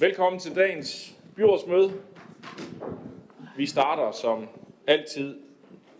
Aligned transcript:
Velkommen 0.00 0.40
til 0.40 0.54
dagens 0.54 1.14
byrådsmøde. 1.36 1.92
Vi 3.56 3.66
starter 3.66 4.12
som 4.12 4.46
altid 4.86 5.36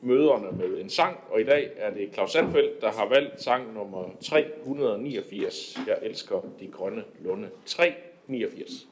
møderne 0.00 0.58
med 0.58 0.80
en 0.80 0.90
sang, 0.90 1.16
og 1.30 1.40
i 1.40 1.44
dag 1.44 1.70
er 1.76 1.94
det 1.94 2.14
Claus 2.14 2.32
Sandfeldt, 2.32 2.80
der 2.80 2.90
har 2.90 3.08
valgt 3.08 3.42
sang 3.42 3.74
nummer 3.74 4.04
389. 4.20 5.78
Jeg 5.86 5.98
elsker 6.02 6.40
de 6.60 6.66
grønne 6.66 7.04
lunde. 7.20 7.48
389. 7.66 8.88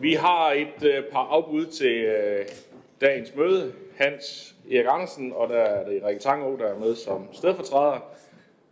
Vi 0.00 0.14
har 0.14 0.52
et 0.52 0.84
øh, 0.84 1.04
par 1.12 1.26
afbud 1.26 1.66
til 1.66 2.04
øh, 2.04 2.46
dagens 3.00 3.34
møde. 3.36 3.72
Hans 3.96 4.54
Erik 4.70 4.86
Andersen, 4.88 5.32
og 5.32 5.48
der 5.48 5.58
er 5.58 5.88
det 5.88 6.04
Rikke 6.04 6.20
Tango, 6.20 6.56
der 6.56 6.64
er 6.64 6.78
med 6.78 6.94
som 6.94 7.28
stedfortræder. 7.32 8.00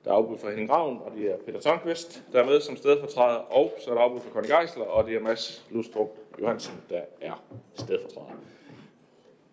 Der 0.05 0.11
er 0.11 0.15
afbud 0.15 0.39
for 0.39 0.49
Henning 0.49 0.71
Ravn, 0.71 1.01
og 1.05 1.13
det 1.17 1.31
er 1.31 1.37
Peter 1.47 1.61
Tørnqvist, 1.61 2.23
der 2.33 2.43
er 2.43 2.47
med 2.47 2.61
som 2.61 2.77
stedfortræder. 2.77 3.37
Og 3.37 3.73
så 3.85 3.91
er 3.91 3.95
der 3.95 4.01
afbud 4.01 4.21
for 4.21 4.31
Conny 4.31 4.47
Geisler, 4.47 4.85
og 4.85 5.07
det 5.07 5.17
er 5.17 5.21
Mads 5.21 5.67
Lustrup 5.71 6.09
Johansen, 6.41 6.75
der 6.91 7.01
er 7.21 7.45
stedfortræder. 7.75 8.37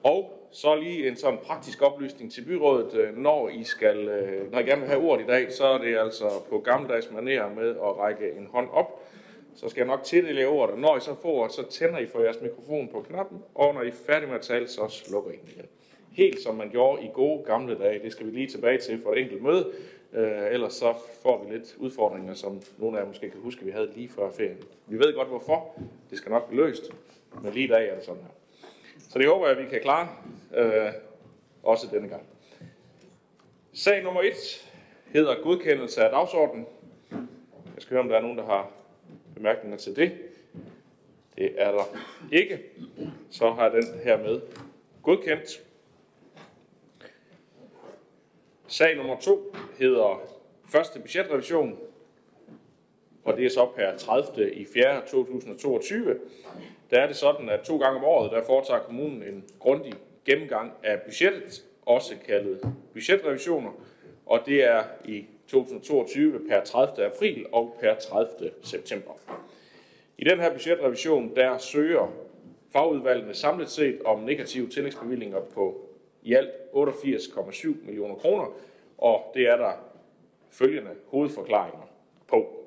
Og 0.04 0.48
så 0.52 0.76
lige 0.76 1.08
en 1.08 1.16
sådan 1.16 1.40
praktisk 1.44 1.82
oplysning 1.82 2.32
til 2.32 2.46
byrådet. 2.46 2.94
Øh, 2.94 3.18
når 3.18 3.50
I 3.50 3.64
skal, 3.64 3.98
øh, 4.08 4.52
når 4.52 4.60
I 4.60 4.64
gerne 4.64 4.82
vil 4.82 4.90
have 4.90 5.02
ordet 5.02 5.24
i 5.24 5.28
dag, 5.28 5.52
så 5.52 5.66
er 5.66 5.78
det 5.78 5.98
altså 5.98 6.30
på 6.50 6.60
gammeldags 6.60 7.06
manér 7.06 7.48
med 7.56 7.70
at 7.70 7.98
række 7.98 8.32
en 8.38 8.48
hånd 8.52 8.70
op. 8.74 8.93
Så 9.56 9.70
skal 9.70 9.82
jeg 9.82 9.88
nok 9.88 10.04
tildele 10.04 10.42
jer 10.42 10.48
ordet. 10.48 10.80
Når 10.80 10.98
I 10.98 11.00
så 11.00 11.16
får 11.22 11.30
ordet, 11.30 11.52
så 11.52 11.70
tænder 11.70 12.00
I 12.00 12.08
for 12.08 12.20
jeres 12.20 12.42
mikrofon 12.42 12.88
på 12.88 13.02
knappen, 13.02 13.44
og 13.56 13.74
når 13.74 13.82
I 13.82 13.88
er 13.88 13.92
færdige 13.92 14.28
med 14.28 14.36
at 14.36 14.42
tale, 14.42 14.68
så 14.68 14.88
slukker 14.88 15.32
I 15.32 15.36
den 15.36 15.48
igen. 15.48 15.66
Helt 16.12 16.40
som 16.40 16.56
man 16.56 16.70
gjorde 16.70 17.04
i 17.04 17.10
gode 17.14 17.44
gamle 17.44 17.78
dage. 17.78 18.04
Det 18.04 18.12
skal 18.12 18.26
vi 18.26 18.32
lige 18.32 18.48
tilbage 18.48 18.78
til 18.78 19.02
for 19.02 19.12
et 19.12 19.20
enkelt 19.20 19.44
møde. 19.44 19.72
Øh, 20.14 20.52
ellers 20.52 20.74
så 20.74 20.94
får 21.24 21.44
vi 21.44 21.54
lidt 21.56 21.76
udfordringer, 21.78 22.34
som 22.34 22.62
nogle 22.78 22.98
af 22.98 23.02
jer 23.02 23.08
måske 23.08 23.30
kan 23.30 23.40
huske, 23.40 23.66
vi 23.66 23.72
havde 23.72 23.92
lige 23.96 24.10
før 24.10 24.32
ferien. 24.32 24.58
Vi 24.88 25.00
ved 25.00 25.14
godt 25.14 25.28
hvorfor. 25.28 25.80
Det 26.10 26.18
skal 26.18 26.32
nok 26.32 26.50
blive 26.50 26.66
løst. 26.66 26.92
Men 27.42 27.54
lige 27.54 27.66
i 27.66 27.68
dag 27.68 27.90
er 27.90 27.96
det 27.96 28.06
sådan 28.06 28.22
her. 28.22 28.30
Så 29.10 29.20
det 29.20 29.28
håber 29.28 29.48
jeg, 29.48 29.58
at 29.58 29.64
vi 29.64 29.70
kan 29.70 29.82
klare. 29.82 30.08
Øh, 30.56 30.92
også 31.64 31.88
denne 31.92 32.08
gang. 32.08 32.24
Sag 33.74 34.04
nummer 34.04 34.22
et 34.22 34.72
hedder 35.06 35.36
godkendelse 35.44 36.04
af 36.04 36.12
dagsordenen. 36.12 36.66
Jeg 37.66 37.82
skal 37.82 37.90
høre, 37.90 38.02
om 38.02 38.10
der 38.10 38.18
er 38.18 38.22
nogen, 38.22 38.38
der 38.38 38.46
har 38.46 38.72
bemærkninger 39.36 39.78
til 39.78 39.96
det. 39.96 40.12
Det 41.38 41.62
er 41.62 41.72
der 41.72 41.84
ikke. 42.32 42.60
Så 43.32 43.52
har 43.52 43.70
den 43.70 43.86
her 44.04 44.18
med 44.18 44.42
godkendt. 45.04 45.64
Sag 48.68 48.98
nummer 48.98 49.20
to 49.20 49.56
hedder 49.80 50.22
første 50.70 51.00
budgetrevision, 51.00 51.80
og 53.24 53.38
det 53.38 53.46
er 53.46 53.50
så 53.50 53.70
per 53.76 53.98
30. 53.98 54.54
i 54.54 54.66
4. 54.66 55.02
2022. 55.02 56.20
Der 56.90 57.00
er 57.02 57.08
det 57.08 57.16
sådan, 57.16 57.50
at 57.50 57.62
to 57.62 57.78
gange 57.78 58.00
om 58.00 58.06
året, 58.06 58.32
der 58.32 58.46
foretager 58.46 58.80
kommunen 58.80 59.24
en 59.24 59.46
grundig 59.60 59.94
gennemgang 60.26 60.72
af 60.84 61.02
budgettet, 61.02 61.64
også 61.86 62.16
kaldet 62.26 62.74
budgetrevisioner, 62.94 63.72
og 64.26 64.40
det 64.46 64.64
er 64.64 64.84
i 65.06 65.26
2022 65.54 66.40
per 66.50 66.64
30. 66.64 67.06
april 67.06 67.46
og 67.52 67.76
per 67.80 67.96
30. 67.96 68.52
september. 68.64 69.12
I 70.18 70.24
den 70.24 70.40
her 70.40 70.52
budgetrevision, 70.54 71.36
der 71.36 71.58
søger 71.58 72.14
fagudvalgene 72.72 73.34
samlet 73.34 73.70
set 73.70 74.02
om 74.06 74.20
negative 74.20 74.70
tillægsbevillinger 74.70 75.42
på 75.54 75.90
i 76.24 76.34
alt 76.34 76.50
88,7 76.74 77.86
millioner 77.86 78.16
kroner, 78.16 78.46
og 78.98 79.32
det 79.34 79.48
er 79.48 79.58
der 79.58 79.72
følgende 80.50 80.92
hovedforklaringer 81.08 81.90
på. 82.28 82.60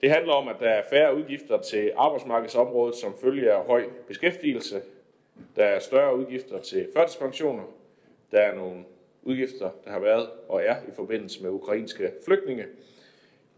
Det 0.00 0.10
handler 0.10 0.32
om, 0.32 0.48
at 0.48 0.56
der 0.60 0.68
er 0.68 0.82
færre 0.90 1.16
udgifter 1.16 1.60
til 1.60 1.92
arbejdsmarkedsområdet 1.96 2.94
som 2.94 3.14
følge 3.22 3.52
af 3.52 3.64
høj 3.64 3.84
beskæftigelse. 4.06 4.82
Der 5.56 5.64
er 5.64 5.78
større 5.78 6.16
udgifter 6.16 6.60
til 6.60 6.88
førtidspensioner. 6.94 7.64
Der 8.30 8.38
er 8.38 8.54
nogle 8.54 8.84
udgifter, 9.22 9.70
der 9.84 9.90
har 9.90 10.00
været 10.00 10.28
og 10.48 10.62
er 10.62 10.76
i 10.88 10.90
forbindelse 10.96 11.42
med 11.42 11.50
ukrainske 11.50 12.12
flygtninge. 12.24 12.64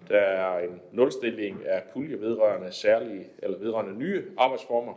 Der 0.09 0.19
er 0.19 0.59
en 0.59 0.81
nulstilling 0.93 1.67
af 1.67 1.83
pulje 1.93 2.21
vedrørende 2.21 2.73
særlige 2.73 3.27
eller 3.43 3.59
vedrørende 3.59 3.99
nye 3.99 4.25
arbejdsformer. 4.39 4.95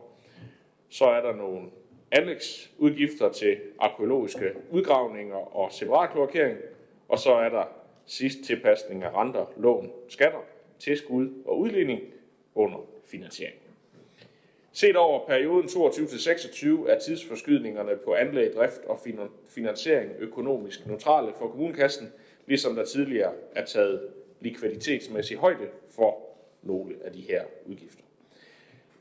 Så 0.90 1.06
er 1.06 1.22
der 1.22 1.36
nogle 1.36 1.70
anlægsudgifter 2.12 3.32
til 3.32 3.58
arkeologiske 3.80 4.54
udgravninger 4.72 5.56
og 5.56 5.72
separatkloakering. 5.72 6.58
Og 7.08 7.20
så 7.20 7.34
er 7.34 7.50
der 7.50 7.64
sidst 8.06 8.44
tilpasning 8.44 9.04
af 9.04 9.14
renter, 9.14 9.46
lån, 9.58 9.92
skatter, 10.10 10.46
tilskud 10.80 11.30
og 11.46 11.60
udligning 11.60 12.02
under 12.56 12.78
finansiering. 13.06 13.63
Set 14.76 14.96
over 14.96 15.28
perioden 15.28 15.68
22-26 15.68 16.90
er 16.90 17.00
tidsforskydningerne 17.00 17.96
på 18.06 18.14
anlæg, 18.14 18.54
drift 18.54 18.82
og 18.86 19.00
finansiering 19.48 20.12
økonomisk 20.20 20.88
neutrale 20.88 21.34
for 21.38 21.48
kommunekassen, 21.48 22.14
ligesom 22.48 22.76
der 22.76 22.86
tidligere 22.86 23.34
er 23.56 23.66
taget 23.66 24.08
likviditetsmæssig 24.40 25.38
højde 25.38 25.68
for 25.90 26.18
nogle 26.64 26.96
af 27.04 27.12
de 27.12 27.22
her 27.22 27.44
udgifter. 27.66 28.04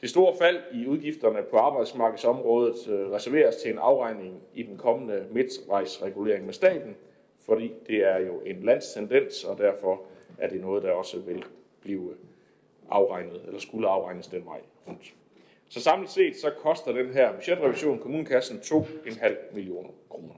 Det 0.01 0.11
store 0.11 0.35
fald 0.39 0.59
i 0.73 0.87
udgifterne 0.87 1.43
på 1.51 1.57
arbejdsmarkedsområdet 1.57 2.89
øh, 2.89 3.11
reserveres 3.11 3.57
til 3.57 3.71
en 3.71 3.79
afregning 3.79 4.43
i 4.55 4.63
den 4.63 4.77
kommende 4.77 5.27
midtvejsregulering 5.31 6.47
med 6.47 6.55
staten, 6.55 6.97
fordi 7.39 7.73
det 7.87 7.97
er 7.97 8.19
jo 8.19 8.41
en 8.41 8.63
landstendens, 8.63 9.45
og 9.45 9.59
derfor 9.59 10.03
er 10.39 10.49
det 10.49 10.61
noget, 10.61 10.83
der 10.83 10.91
også 10.91 11.19
vil 11.19 11.45
blive 11.81 12.15
afregnet, 12.91 13.43
eller 13.47 13.61
skulle 13.61 13.89
afregnes 13.89 14.27
den 14.27 14.45
vej 14.45 14.61
rundt. 14.89 15.15
Så 15.73 15.81
samlet 15.81 16.11
set 16.11 16.37
så 16.37 16.51
koster 16.51 16.93
den 16.93 17.13
her 17.13 17.33
budgetrevision 17.33 17.99
kommunekassen 17.99 18.59
2,5 18.59 19.55
millioner 19.55 19.91
kroner. 20.11 20.35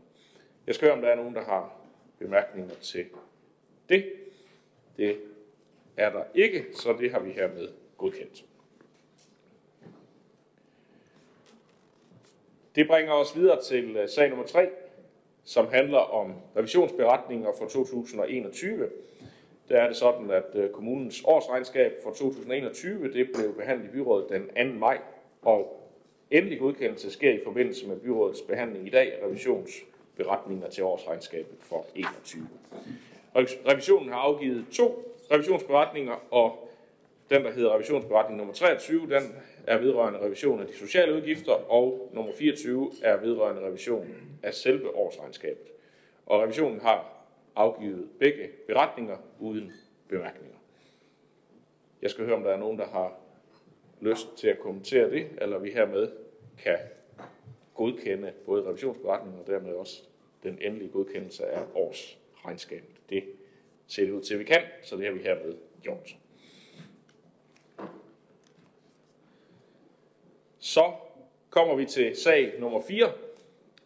Jeg 0.67 0.75
skal 0.75 0.87
høre, 0.87 0.97
om 0.97 1.03
der 1.03 1.09
er 1.09 1.17
nogen, 1.17 1.35
der 1.35 1.45
har 1.45 1.77
bemærkninger 2.19 2.75
til 2.75 3.07
det. 3.89 4.13
Det 4.97 5.17
er 5.97 6.11
der 6.11 6.25
ikke, 6.35 6.65
så 6.75 6.97
det 7.01 7.11
har 7.11 7.21
vi 7.21 7.31
hermed 7.31 7.69
godkendt. 7.97 8.45
Det 12.75 12.87
bringer 12.87 13.13
os 13.13 13.37
videre 13.37 13.63
til 13.63 13.97
øh, 13.97 14.09
sag 14.09 14.29
nummer 14.29 14.47
3, 14.47 14.69
som 15.45 15.69
handler 15.69 15.99
om 15.99 16.35
revisionsberetninger 16.57 17.53
for 17.59 17.69
2021. 17.69 18.91
Der 19.69 19.77
er 19.81 19.87
det 19.87 19.97
sådan, 19.97 20.31
at 20.31 20.55
øh, 20.55 20.71
kommunens 20.71 21.23
årsregnskab 21.25 21.93
for 22.03 22.11
2021 22.11 23.13
det 23.13 23.31
blev 23.35 23.57
behandlet 23.57 23.89
i 23.89 23.93
byrådet 23.93 24.29
den 24.29 24.73
2. 24.73 24.79
maj, 24.79 24.99
og 25.45 25.91
endelig 26.31 26.59
godkendelse 26.59 27.11
sker 27.11 27.31
i 27.31 27.41
forbindelse 27.45 27.89
med 27.89 27.97
byrådets 27.97 28.43
behandling 28.43 28.87
i 28.87 28.91
dag 28.91 29.23
af 29.23 29.27
revisionsberetninger 29.27 30.69
til 30.71 30.85
årsregnskabet 30.85 31.57
for 31.61 31.87
21. 31.95 32.49
Revisionen 33.37 34.09
har 34.09 34.19
afgivet 34.19 34.67
to 34.73 35.17
revisionsberetninger, 35.31 36.15
og 36.31 36.69
den, 37.31 37.45
der 37.45 37.53
hedder 37.53 37.75
revisionsberetning 37.75 38.39
nummer 38.39 38.55
23, 38.55 39.01
den 39.01 39.23
er 39.67 39.79
vedrørende 39.79 40.19
revision 40.19 40.61
af 40.61 40.67
de 40.67 40.77
sociale 40.77 41.15
udgifter, 41.15 41.53
og 41.53 42.11
nummer 42.13 42.33
24 42.33 42.91
er 43.03 43.17
vedrørende 43.17 43.63
revision 43.67 44.07
af 44.43 44.55
selve 44.55 44.97
årsregnskabet. 44.97 45.67
Og 46.27 46.43
revisionen 46.43 46.81
har 46.81 47.15
afgivet 47.57 48.09
begge 48.19 48.49
beretninger 48.67 49.17
uden 49.41 49.73
bemærkninger. 50.09 50.57
Jeg 52.03 52.11
skal 52.11 52.25
høre, 52.25 52.37
om 52.37 52.43
der 52.43 52.51
er 52.51 52.57
nogen, 52.57 52.79
der 52.79 52.87
har 52.87 53.24
lyst 54.01 54.37
til 54.37 54.49
at 54.49 54.59
kommentere 54.59 55.11
det, 55.11 55.27
eller 55.39 55.59
vi 55.59 55.71
hermed 55.71 56.09
kan 56.59 56.79
godkende 57.75 58.33
både 58.47 58.69
revisionsberetningen 58.69 59.41
og 59.41 59.47
dermed 59.47 59.73
også 59.73 60.03
den 60.43 60.59
endelige 60.61 60.91
godkendelse 60.91 61.47
af 61.47 61.63
årsregnskabet. 61.75 62.91
Det 63.11 63.25
ser 63.87 64.05
det 64.05 64.13
ud 64.13 64.23
til, 64.23 64.35
at 64.35 64.41
vi 64.41 64.45
kan, 64.45 64.63
så 64.83 64.97
det 64.97 65.05
har 65.05 65.13
vi 65.13 65.23
hermed 65.23 65.55
gjort. 65.83 66.17
Så 70.59 70.93
kommer 71.51 71.75
vi 71.75 71.85
til 71.85 72.17
sag 72.17 72.61
nummer 72.61 72.81
4, 72.89 73.13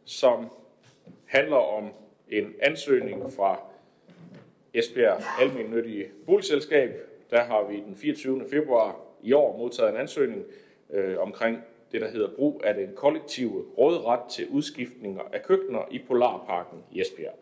som 0.05 0.47
handler 1.27 1.57
om 1.57 1.91
en 2.29 2.55
ansøgning 2.61 3.33
fra 3.33 3.61
Esbjerg 4.75 5.23
Almennyttige 5.41 6.11
Boligselskab. 6.27 6.91
Der 7.31 7.45
har 7.45 7.65
vi 7.65 7.77
den 7.77 7.97
24. 7.97 8.49
februar 8.51 9.08
i 9.23 9.33
år 9.33 9.57
modtaget 9.57 9.91
en 9.91 9.97
ansøgning 9.97 10.45
øh, 10.91 11.19
omkring 11.19 11.59
det, 11.93 12.01
der 12.01 12.11
hedder 12.11 12.29
brug 12.37 12.63
af 12.65 12.75
den 12.75 12.95
kollektive 12.95 13.65
råderet 13.79 14.31
til 14.31 14.49
udskiftninger 14.49 15.23
af 15.33 15.43
køkkener 15.43 15.81
i 15.91 15.99
Polarparken 15.99 16.85
i 16.93 17.01
Esbjerg. 17.01 17.35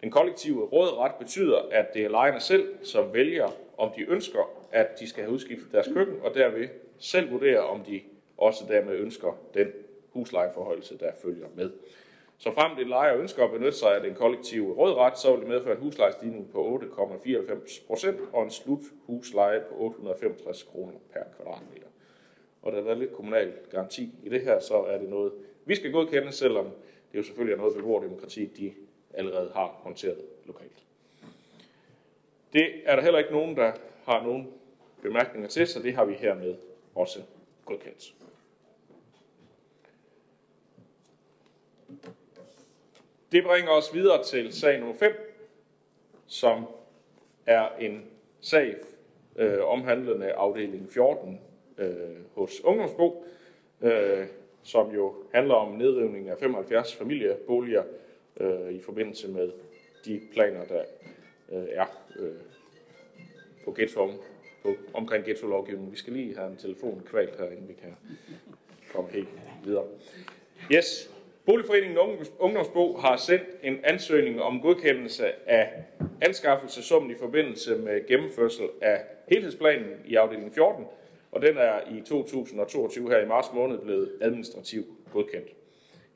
Den 0.00 0.10
kollektive 0.10 0.64
råderet 0.64 1.12
betyder, 1.18 1.58
at 1.70 1.94
det 1.94 2.04
er 2.04 2.08
lejerne 2.08 2.40
selv, 2.40 2.74
som 2.82 3.12
vælger, 3.14 3.48
om 3.78 3.90
de 3.96 4.02
ønsker, 4.02 4.50
at 4.72 5.00
de 5.00 5.08
skal 5.08 5.22
have 5.22 5.32
udskiftet 5.34 5.72
deres 5.72 5.88
køkken, 5.94 6.16
og 6.22 6.34
derved 6.34 6.68
selv 6.98 7.30
vurdere, 7.30 7.60
om 7.60 7.80
de 7.80 8.00
også 8.36 8.64
dermed 8.68 8.94
ønsker 8.94 9.38
den 9.54 9.66
huslejeforholdelse, 10.10 10.98
der 10.98 11.12
følger 11.22 11.46
med. 11.54 11.70
Så 12.40 12.52
frem 12.52 12.76
til 12.76 12.86
lejer 12.86 13.18
ønsker 13.18 13.44
at 13.44 13.50
benytte 13.50 13.78
sig 13.78 13.94
af 13.94 14.00
den 14.00 14.14
kollektive 14.14 14.72
rådret, 14.72 15.18
så 15.18 15.30
vil 15.30 15.40
det 15.40 15.48
medføre 15.48 15.74
en 15.76 15.82
huslejestigning 15.82 16.50
på 16.52 16.80
8,94 16.82 17.86
procent 17.86 18.20
og 18.32 18.42
en 18.42 18.50
slut 18.50 18.80
husleje 19.06 19.60
på 19.68 19.74
865 19.78 20.62
kroner 20.62 20.92
per 21.12 21.20
kvadratmeter. 21.36 21.86
Og 22.62 22.72
da 22.72 22.76
der 22.78 22.90
er 22.90 22.94
lidt 22.94 23.12
kommunal 23.12 23.52
garanti 23.70 24.14
i 24.22 24.28
det 24.28 24.42
her, 24.42 24.60
så 24.60 24.82
er 24.82 24.98
det 24.98 25.08
noget, 25.08 25.32
vi 25.64 25.74
skal 25.74 25.92
godkende, 25.92 26.32
selvom 26.32 26.64
det 27.12 27.18
jo 27.18 27.22
selvfølgelig 27.22 27.54
er 27.54 27.58
noget 27.58 27.76
beboerdemokrati, 27.76 28.46
de 28.46 28.72
allerede 29.14 29.50
har 29.54 29.66
håndteret 29.66 30.24
lokalt. 30.44 30.84
Det 32.52 32.70
er 32.84 32.96
der 32.96 33.02
heller 33.02 33.18
ikke 33.18 33.32
nogen, 33.32 33.56
der 33.56 33.72
har 34.04 34.22
nogen 34.22 34.52
bemærkninger 35.02 35.48
til, 35.48 35.66
så 35.66 35.82
det 35.82 35.94
har 35.94 36.04
vi 36.04 36.14
hermed 36.14 36.54
også 36.94 37.22
godkendt. 37.64 38.14
Det 43.32 43.44
bringer 43.44 43.70
os 43.70 43.94
videre 43.94 44.24
til 44.24 44.52
sag 44.52 44.78
nummer 44.78 44.96
5, 44.96 45.12
som 46.26 46.64
er 47.46 47.68
en 47.80 48.04
sag 48.40 48.76
øh, 49.36 49.58
omhandlende 49.64 50.32
afdeling 50.32 50.90
14 50.92 51.40
øh, 51.78 51.90
hos 52.34 52.60
Ungdomsbo, 52.64 53.24
øh, 53.80 54.26
som 54.62 54.94
jo 54.94 55.14
handler 55.34 55.54
om 55.54 55.72
nedrivning 55.72 56.28
af 56.28 56.38
75 56.38 56.96
familieboliger 56.96 57.84
øh, 58.40 58.72
i 58.72 58.80
forbindelse 58.80 59.28
med 59.28 59.50
de 60.04 60.20
planer, 60.32 60.64
der 60.64 60.84
øh, 61.52 61.64
er 61.70 61.86
øh, 62.18 62.30
på 63.64 63.72
ghetto, 63.72 64.10
på, 64.62 64.74
omkring 64.94 65.24
ghetto-lovgivningen. 65.24 65.92
Vi 65.92 65.96
skal 65.96 66.12
lige 66.12 66.36
have 66.36 66.50
en 66.50 66.56
telefon 66.56 67.02
kvalt 67.06 67.36
her, 67.38 67.50
inden 67.50 67.68
vi 67.68 67.74
kan 67.74 67.96
komme 68.92 69.10
helt 69.10 69.28
videre. 69.64 69.84
Yes, 70.72 71.10
Boligforeningen 71.46 71.98
Ungdomsbo 72.38 72.96
har 72.96 73.16
sendt 73.16 73.44
en 73.62 73.78
ansøgning 73.84 74.42
om 74.42 74.60
godkendelse 74.60 75.48
af 75.50 75.70
anskaffelsesummen 76.20 77.10
i 77.10 77.14
forbindelse 77.14 77.76
med 77.76 78.06
gennemførsel 78.06 78.68
af 78.80 79.02
helhedsplanen 79.28 79.90
i 80.06 80.14
afdeling 80.14 80.54
14, 80.54 80.84
og 81.32 81.42
den 81.42 81.56
er 81.56 81.80
i 81.90 82.00
2022 82.00 83.10
her 83.10 83.18
i 83.18 83.26
marts 83.26 83.48
måned 83.54 83.78
blevet 83.78 84.12
administrativt 84.20 84.86
godkendt. 85.12 85.48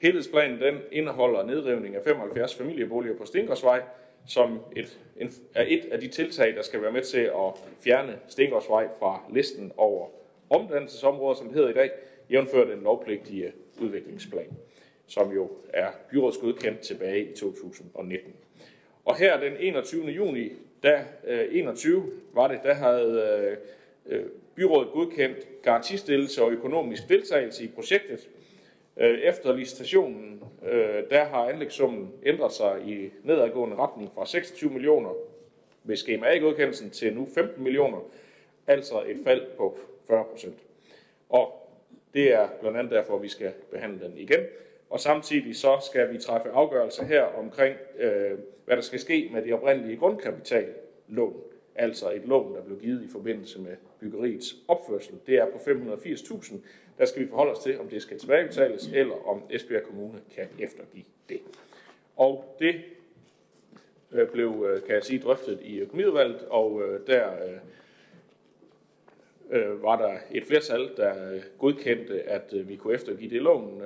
Helhedsplanen 0.03 0.61
den 0.61 0.79
indeholder 0.93 1.47
nedrivning 1.47 1.97
af 1.97 2.05
75 2.05 2.55
familieboliger 2.55 3.17
på 3.17 3.25
Stengårdsvej, 3.25 3.83
som 4.29 4.61
et, 4.77 4.99
en, 5.17 5.33
er 5.55 5.65
et 5.69 5.85
af 5.93 6.01
de 6.01 6.09
tiltag, 6.09 6.57
der 6.57 6.63
skal 6.63 6.83
være 6.83 6.93
med 6.93 7.03
til 7.03 7.21
at 7.21 7.53
fjerne 7.81 8.19
Stengårdsvej 8.29 8.89
fra 8.99 9.21
listen 9.33 9.73
over 9.77 10.09
omdannelsesområder, 10.51 11.35
som 11.35 11.47
det 11.47 11.55
hedder 11.55 11.71
i 11.71 11.75
dag, 11.75 11.91
jævnført 12.31 12.69
den 12.69 12.81
lovpligtige 12.81 13.53
udviklingsplan 13.81 14.57
som 15.07 15.33
jo 15.33 15.51
er 15.73 15.89
byrådsgodkendt 16.11 16.81
tilbage 16.81 17.31
i 17.31 17.37
2019. 17.37 18.33
Og 19.05 19.17
her 19.17 19.41
den 19.41 19.53
21. 19.61 20.07
juni, 20.07 20.53
da 20.83 21.05
øh, 21.27 21.49
21 21.51 22.13
var 22.33 22.49
det, 22.49 22.61
der 22.63 22.75
havde 22.75 23.59
øh, 24.07 24.19
øh, 24.19 24.27
byrådet 24.55 24.93
godkendt 24.93 25.63
garantistillelse 25.63 26.43
og 26.43 26.53
økonomisk 26.53 27.09
deltagelse 27.09 27.65
i 27.65 27.69
projektet. 27.69 28.29
Øh, 28.97 29.19
efter 29.19 29.57
licitationen, 29.57 30.43
øh, 30.67 31.03
der 31.11 31.25
har 31.25 31.49
anlægssummen 31.49 32.13
ændret 32.27 32.53
sig 32.53 32.83
i 32.87 33.11
nedadgående 33.23 33.77
retning 33.77 34.11
fra 34.15 34.27
26 34.27 34.71
millioner 34.71 35.11
ved 35.85 35.97
skema 35.97 36.27
A-godkendelsen 36.27 36.91
til 36.91 37.15
nu 37.15 37.29
15 37.35 37.65
millioner, 37.65 37.99
altså 38.67 39.03
et 39.07 39.17
fald 39.25 39.43
på 39.57 39.79
40 40.07 40.25
procent. 40.25 40.59
Og 41.29 41.69
det 42.15 42.33
er 42.33 42.49
blandt 42.61 42.79
andet 42.79 42.93
derfor, 42.93 43.19
vi 43.19 43.29
skal 43.29 43.53
behandle 43.71 44.05
den 44.05 44.19
igen 44.19 44.41
og 44.95 45.01
samtidig 45.01 45.57
så 45.57 45.87
skal 45.91 46.13
vi 46.13 46.19
træffe 46.19 46.51
afgørelse 46.51 47.05
her 47.05 47.23
omkring, 47.23 47.77
øh, 47.99 48.39
hvad 48.65 48.77
der 48.77 48.83
skal 48.83 49.01
ske 49.01 49.29
med 49.33 49.43
de 49.43 49.53
oprindelige 49.53 49.97
grundkapitallån 49.97 51.43
altså 51.75 52.13
et 52.13 52.23
lån, 52.25 52.55
der 52.55 52.63
blev 52.63 52.81
givet 52.81 53.05
i 53.05 53.09
forbindelse 53.09 53.61
med 53.61 53.77
byggeriets 54.01 54.57
opførsel. 54.69 55.15
Det 55.27 55.35
er 55.35 55.47
på 55.47 55.59
580.000. 55.59 56.55
Der 56.99 57.05
skal 57.05 57.23
vi 57.23 57.29
forholde 57.29 57.53
os 57.53 57.59
til, 57.59 57.81
om 57.81 57.89
det 57.89 58.03
skal 58.03 58.19
tilbagebetales, 58.19 58.91
eller 58.95 59.29
om 59.29 59.43
Esbjerg 59.51 59.83
Kommune 59.83 60.21
kan 60.35 60.49
eftergive 60.59 61.05
det. 61.29 61.41
Og 62.17 62.57
det 62.59 62.75
øh, 64.13 64.29
blev, 64.29 64.67
øh, 64.71 64.83
kan 64.83 64.95
jeg 64.95 65.05
sige, 65.05 65.19
drøftet 65.19 65.59
i 65.63 65.79
økonomiudvalget, 65.79 66.45
og 66.51 66.83
øh, 66.83 67.07
der 67.07 67.29
øh, 67.45 67.59
øh 69.51 69.83
var 69.83 69.99
der 69.99 70.19
et 70.31 70.45
flertal, 70.45 70.91
der 70.97 71.33
øh, 71.33 71.41
godkendte, 71.59 72.23
at 72.23 72.53
øh, 72.53 72.69
vi 72.69 72.77
kunne 72.77 72.95
eftergive 72.95 73.31
det 73.31 73.43
lån, 73.43 73.83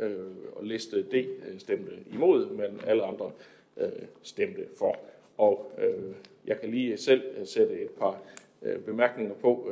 øh, 0.00 0.56
og 0.56 0.64
liste 0.64 1.02
D 1.02 1.14
øh, 1.14 1.58
stemte 1.58 1.92
imod, 2.12 2.50
men 2.50 2.80
alle 2.86 3.02
andre 3.02 3.30
øh, 3.76 3.88
stemte 4.22 4.64
for. 4.78 4.96
Og 5.38 5.72
øh, 5.78 6.14
jeg 6.46 6.60
kan 6.60 6.70
lige 6.70 6.96
selv 6.96 7.22
øh, 7.38 7.46
sætte 7.46 7.80
et 7.80 7.90
par 7.90 8.22
bemærkninger 8.86 9.34
på 9.34 9.70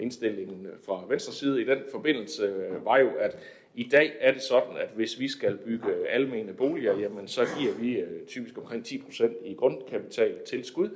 indstillingen 0.00 0.66
fra 0.82 1.04
venstre 1.08 1.32
side 1.32 1.62
i 1.62 1.64
den 1.64 1.78
forbindelse, 1.90 2.54
var 2.84 2.98
jo, 2.98 3.10
at 3.18 3.38
i 3.78 3.88
dag 3.88 4.12
er 4.20 4.32
det 4.32 4.42
sådan, 4.42 4.76
at 4.76 4.88
hvis 4.94 5.20
vi 5.20 5.28
skal 5.28 5.56
bygge 5.56 6.08
almene 6.08 6.52
boliger, 6.52 6.98
jamen 6.98 7.28
så 7.28 7.40
giver 7.58 7.72
vi 7.74 7.98
øh, 7.98 8.26
typisk 8.26 8.58
omkring 8.58 8.84
10% 8.86 9.46
i 9.46 9.54
grundkapital 9.54 10.38
tilskud. 10.46 10.90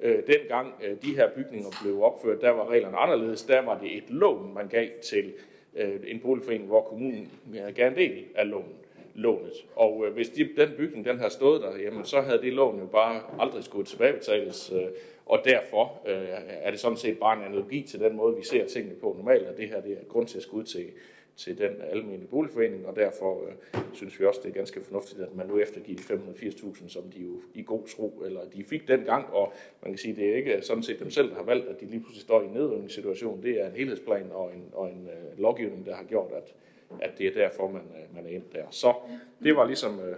Øh, 0.00 0.18
dengang 0.26 0.74
øh, 0.84 0.96
de 1.02 1.16
her 1.16 1.30
bygninger 1.30 1.68
blev 1.82 2.02
opført, 2.02 2.40
der 2.40 2.50
var 2.50 2.70
reglerne 2.70 2.96
anderledes. 2.96 3.42
Der 3.42 3.62
var 3.62 3.80
det 3.80 3.96
et 3.96 4.10
lån, 4.10 4.54
man 4.54 4.68
gav 4.68 4.88
til 5.02 5.32
Øh, 5.76 6.00
en 6.06 6.20
boligforening, 6.20 6.68
hvor 6.68 6.82
kommunen 6.82 7.32
gav 7.74 7.88
en 7.88 7.96
del 7.96 8.24
af 8.34 8.50
lånet 8.50 8.76
lånet. 9.14 9.66
Og 9.76 10.06
øh, 10.06 10.12
hvis 10.12 10.28
de, 10.28 10.48
den 10.56 10.70
bygning 10.76 11.04
den 11.04 11.18
har 11.18 11.28
stået 11.28 11.62
der, 11.62 11.76
jamen, 11.76 12.04
så 12.04 12.20
havde 12.20 12.42
det 12.42 12.52
lån 12.52 12.78
jo 12.78 12.86
bare 12.86 13.20
aldrig 13.38 13.64
skulle 13.64 13.86
tilbagebetales. 13.86 14.72
Øh, 14.72 14.86
og 15.26 15.40
derfor 15.44 16.00
øh, 16.06 16.28
er 16.48 16.70
det 16.70 16.80
sådan 16.80 16.96
set 16.96 17.18
bare 17.18 17.36
en 17.38 17.44
analogi 17.44 17.82
til 17.82 18.00
den 18.00 18.16
måde, 18.16 18.36
vi 18.36 18.44
ser 18.44 18.66
tingene 18.66 18.94
på 18.94 19.14
normalt, 19.18 19.46
at 19.46 19.56
det 19.56 19.68
her 19.68 19.80
det 19.80 19.92
er 19.92 20.04
grund 20.08 20.26
til 20.26 20.36
at 20.36 20.42
skulle 20.42 20.66
til, 20.66 20.86
til 21.36 21.58
den 21.58 21.80
almindelige 21.80 22.28
boligforening, 22.28 22.86
og 22.86 22.96
derfor 22.96 23.46
øh, 23.46 23.80
synes 23.92 24.20
vi 24.20 24.24
også, 24.24 24.40
det 24.42 24.48
er 24.48 24.54
ganske 24.54 24.80
fornuftigt, 24.80 25.20
at 25.20 25.34
man 25.34 25.46
nu 25.46 25.58
eftergiver 25.58 25.98
de 25.98 26.14
580.000, 26.48 26.88
som 26.88 27.02
de 27.02 27.20
jo 27.20 27.42
i 27.54 27.62
god 27.62 27.86
tro, 27.86 28.22
eller 28.26 28.40
de 28.44 28.64
fik 28.64 28.88
dengang, 28.88 29.26
og 29.26 29.52
man 29.82 29.92
kan 29.92 29.98
sige, 29.98 30.16
det 30.16 30.30
er 30.30 30.36
ikke 30.36 30.62
sådan 30.62 30.82
set 30.82 31.00
dem 31.00 31.10
selv, 31.10 31.30
der 31.30 31.36
har 31.36 31.42
valgt, 31.42 31.68
at 31.68 31.80
de 31.80 31.86
lige 31.86 32.00
pludselig 32.00 32.22
står 32.22 32.42
i 32.42 32.44
en 32.44 32.52
nedrivningssituation. 32.52 33.42
Det 33.42 33.60
er 33.60 33.66
en 33.66 33.76
helhedsplan 33.76 34.32
og 34.32 34.54
en, 34.54 34.70
og 34.72 34.90
en 34.90 35.08
øh, 35.08 35.38
lovgivning, 35.38 35.86
der 35.86 35.94
har 35.94 36.04
gjort, 36.04 36.32
at, 36.32 36.54
at 37.00 37.18
det 37.18 37.26
er 37.26 37.32
derfor, 37.32 37.70
man, 37.70 37.82
øh, 37.82 38.14
man 38.14 38.26
er 38.26 38.30
ind 38.30 38.44
der. 38.52 38.64
Så 38.70 38.94
det 39.42 39.56
var 39.56 39.66
ligesom 39.66 40.00
øh, 40.00 40.16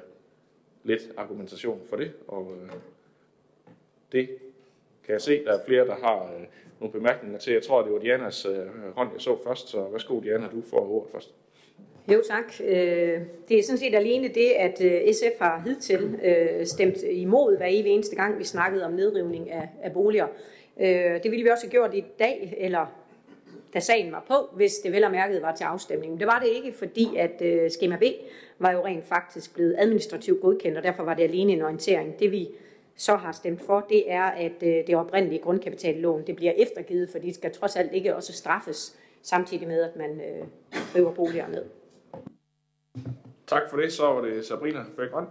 lidt 0.85 1.13
argumentation 1.17 1.81
for 1.85 1.97
det, 1.97 2.13
og 2.29 2.53
øh, 2.63 2.73
det 4.13 4.29
kan 5.07 5.13
jeg 5.13 5.21
se, 5.21 5.45
der 5.45 5.53
er 5.53 5.65
flere, 5.67 5.87
der 5.87 5.95
har 5.95 6.31
øh, 6.39 6.47
nogle 6.81 6.93
bemærkninger 6.93 7.39
til. 7.39 7.53
Jeg 7.53 7.63
tror, 7.63 7.83
det 7.83 7.93
var 7.93 7.99
Dianas 7.99 8.47
øh, 8.47 8.95
hånd, 8.95 9.09
jeg 9.13 9.21
så 9.21 9.39
først, 9.47 9.69
så 9.69 9.89
værsgo 9.93 10.21
Diana, 10.21 10.47
du 10.53 10.63
får 10.71 10.91
ordet 10.91 11.11
først. 11.13 11.35
Jo 12.13 12.23
tak. 12.29 12.53
Øh, 12.65 13.21
det 13.49 13.59
er 13.59 13.63
sådan 13.63 13.79
set 13.79 13.95
alene 13.95 14.29
det, 14.29 14.51
at 14.51 14.85
øh, 14.85 15.15
SF 15.15 15.39
har 15.39 15.63
hidtil 15.67 16.19
øh, 16.25 16.67
stemt 16.67 16.97
imod 17.11 17.57
hver 17.57 17.67
evig 17.69 17.93
eneste 17.93 18.17
gang, 18.17 18.39
vi 18.39 18.45
snakkede 18.45 18.85
om 18.85 18.93
nedrivning 18.93 19.51
af, 19.51 19.69
af 19.83 19.93
boliger. 19.93 20.27
Øh, 20.81 21.23
det 21.23 21.31
ville 21.31 21.43
vi 21.43 21.49
også 21.51 21.65
have 21.67 21.71
gjort 21.71 21.95
i 21.95 22.05
dag, 22.19 22.55
eller 22.59 22.87
da 23.75 23.81
sagen 23.81 24.13
var 24.13 24.25
på, 24.29 24.57
hvis 24.57 24.75
det 24.75 24.93
vel 24.93 25.05
og 25.05 25.11
mærket 25.11 25.43
var 25.43 25.55
til 25.55 25.65
afstemning. 25.65 26.13
Men 26.13 26.21
Det 26.21 26.27
var 26.27 26.39
det 26.39 26.49
ikke, 26.49 26.73
fordi 26.79 27.17
at 27.17 27.43
øh, 27.43 27.71
skema 27.71 27.97
B 27.97 28.03
var 28.59 28.73
jo 28.73 28.85
rent 28.85 29.07
faktisk 29.07 29.55
blevet 29.55 29.75
administrativt 29.79 30.41
godkendt, 30.41 30.79
og 30.79 30.85
derfor 30.85 31.03
var 31.03 31.15
det 31.15 31.23
alene 31.23 31.53
en 31.53 31.63
orientering. 31.63 32.19
Det 32.19 32.33
vi 32.33 32.49
så 32.97 33.17
har 33.17 33.33
stemt 33.33 33.63
for, 33.63 33.87
det 33.89 34.13
er, 34.13 34.23
at 34.23 34.63
øh, 34.63 34.87
det 34.87 34.97
oprindelige 34.97 35.43
grundkapitallån 35.43 36.27
det 36.27 36.37
bliver 36.37 36.53
eftergivet, 36.53 37.11
for 37.11 37.19
det 37.19 37.35
skal 37.35 37.53
trods 37.53 37.77
alt 37.77 37.93
ikke 37.93 38.17
også 38.17 38.33
straffes, 38.33 38.99
samtidig 39.23 39.69
med, 39.69 39.83
at 39.83 39.97
man 39.97 40.21
øh, 40.21 40.47
river 40.95 41.15
boliger 41.15 41.49
ned. 41.49 41.65
Tak 43.47 43.63
for 43.71 43.77
det. 43.77 43.93
Så 43.93 44.07
var 44.07 44.21
det 44.21 44.47
Sabrina 44.47 44.81
Bækgrøn. 44.97 45.27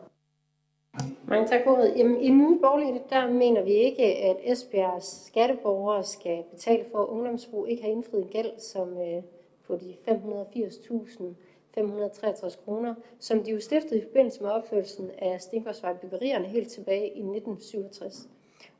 Mange 1.27 1.47
tak 1.47 1.61
for 1.63 1.75
det. 1.75 1.93
Jamen, 1.97 2.21
I 2.21 2.29
Nye 2.29 2.59
Borgerlige, 2.61 3.01
der 3.09 3.31
mener 3.31 3.63
vi 3.63 3.71
ikke, 3.71 4.03
at 4.03 4.37
Esbjergs 4.43 5.25
skatteborgere 5.27 6.03
skal 6.03 6.43
betale 6.51 6.85
for, 6.91 7.03
at 7.03 7.07
ungdomsbrug 7.07 7.67
ikke 7.67 7.83
har 7.83 7.89
indfriet 7.89 8.23
en 8.23 8.29
gæld, 8.29 8.59
som 8.59 8.89
øh, 8.89 9.23
på 9.67 9.75
de 9.75 9.95
580.000 10.07 11.23
563 11.75 12.55
kroner, 12.55 12.95
som 13.19 13.43
de 13.43 13.51
jo 13.51 13.59
stiftede 13.59 13.99
i 13.99 14.03
forbindelse 14.03 14.43
med 14.43 14.51
opførelsen 14.51 15.11
af 15.17 15.41
Stinkvarsvej 15.41 15.93
byggerierne 15.93 16.45
helt 16.45 16.69
tilbage 16.69 17.07
i 17.07 17.19
1967. 17.19 18.29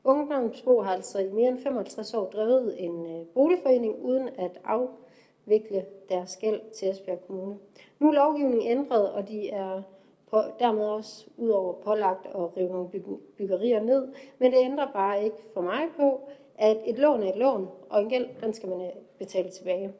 Ungdomsbo 0.04 0.80
har 0.80 0.92
altså 0.92 1.18
i 1.18 1.28
mere 1.28 1.48
end 1.48 1.58
55 1.58 2.14
år 2.14 2.30
drevet 2.30 2.84
en 2.84 3.06
øh, 3.06 3.26
boligforening 3.26 4.02
uden 4.02 4.28
at 4.28 4.60
afvikle 4.64 5.84
deres 6.08 6.36
gæld 6.36 6.60
til 6.72 6.90
Esbjerg 6.90 7.26
Kommune. 7.26 7.58
Nu 7.98 8.08
er 8.08 8.12
lovgivningen 8.12 8.78
ændret, 8.78 9.10
og 9.10 9.28
de 9.28 9.50
er 9.50 9.82
på, 10.30 10.42
dermed 10.58 10.84
også 10.84 11.26
udover 11.36 11.72
pålagt 11.72 12.26
at 12.26 12.56
rive 12.56 12.68
nogle 12.68 12.88
byggerier 13.36 13.82
ned, 13.82 14.08
men 14.38 14.52
det 14.52 14.58
ændrer 14.58 14.92
bare 14.92 15.24
ikke 15.24 15.36
for 15.54 15.60
mig 15.60 15.88
på, 15.96 16.20
at 16.58 16.76
et 16.84 16.98
lån 16.98 17.22
er 17.22 17.32
et 17.32 17.38
lån, 17.38 17.68
og 17.90 18.02
en 18.02 18.08
gæld, 18.08 18.28
den 18.42 18.54
skal 18.54 18.68
man 18.68 18.80
øh, 18.80 18.92
betale 19.18 19.50
tilbage. 19.50 19.92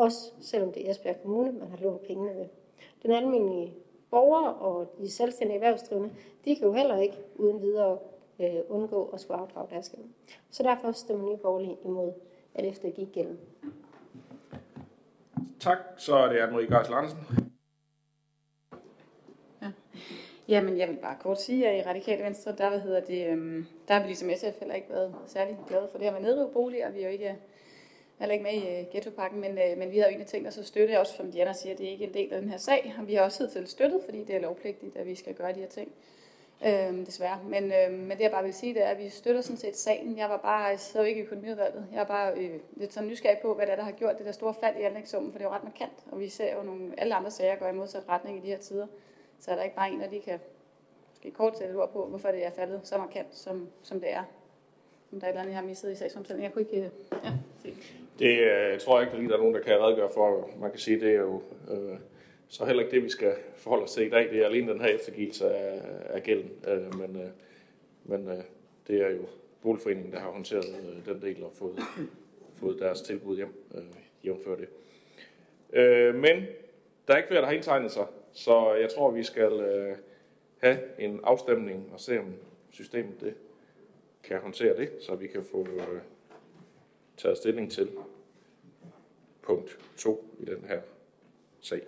Også 0.00 0.32
selvom 0.40 0.72
det 0.72 0.86
er 0.86 0.90
Esbjerg 0.90 1.22
Kommune, 1.22 1.52
man 1.52 1.70
har 1.70 1.76
lånt 1.76 2.02
pengene 2.02 2.34
ved. 2.34 2.46
Den 3.02 3.10
almindelige 3.10 3.74
borger 4.10 4.48
og 4.48 4.94
de 4.98 5.10
selvstændige 5.10 5.54
erhvervsdrivende, 5.54 6.10
de 6.44 6.56
kan 6.56 6.66
jo 6.66 6.72
heller 6.72 6.96
ikke 6.96 7.16
uden 7.34 7.62
videre 7.62 7.98
øh, 8.40 8.60
undgå 8.68 9.04
at 9.04 9.20
skulle 9.20 9.40
afdrage 9.40 9.68
deres 9.70 9.88
gæld. 9.88 10.04
Så 10.50 10.62
derfor 10.62 10.92
stemmer 10.92 11.28
Nye 11.28 11.36
Borgerlige 11.36 11.76
imod 11.84 12.12
at 12.54 12.64
eftergive 12.64 13.06
gælden. 13.06 13.38
Tak. 15.60 15.78
Så 15.96 16.16
er 16.16 16.28
det 16.28 16.38
Anne-Marie 16.38 16.74
Gersel 16.74 16.94
Andersen. 16.94 17.18
Ja. 19.62 19.72
Jamen, 20.48 20.78
jeg 20.78 20.88
vil 20.88 20.98
bare 21.02 21.16
kort 21.20 21.40
sige, 21.40 21.68
at 21.68 21.84
i 21.84 21.88
Radikale 21.88 22.24
Venstre, 22.24 22.56
der, 22.56 22.68
hvad 22.68 22.80
hedder 22.80 23.00
det, 23.00 23.26
øhm, 23.26 23.66
der 23.88 23.94
har 23.94 24.00
vi 24.00 24.06
ligesom 24.06 24.30
SF 24.36 24.58
heller 24.58 24.74
ikke 24.74 24.90
været 24.90 25.14
særlig 25.26 25.58
glade 25.68 25.88
for 25.90 25.98
det 25.98 26.06
her 26.06 26.12
med 26.12 26.20
nedrive 26.20 26.50
boliger. 26.52 26.90
Vi 26.90 27.00
er 27.00 27.04
jo 27.04 27.12
ikke 27.12 27.38
heller 28.20 28.32
ikke 28.32 28.42
med 28.42 28.52
i 28.52 28.80
uh, 28.80 28.92
ghettopakken, 28.92 29.40
men, 29.40 29.50
uh, 29.50 29.78
men 29.78 29.90
vi 29.92 29.98
har 29.98 30.04
jo 30.04 30.08
egentlig 30.08 30.26
tænkt 30.26 30.48
os 30.48 30.58
at 30.58 30.66
støtte, 30.66 31.00
også 31.00 31.16
som 31.16 31.32
Diana 31.32 31.52
siger, 31.52 31.76
det 31.76 31.86
er 31.86 31.90
ikke 31.90 32.04
en 32.04 32.14
del 32.14 32.32
af 32.32 32.40
den 32.40 32.50
her 32.50 32.58
sag, 32.58 32.94
og 32.98 33.08
vi 33.08 33.14
har 33.14 33.22
også 33.22 33.50
til 33.50 33.66
støttet, 33.66 34.00
fordi 34.04 34.24
det 34.24 34.36
er 34.36 34.40
lovpligtigt, 34.40 34.96
at 34.96 35.06
vi 35.06 35.14
skal 35.14 35.34
gøre 35.34 35.52
de 35.52 35.60
her 35.60 35.68
ting. 35.68 35.92
Øhm, 36.66 37.04
desværre. 37.04 37.38
Men, 37.44 37.72
øhm, 37.72 37.94
men 37.94 38.10
det 38.10 38.20
jeg 38.20 38.30
bare 38.30 38.44
vil 38.44 38.54
sige, 38.54 38.74
det 38.74 38.84
er, 38.84 38.88
at 38.88 38.98
vi 38.98 39.08
støtter 39.08 39.40
sådan 39.40 39.56
set 39.56 39.76
sagen. 39.76 40.18
Jeg 40.18 40.30
var 40.30 40.36
bare, 40.36 40.64
jeg 40.64 40.80
sad 40.80 41.04
ikke 41.04 41.20
i 41.20 41.24
økonomiudvalget. 41.24 41.86
Jeg 41.92 42.00
er 42.00 42.04
bare 42.04 42.32
øh, 42.36 42.60
lidt 42.76 42.92
sådan 42.92 43.08
nysgerrig 43.08 43.38
på, 43.42 43.54
hvad 43.54 43.66
det 43.66 43.72
er, 43.72 43.76
der 43.76 43.82
har 43.82 43.92
gjort 43.92 44.18
det 44.18 44.26
der 44.26 44.32
store 44.32 44.54
fald 44.54 44.76
i 44.76 44.82
anlægssummen, 44.82 45.32
for 45.32 45.38
det 45.38 45.44
er 45.44 45.48
jo 45.48 45.54
ret 45.54 45.64
markant. 45.64 45.92
Og 46.10 46.20
vi 46.20 46.28
ser 46.28 46.56
jo 46.56 46.62
nogle, 46.62 46.94
alle 46.98 47.14
andre 47.14 47.30
sager 47.30 47.56
går 47.56 47.66
i 47.66 47.72
modsat 47.72 48.02
retning 48.08 48.38
i 48.38 48.40
de 48.40 48.46
her 48.46 48.58
tider. 48.58 48.86
Så 49.40 49.50
er 49.50 49.54
der 49.54 49.62
ikke 49.62 49.76
bare 49.76 49.90
en, 49.90 50.00
der 50.00 50.10
lige 50.10 50.22
kan 50.22 50.38
måske 51.10 51.30
kort 51.30 51.58
sætte 51.58 51.74
ord 51.74 51.92
på, 51.92 52.06
hvorfor 52.06 52.28
det 52.28 52.46
er 52.46 52.50
faldet 52.50 52.80
så 52.84 52.98
markant, 52.98 53.36
som, 53.36 53.68
som 53.82 54.00
det 54.00 54.12
er. 54.12 54.24
Om 55.12 55.20
der 55.20 55.26
er 55.26 55.30
et 55.30 55.32
eller 55.32 55.40
andet, 55.40 55.52
jeg 55.52 55.60
har 55.60 55.66
misset 55.66 55.92
i 55.92 55.94
sagsomtalen. 55.94 56.42
Jeg 56.42 56.52
kunne 56.52 56.62
ikke 56.62 56.76
øh, 56.76 56.90
ja, 57.24 57.32
se. 57.62 57.74
Det 58.20 58.38
øh, 58.40 58.80
tror 58.80 58.98
jeg 58.98 59.06
ikke, 59.06 59.16
der 59.16 59.22
lige 59.22 59.34
er 59.34 59.38
nogen, 59.38 59.54
der 59.54 59.60
kan 59.60 59.80
redegøre 59.80 60.10
for. 60.14 60.50
Man 60.60 60.70
kan 60.70 60.80
sige, 60.80 61.00
det 61.00 61.10
er 61.10 61.20
jo 61.20 61.42
øh, 61.70 61.98
så 62.48 62.64
heller 62.64 62.82
ikke 62.82 62.94
det, 62.94 63.04
vi 63.04 63.08
skal 63.08 63.34
forholde 63.56 63.84
os 63.84 63.92
til 63.92 64.06
i 64.06 64.10
dag. 64.10 64.30
Det 64.30 64.38
er 64.38 64.46
alene 64.46 64.72
den 64.72 64.80
her 64.80 64.88
eftergivelse 64.88 65.50
af, 65.54 65.82
af 66.04 66.22
gælden. 66.22 66.50
Øh, 66.68 66.98
men 66.98 67.16
øh, 67.16 67.30
men 68.04 68.28
øh, 68.28 68.44
det 68.86 69.02
er 69.02 69.10
jo 69.10 69.22
boligforeningen, 69.62 70.12
der 70.12 70.18
har 70.18 70.30
håndteret 70.30 70.64
øh, 70.64 71.14
den 71.14 71.22
del 71.22 71.44
og 71.44 71.52
fået, 71.54 71.78
fået 72.60 72.78
deres 72.78 73.00
tilbud 73.00 73.36
hjem, 73.36 73.64
øh, 73.74 73.82
jævnfør 74.24 74.56
det. 74.56 74.68
Øh, 75.72 76.14
men 76.14 76.44
der 77.08 77.14
er 77.14 77.16
ikke 77.16 77.28
flere, 77.28 77.40
der 77.40 77.46
har 77.46 77.54
indtegnet 77.54 77.92
sig, 77.92 78.06
så 78.32 78.74
jeg 78.74 78.88
tror, 78.90 79.10
vi 79.10 79.22
skal 79.22 79.52
øh, 79.52 79.96
have 80.58 80.78
en 80.98 81.20
afstemning 81.22 81.90
og 81.92 82.00
se, 82.00 82.18
om 82.18 82.34
systemet 82.70 83.20
det 83.20 83.34
kan 84.24 84.38
håndtere 84.38 84.76
det, 84.76 84.90
så 85.00 85.14
vi 85.14 85.26
kan 85.26 85.44
få 85.44 85.66
øh, 85.66 86.00
taget 87.20 87.38
stilling 87.38 87.72
til 87.72 87.90
punkt 89.42 89.78
2 89.96 90.24
i 90.38 90.44
den 90.44 90.64
her 90.64 90.80
sag. 91.60 91.82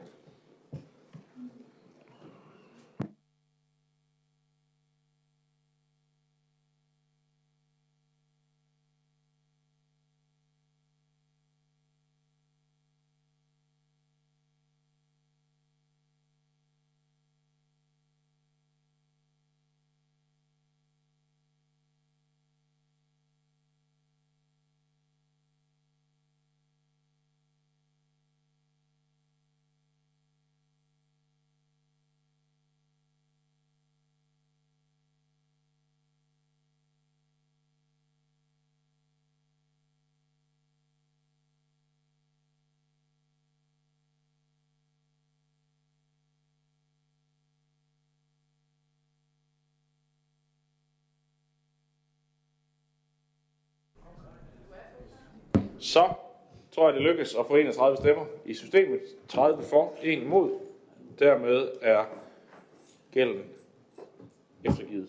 Så 55.82 56.12
tror 56.72 56.86
jeg, 56.86 56.94
det 56.94 57.02
lykkes 57.02 57.34
at 57.34 57.46
få 57.46 57.56
31 57.56 57.96
stemmer 57.96 58.24
i 58.44 58.54
systemet. 58.54 59.00
30 59.28 59.62
for, 59.62 59.94
1 60.02 60.22
imod. 60.22 60.50
Dermed 61.18 61.68
er 61.80 62.04
gælden 63.12 63.44
eftergivet. 64.64 65.08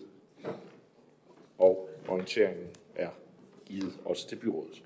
Og 1.58 1.88
orienteringen 2.08 2.66
er 2.94 3.08
givet 3.66 3.92
også 4.04 4.28
til 4.28 4.36
byrådet. 4.36 4.82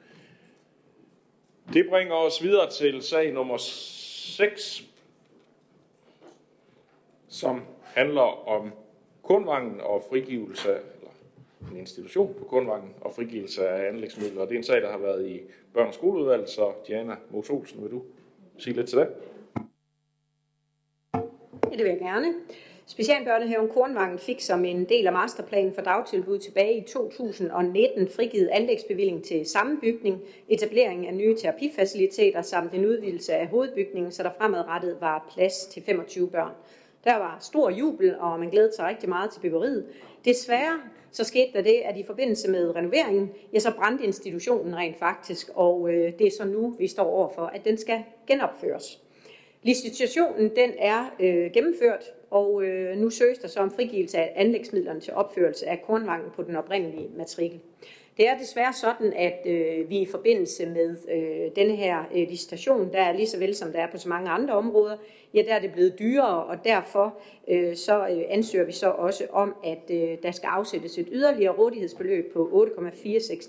Det 1.73 1.87
bringer 1.89 2.15
os 2.15 2.43
videre 2.43 2.71
til 2.71 3.03
sag 3.03 3.33
nummer 3.33 3.57
6, 3.57 4.85
som 7.29 7.63
handler 7.83 8.49
om 8.49 8.73
Kundvangen 9.23 9.81
og 9.81 10.05
frigivelse 10.11 10.75
af, 10.75 10.81
eller 10.95 11.11
en 11.71 11.77
institution 11.77 12.35
på 12.39 12.45
Kundvangen 12.45 12.95
og 13.01 13.15
frigivelse 13.15 13.69
af 13.69 13.89
anlægsmidler. 13.89 14.41
Og 14.41 14.49
det 14.49 14.55
er 14.55 14.59
en 14.59 14.65
sag, 14.65 14.83
der 14.83 14.91
har 14.91 14.99
været 14.99 15.29
i 15.29 15.41
børn- 15.79 15.89
og 15.89 15.95
skoleudvalg, 15.95 16.49
så 16.49 16.73
Diana 16.87 17.17
Mos 17.31 17.51
Olsen, 17.51 17.83
vil 17.83 17.91
du 17.91 18.03
sige 18.59 18.77
lidt 18.77 18.89
til 18.89 18.99
det? 18.99 19.09
Ja, 21.71 21.77
det 21.77 21.85
vil 21.85 21.87
jeg 21.87 21.99
gerne. 21.99 22.35
Specialbørnehaven 22.87 23.69
Kornvangen 23.69 24.19
fik 24.19 24.41
som 24.41 24.65
en 24.65 24.85
del 24.85 25.07
af 25.07 25.13
masterplanen 25.13 25.73
for 25.73 25.83
dagtilbud 25.83 26.39
tilbage 26.39 26.77
i 26.77 26.85
2019 26.89 28.09
frigivet 28.09 28.49
anlægsbevilling 28.49 29.25
til 29.25 29.47
sammenbygning, 29.47 30.21
etablering 30.49 31.07
af 31.07 31.15
nye 31.15 31.37
terapifaciliteter 31.37 32.43
samt 32.43 32.75
en 32.75 32.87
udvidelse 32.87 33.35
af 33.35 33.49
hovedbygningen, 33.49 34.13
så 34.13 34.23
der 34.23 34.31
fremadrettet 34.39 34.97
var 35.01 35.29
plads 35.35 35.67
til 35.67 35.83
25 35.83 36.31
børn. 36.31 36.53
Der 37.05 37.17
var 37.17 37.39
stor 37.41 37.71
jubel, 37.71 38.17
og 38.19 38.41
man 38.41 38.51
glædede 38.51 38.73
sig 38.77 38.87
rigtig 38.87 39.09
meget 39.09 39.31
til 39.31 39.41
byggeriet. 39.41 39.87
Desværre 40.25 40.81
så 41.11 41.25
skete 41.25 41.53
der 41.53 41.63
det, 41.63 41.81
at 41.85 41.97
i 41.97 42.03
forbindelse 42.03 42.51
med 42.51 42.77
renoveringen, 42.77 43.31
ja, 43.53 43.59
så 43.59 43.73
brændte 43.77 44.05
institutionen 44.05 44.77
rent 44.77 44.99
faktisk, 44.99 45.51
og 45.55 45.93
øh, 45.93 46.13
det 46.19 46.27
er 46.27 46.31
så 46.39 46.45
nu, 46.45 46.75
vi 46.79 46.87
står 46.87 47.05
overfor, 47.05 47.43
at 47.43 47.65
den 47.65 47.79
skal 47.79 48.03
genopføres. 48.27 49.01
Licitationen 49.63 50.57
den 50.57 50.71
er 50.79 51.15
øh, 51.21 51.51
gennemført, 51.53 52.05
og 52.31 52.63
øh, 52.63 52.97
nu 52.97 53.11
søges 53.11 53.39
der 53.39 53.49
så 53.49 53.61
om 53.61 53.71
frigivelse 53.71 54.19
af 54.19 54.33
anlægsmidlerne 54.37 55.01
til 55.01 55.15
opførelse 55.15 55.67
af 55.67 55.83
kornvangen 55.83 56.31
på 56.37 56.43
den 56.43 56.57
oprindelige 56.57 57.09
matrikel. 57.17 57.61
Det 58.19 58.29
er 58.29 58.39
desværre 58.39 58.73
sådan, 58.73 59.13
at 59.13 59.47
øh, 59.47 59.91
vi 59.91 59.99
i 59.99 60.07
forbindelse 60.07 60.67
med 60.67 60.97
øh, 61.11 61.57
denne 61.57 61.77
her 61.77 62.05
øh, 62.15 62.29
licitation, 62.29 62.93
der 62.93 63.01
er 63.01 63.13
lige 63.13 63.27
så 63.27 63.39
vel 63.39 63.55
som 63.55 63.73
der 63.73 63.79
er 63.79 63.91
på 63.91 63.99
så 63.99 64.09
mange 64.09 64.31
andre 64.31 64.55
områder, 64.55 64.97
ja, 65.35 65.43
der 65.43 65.55
er 65.55 65.61
det 65.61 65.73
blevet 65.73 65.99
dyrere, 65.99 66.45
og 66.45 66.65
derfor 66.65 67.15
øh, 67.49 67.77
så 67.77 68.09
øh, 68.09 68.23
ansøger 68.29 68.65
vi 68.65 68.73
så 68.73 68.91
også 68.91 69.27
om, 69.33 69.55
at 69.65 69.91
øh, 69.91 70.17
der 70.23 70.31
skal 70.31 70.47
afsættes 70.47 70.99
et 70.99 71.09
yderligere 71.13 71.55
rådighedsbeløb 71.55 72.33
på 72.33 72.49
8,469 72.53 73.49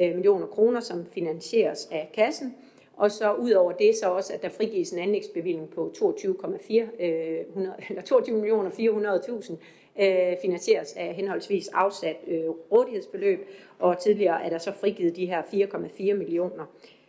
øh, 0.00 0.14
millioner 0.14 0.46
kroner, 0.46 0.80
som 0.80 1.06
finansieres 1.06 1.88
af 1.92 2.10
kassen. 2.14 2.54
Og 2.96 3.10
så 3.10 3.32
ud 3.32 3.50
over 3.50 3.72
det 3.72 3.96
så 3.96 4.06
også, 4.06 4.32
at 4.32 4.42
der 4.42 4.48
frigives 4.48 4.90
en 4.90 4.98
anlægsbevilling 4.98 5.70
på 5.70 5.92
22,4 5.96 7.04
øh, 7.04 7.44
22 8.04 8.36
millioner 8.36 8.70
400.000 8.70 9.54
øh, 10.00 10.36
finansieres 10.42 10.92
af 10.92 11.14
henholdsvis 11.14 11.68
afsat 11.68 12.16
øh, 12.26 12.48
rådighedsbeløb, 12.48 13.48
og 13.78 13.98
tidligere 13.98 14.44
er 14.44 14.50
der 14.50 14.58
så 14.58 14.72
frigivet 14.72 15.16
de 15.16 15.26
her 15.26 15.42
4,4 15.42 16.14
millioner. 16.14 16.66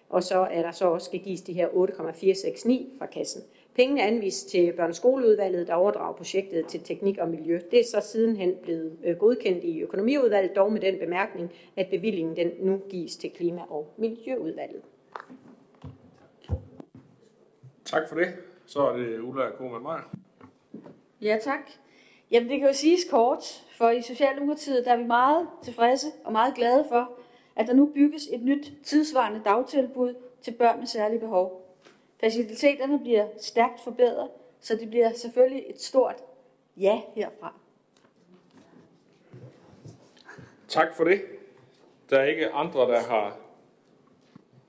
Og 0.10 0.24
så 0.24 0.39
er 0.39 0.62
der 0.62 0.72
så 0.72 0.86
også 0.86 1.06
skal 1.06 1.20
gives 1.20 1.41
de 1.41 1.54
her 1.54 1.67
8,469 1.74 2.98
fra 2.98 3.06
kassen. 3.06 3.41
Pengene 3.76 4.04
anvist 4.04 4.50
til 4.50 4.74
børneskoleudvalget, 4.74 5.67
der 5.67 5.74
overdrager 5.74 6.13
projektet 6.13 6.65
til 6.67 6.80
teknik 6.84 7.17
og 7.17 7.30
miljø. 7.30 7.60
Det 7.72 7.80
er 7.80 7.84
så 7.84 8.08
sidenhen 8.12 8.56
blevet 8.63 8.98
øh, 9.04 9.17
godkendt 9.17 9.63
i 9.63 9.82
økonomiudvalget, 9.82 10.56
dog 10.56 10.74
med 10.74 10.82
den 10.82 11.00
bemærkning, 11.00 11.52
at 11.76 11.88
bevillingen 11.89 12.36
den 12.36 12.52
nu 12.60 12.82
gives 12.89 13.17
til 13.17 13.30
klima- 13.30 13.65
og 13.70 13.94
miljøudvalget. 13.98 14.82
Tak 17.86 18.10
for 18.10 18.15
det. 18.15 18.28
Så 18.65 18.88
er 18.88 18.98
det 18.98 19.20
Ulla 19.20 19.50
Kohlmann 19.50 19.84
Meyer. 19.84 20.15
Ja, 21.22 21.38
tak. 21.41 21.72
Jamen, 22.32 22.50
det 22.50 22.60
kan 22.60 22.67
jo 22.67 22.74
siges 22.74 23.02
kort, 23.10 23.63
for 23.78 23.89
i 23.89 24.02
Socialdemokratiet 24.02 24.86
der 24.86 24.91
er 24.91 24.98
vi 24.98 25.04
meget 25.04 25.48
tilfredse 25.63 26.08
og 26.24 26.32
meget 26.32 26.56
glade 26.56 26.86
for, 26.89 27.12
at 27.56 27.67
der 27.67 27.74
nu 27.74 27.91
bygges 27.94 28.28
et 28.32 28.41
nyt 28.41 28.72
tidsvarende 28.84 29.41
dagtilbud 29.46 30.15
til 30.41 30.52
børn 30.52 30.80
med 30.80 30.88
særlige 30.88 31.20
behov. 31.20 31.76
Faciliteterne 32.20 33.00
bliver 33.00 33.28
stærkt 33.38 33.84
forbedret, 33.84 34.30
så 34.60 34.76
det 34.76 34.89
bliver 34.89 35.13
selvfølgelig 35.13 35.63
et 35.67 35.82
stort 35.82 36.15
ja 36.78 37.02
herfra. 37.15 37.54
Tak 40.67 40.96
for 40.96 41.04
det. 41.04 41.22
Der 42.10 42.20
er 42.20 42.26
ikke 42.26 42.52
andre, 42.52 42.80
der 42.80 43.00
har 43.00 43.38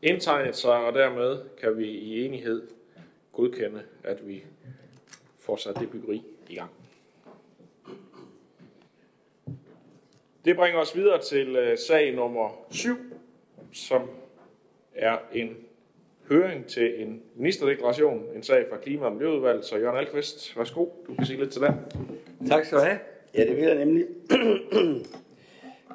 indtegnet 0.02 0.56
sig, 0.56 0.76
og 0.76 0.94
dermed 0.94 1.40
kan 1.60 1.78
vi 1.78 1.86
i 1.86 2.24
enighed 2.24 2.68
godkende, 3.32 3.82
at 4.04 4.28
vi 4.28 4.44
får 5.38 5.56
sat 5.56 5.76
det 5.76 5.90
byggeri 5.90 6.22
i 6.48 6.54
gang. 6.54 6.70
Det 10.44 10.56
bringer 10.56 10.80
os 10.80 10.96
videre 10.96 11.20
til 11.20 11.56
øh, 11.56 11.78
sag 11.78 12.14
nummer 12.14 12.64
7, 12.70 12.96
som 13.72 14.10
er 14.94 15.18
en 15.32 15.56
høring 16.28 16.66
til 16.66 17.02
en 17.02 17.22
ministerdeklaration, 17.36 18.24
en 18.34 18.42
sag 18.42 18.66
fra 18.70 18.76
Klima- 18.76 19.06
og 19.06 19.12
Miljøudvalget. 19.12 19.64
Så 19.64 19.76
Jørgen 19.76 19.98
Alkvist, 19.98 20.58
værsgo, 20.58 20.86
du 21.06 21.14
kan 21.14 21.26
sige 21.26 21.38
lidt 21.38 21.52
til 21.52 21.62
det. 21.62 21.74
Tak 22.48 22.64
skal 22.64 22.78
du 22.78 22.82
have. 22.82 22.98
Ja, 23.34 23.44
det 23.44 23.56
vil 23.56 23.64
jeg 23.64 23.74
nemlig. 23.74 24.06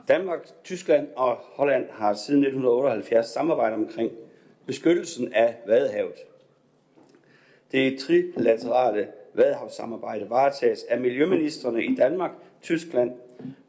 Danmark, 0.07 0.47
Tyskland 0.63 1.07
og 1.15 1.35
Holland 1.35 1.89
har 1.89 2.13
siden 2.13 2.41
1978 2.41 3.25
samarbejdet 3.27 3.77
omkring 3.77 4.11
beskyttelsen 4.65 5.33
af 5.33 5.55
Vadehavet. 5.65 6.15
Det 7.71 7.99
trilaterale 7.99 9.07
Vadehavssamarbejde 9.33 10.29
varetages 10.29 10.83
af 10.83 10.99
miljøministerne 10.99 11.85
i 11.85 11.95
Danmark, 11.95 12.31
Tyskland 12.61 13.11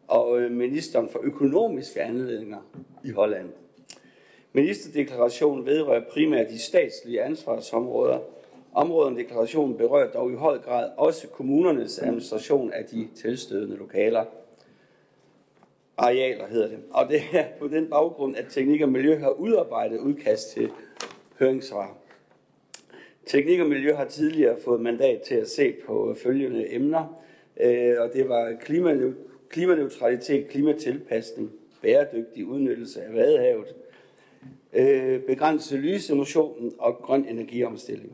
og 0.08 0.40
øh, 0.40 0.50
ministeren 0.50 1.08
for 1.08 1.20
økonomiske 1.22 2.02
anledninger 2.02 2.58
i 3.04 3.10
Holland. 3.10 3.48
Ministerdeklarationen 4.52 5.66
vedrører 5.66 6.04
primært 6.10 6.50
de 6.50 6.58
statslige 6.58 7.22
ansvarsområder. 7.22 8.18
Områden 8.72 9.16
deklarationen 9.16 9.76
berører 9.76 10.12
dog 10.12 10.32
i 10.32 10.34
høj 10.34 10.58
grad 10.58 10.90
også 10.96 11.28
kommunernes 11.28 11.98
administration 11.98 12.72
af 12.72 12.84
de 12.84 13.08
tilstødende 13.16 13.76
lokaler. 13.76 14.24
Arealer 15.96 16.46
hedder 16.46 16.68
det. 16.68 16.78
Og 16.90 17.08
det 17.08 17.20
er 17.32 17.44
på 17.58 17.68
den 17.68 17.86
baggrund, 17.90 18.36
at 18.36 18.46
Teknik 18.50 18.82
og 18.82 18.88
Miljø 18.88 19.18
har 19.18 19.30
udarbejdet 19.30 19.98
udkast 19.98 20.52
til 20.52 20.70
høringssvar. 21.38 21.96
Teknik 23.26 23.60
og 23.60 23.66
Miljø 23.66 23.94
har 23.94 24.04
tidligere 24.04 24.56
fået 24.64 24.80
mandat 24.80 25.22
til 25.22 25.34
at 25.34 25.48
se 25.48 25.74
på 25.86 26.14
følgende 26.22 26.74
emner, 26.74 27.22
øh, 27.60 27.94
og 27.98 28.10
det 28.12 28.28
var 28.28 28.56
klimaneutralitet, 28.60 29.27
klimaneutralitet, 29.48 30.48
klimatilpasning, 30.48 31.52
bæredygtig 31.82 32.46
udnyttelse 32.46 33.02
af 33.02 33.14
Vadehavet, 33.14 33.74
øh, 34.72 35.20
begrænse 35.20 35.76
lysemotionen 35.76 36.72
og 36.78 36.94
grøn 36.94 37.24
energiomstilling. 37.24 38.12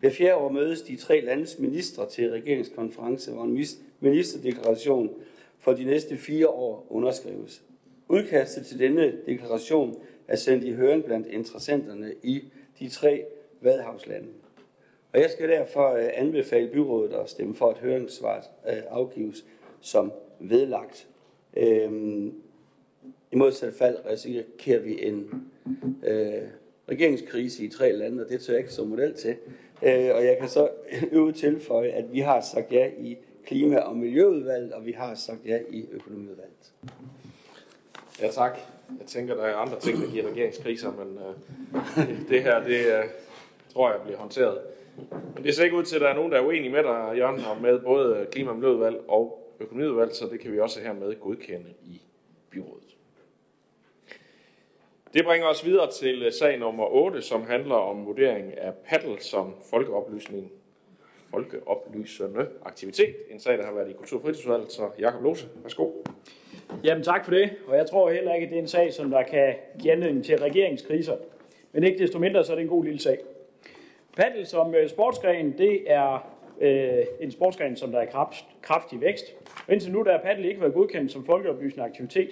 Hver 0.00 0.10
fjerde 0.10 0.36
år 0.36 0.48
mødes 0.48 0.82
de 0.82 0.96
tre 0.96 1.20
landes 1.20 1.58
ministre 1.58 2.08
til 2.08 2.30
regeringskonference, 2.30 3.32
hvor 3.32 3.44
en 3.44 3.64
ministerdeklaration 4.00 5.10
for 5.58 5.72
de 5.72 5.84
næste 5.84 6.16
fire 6.16 6.48
år 6.48 6.86
underskrives. 6.90 7.62
Udkastet 8.08 8.66
til 8.66 8.78
denne 8.78 9.12
deklaration 9.26 10.00
er 10.28 10.36
sendt 10.36 10.64
i 10.64 10.72
høring 10.72 11.04
blandt 11.04 11.26
interessenterne 11.26 12.14
i 12.22 12.44
de 12.78 12.88
tre 12.88 13.24
Vadehavslande. 13.60 14.28
Og 15.12 15.20
jeg 15.20 15.30
skal 15.30 15.48
derfor 15.48 15.94
øh, 15.94 16.08
anbefale 16.14 16.68
byrådet 16.68 17.12
at 17.12 17.30
stemme 17.30 17.54
for, 17.54 17.70
at 17.70 17.78
høringssvaret 17.78 18.44
øh, 18.68 18.82
afgives 18.90 19.44
som 19.80 20.12
vedlagt. 20.40 21.08
Øhm, 21.56 22.34
I 23.32 23.36
modsat 23.36 23.74
fald 23.74 23.96
risikerer 24.10 24.80
vi 24.80 25.06
en 25.06 25.44
øh, 26.02 26.42
regeringskrise 26.88 27.64
i 27.64 27.68
tre 27.68 27.92
lande, 27.92 28.24
og 28.24 28.30
det 28.30 28.40
tør 28.40 28.52
jeg 28.52 28.60
ikke 28.60 28.72
som 28.72 28.86
model 28.86 29.14
til. 29.14 29.36
Øh, 29.82 30.10
og 30.14 30.24
jeg 30.24 30.36
kan 30.40 30.48
så 30.48 30.68
øve 31.12 31.32
tilføje, 31.32 31.88
at 31.88 32.12
vi 32.12 32.20
har 32.20 32.40
sagt 32.40 32.72
ja 32.72 32.90
i 32.98 33.16
klima- 33.46 33.80
og 33.80 33.96
miljøudvalget, 33.96 34.72
og 34.72 34.86
vi 34.86 34.92
har 34.92 35.14
sagt 35.14 35.40
ja 35.46 35.58
i 35.70 35.86
økonomiudvalget. 35.92 36.72
Ja, 38.22 38.30
tak. 38.30 38.58
Jeg 38.98 39.06
tænker, 39.06 39.34
der 39.34 39.42
er 39.42 39.56
andre 39.56 39.80
ting, 39.80 39.98
der 39.98 40.10
giver 40.10 40.30
regeringskriser, 40.30 40.92
men 40.92 41.18
øh, 41.18 42.08
det 42.28 42.42
her, 42.42 42.64
det 42.64 42.86
øh, 42.86 43.04
tror 43.72 43.90
jeg 43.90 44.00
bliver 44.04 44.18
håndteret. 44.18 44.58
Men 45.34 45.44
det 45.44 45.54
ser 45.54 45.64
ikke 45.64 45.76
ud 45.76 45.82
til, 45.82 45.96
at 45.96 46.02
der 46.02 46.08
er 46.08 46.14
nogen, 46.14 46.32
der 46.32 46.38
er 46.38 46.46
uenige 46.46 46.72
med 46.72 46.82
dig, 46.82 47.12
Jørgen, 47.16 47.40
og 47.44 47.62
med 47.62 47.78
både 47.78 48.26
klima- 48.32 48.50
og 48.50 48.56
miljøudvalg 48.56 48.96
og 49.08 49.47
økonomiudvalg, 49.60 50.12
så 50.12 50.26
det 50.26 50.40
kan 50.40 50.52
vi 50.52 50.60
også 50.60 50.80
hermed 50.80 51.20
godkende 51.20 51.74
i 51.82 52.02
byrådet. 52.50 52.96
Det 55.14 55.24
bringer 55.24 55.48
os 55.48 55.64
videre 55.64 55.90
til 55.90 56.32
sag 56.32 56.58
nummer 56.58 56.84
8, 56.84 57.22
som 57.22 57.42
handler 57.42 57.74
om 57.74 58.06
vurdering 58.06 58.58
af 58.58 58.74
paddle 58.74 59.20
som 59.20 59.54
folkeoplysning 59.70 60.52
folkeoplysende 61.30 62.48
aktivitet. 62.64 63.16
En 63.30 63.40
sag, 63.40 63.58
der 63.58 63.64
har 63.66 63.72
været 63.72 63.90
i 63.90 63.92
Kultur- 63.92 64.28
og 64.28 64.34
så 64.68 64.90
Jakob 64.98 65.22
Lose, 65.22 65.48
værsgo. 65.62 65.90
Jamen 66.84 67.04
tak 67.04 67.24
for 67.24 67.30
det, 67.30 67.50
og 67.66 67.76
jeg 67.76 67.86
tror 67.86 68.10
heller 68.10 68.34
ikke, 68.34 68.44
at 68.44 68.50
det 68.50 68.58
er 68.58 68.62
en 68.62 68.68
sag, 68.68 68.92
som 68.92 69.10
der 69.10 69.22
kan 69.22 69.54
give 69.80 69.92
anledning 69.92 70.24
til 70.24 70.38
regeringskriser. 70.38 71.16
Men 71.72 71.84
ikke 71.84 71.98
desto 71.98 72.18
mindre, 72.18 72.44
så 72.44 72.52
er 72.52 72.56
det 72.56 72.62
en 72.62 72.68
god 72.68 72.84
lille 72.84 73.00
sag. 73.00 73.18
Paddle 74.16 74.46
som 74.46 74.74
øh, 74.74 74.88
sportsgren, 74.88 75.58
det 75.58 75.90
er 75.90 76.37
øh, 76.60 77.04
en 77.20 77.30
sportsgren, 77.30 77.76
som 77.76 77.90
der 77.90 77.98
er 77.98 78.06
kraft, 78.06 78.44
kraftig 78.62 79.00
vækst. 79.00 79.24
Og 79.66 79.72
indtil 79.72 79.92
nu 79.92 80.02
der 80.02 80.12
er 80.12 80.22
paddel 80.22 80.44
ikke 80.44 80.60
været 80.60 80.74
godkendt 80.74 81.12
som 81.12 81.24
folkeoplysende 81.24 81.84
aktivitet. 81.84 82.28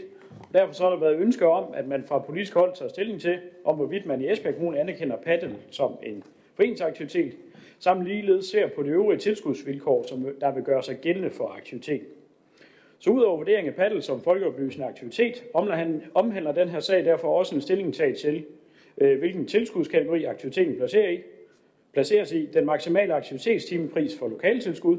Derfor 0.53 0.75
så 0.75 0.83
har 0.83 0.91
der 0.91 0.99
været 0.99 1.17
ønsker 1.17 1.47
om, 1.47 1.75
at 1.75 1.89
man 1.89 2.05
fra 2.05 2.19
politisk 2.19 2.55
hold 2.55 2.75
tager 2.75 2.89
stilling 2.89 3.21
til, 3.21 3.39
om 3.65 3.77
hvorvidt 3.77 4.07
man 4.07 4.21
i 4.21 4.33
Esbjerg 4.33 4.55
Kommune 4.55 4.81
anerkender 4.81 5.17
paddel 5.17 5.55
som 5.71 5.99
en 6.03 6.25
foreningsaktivitet, 6.55 7.37
samt 7.79 8.07
ligeledes 8.07 8.47
ser 8.47 8.67
på 8.67 8.83
de 8.83 8.89
øvrige 8.89 9.19
tilskudsvilkår, 9.19 10.05
som 10.09 10.27
der 10.41 10.55
vil 10.55 10.63
gøre 10.63 10.83
sig 10.83 10.97
gældende 10.97 11.31
for 11.31 11.55
aktiviteten. 11.57 12.07
Så 12.99 13.11
udover 13.11 13.37
vurdering 13.37 13.69
af 13.69 13.75
paddel 13.75 14.03
som 14.03 14.21
folkeoplysende 14.21 14.87
aktivitet, 14.87 15.45
omhandler 16.15 16.53
den 16.53 16.69
her 16.69 16.81
sag 16.81 17.05
derfor 17.05 17.39
også 17.39 17.55
en 17.55 17.61
stillingtag 17.61 18.17
til, 18.17 18.45
øh, 18.99 19.19
hvilken 19.19 19.47
tilskudskategori 19.47 20.25
aktiviteten 20.25 20.77
placerer 20.77 21.11
i, 21.11 21.21
placeres 21.97 22.33
i, 22.33 22.47
den 22.47 22.67
maksimale 22.67 23.15
aktivitetstimepris 23.15 24.19
for 24.19 24.29
lokaltilskud, 24.29 24.99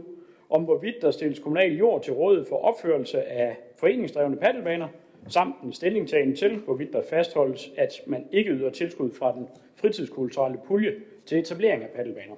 om 0.49 0.63
hvorvidt 0.63 0.95
der 1.01 1.12
stilles 1.12 1.39
kommunal 1.39 1.77
jord 1.77 2.03
til 2.03 2.13
rådighed 2.13 2.45
for 2.49 2.55
opførelse 2.55 3.23
af 3.23 3.57
foreningsdrevne 3.75 4.38
paddelbaner, 4.38 4.88
samt 5.27 5.55
en 5.63 5.73
stillingtagen 5.73 6.36
til, 6.36 6.55
hvorvidt 6.55 6.93
der 6.93 7.01
fastholdes, 7.10 7.71
at 7.77 8.01
man 8.07 8.27
ikke 8.31 8.51
yder 8.51 8.69
tilskud 8.69 9.12
fra 9.12 9.33
den 9.36 9.47
fritidskulturelle 9.75 10.57
pulje 10.67 10.93
til 11.25 11.39
etablering 11.39 11.83
af 11.83 11.89
paddelbaner. 11.89 12.36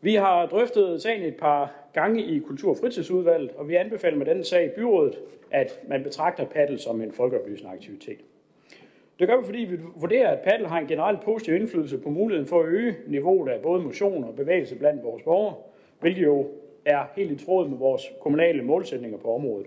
Vi 0.00 0.14
har 0.14 0.46
drøftet 0.46 1.02
sagen 1.02 1.22
et 1.22 1.36
par 1.36 1.74
gange 1.92 2.22
i 2.22 2.38
Kultur- 2.38 2.70
og 2.70 2.76
Fritidsudvalget, 2.76 3.50
og 3.56 3.68
vi 3.68 3.74
anbefaler 3.74 4.16
med 4.16 4.26
denne 4.26 4.44
sag 4.44 4.66
i 4.66 4.70
byrådet, 4.76 5.18
at 5.50 5.80
man 5.88 6.02
betragter 6.02 6.44
paddel 6.44 6.78
som 6.78 7.00
en 7.00 7.12
folkeoplysende 7.12 7.72
aktivitet. 7.72 8.20
Det 9.18 9.28
gør 9.28 9.36
vi, 9.36 9.44
fordi 9.44 9.58
vi 9.58 9.76
vurderer, 9.96 10.28
at 10.28 10.40
paddle 10.40 10.68
har 10.68 10.78
en 10.78 10.86
generelt 10.86 11.20
positiv 11.20 11.54
indflydelse 11.54 11.98
på 11.98 12.10
muligheden 12.10 12.48
for 12.48 12.60
at 12.60 12.66
øge 12.66 12.96
niveauet 13.06 13.50
af 13.50 13.60
både 13.60 13.82
motion 13.82 14.24
og 14.24 14.36
bevægelse 14.36 14.76
blandt 14.78 15.04
vores 15.04 15.22
borgere, 15.22 15.54
hvilket 16.00 16.22
jo 16.22 16.46
er 16.84 17.04
helt 17.16 17.40
i 17.40 17.44
tråd 17.44 17.68
med 17.68 17.78
vores 17.78 18.02
kommunale 18.20 18.62
målsætninger 18.62 19.18
på 19.18 19.34
området. 19.34 19.66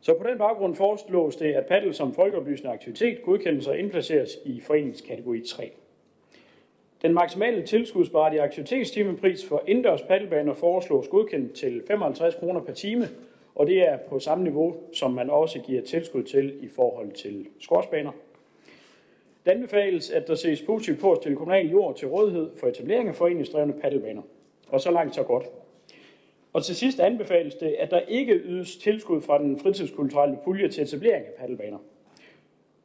Så 0.00 0.14
på 0.14 0.28
den 0.28 0.38
baggrund 0.38 0.74
foreslås 0.74 1.36
det, 1.36 1.52
at 1.52 1.66
paddle 1.66 1.94
som 1.94 2.14
folkeoplysende 2.14 2.72
aktivitet 2.72 3.22
godkendes 3.22 3.66
og 3.66 3.78
indplaceres 3.78 4.38
i 4.44 4.60
foreningskategori 4.60 5.40
3. 5.40 5.70
Den 7.02 7.14
maksimale 7.14 7.62
tilskudsberettigede 7.62 8.44
aktivitetstimepris 8.44 9.48
for 9.48 9.62
indendørs 9.66 10.02
paddelbaner 10.02 10.54
foreslås 10.54 11.08
godkendt 11.08 11.52
til 11.52 11.82
55 11.86 12.34
kroner 12.34 12.60
per 12.60 12.72
time, 12.72 13.08
og 13.54 13.66
det 13.66 13.88
er 13.88 13.96
på 13.96 14.18
samme 14.18 14.44
niveau, 14.44 14.76
som 14.92 15.10
man 15.10 15.30
også 15.30 15.60
giver 15.60 15.82
tilskud 15.82 16.22
til 16.22 16.64
i 16.64 16.68
forhold 16.68 17.10
til 17.10 17.46
squashbaner. 17.60 18.12
Det 19.44 19.50
anbefales, 19.50 20.10
at 20.10 20.28
der 20.28 20.34
ses 20.34 20.62
positivt 20.62 21.00
på 21.00 21.12
at 21.12 21.18
stille 21.18 21.36
kommunal 21.36 21.70
jord 21.70 21.96
til 21.96 22.08
rådighed 22.08 22.50
for 22.60 22.66
etablering 22.66 23.08
af 23.08 23.14
foreningsdrevne 23.14 23.72
paddelbaner. 23.72 24.22
Og 24.68 24.80
så 24.80 24.90
langt 24.90 25.14
så 25.14 25.22
godt. 25.22 25.44
Og 26.52 26.64
til 26.64 26.76
sidst 26.76 27.00
anbefales 27.00 27.54
det, 27.54 27.76
at 27.78 27.90
der 27.90 28.00
ikke 28.00 28.34
ydes 28.34 28.76
tilskud 28.76 29.20
fra 29.20 29.38
den 29.38 29.58
fritidskulturelle 29.58 30.38
pulje 30.44 30.68
til 30.68 30.82
etablering 30.82 31.26
af 31.26 31.32
paddelbaner. 31.38 31.78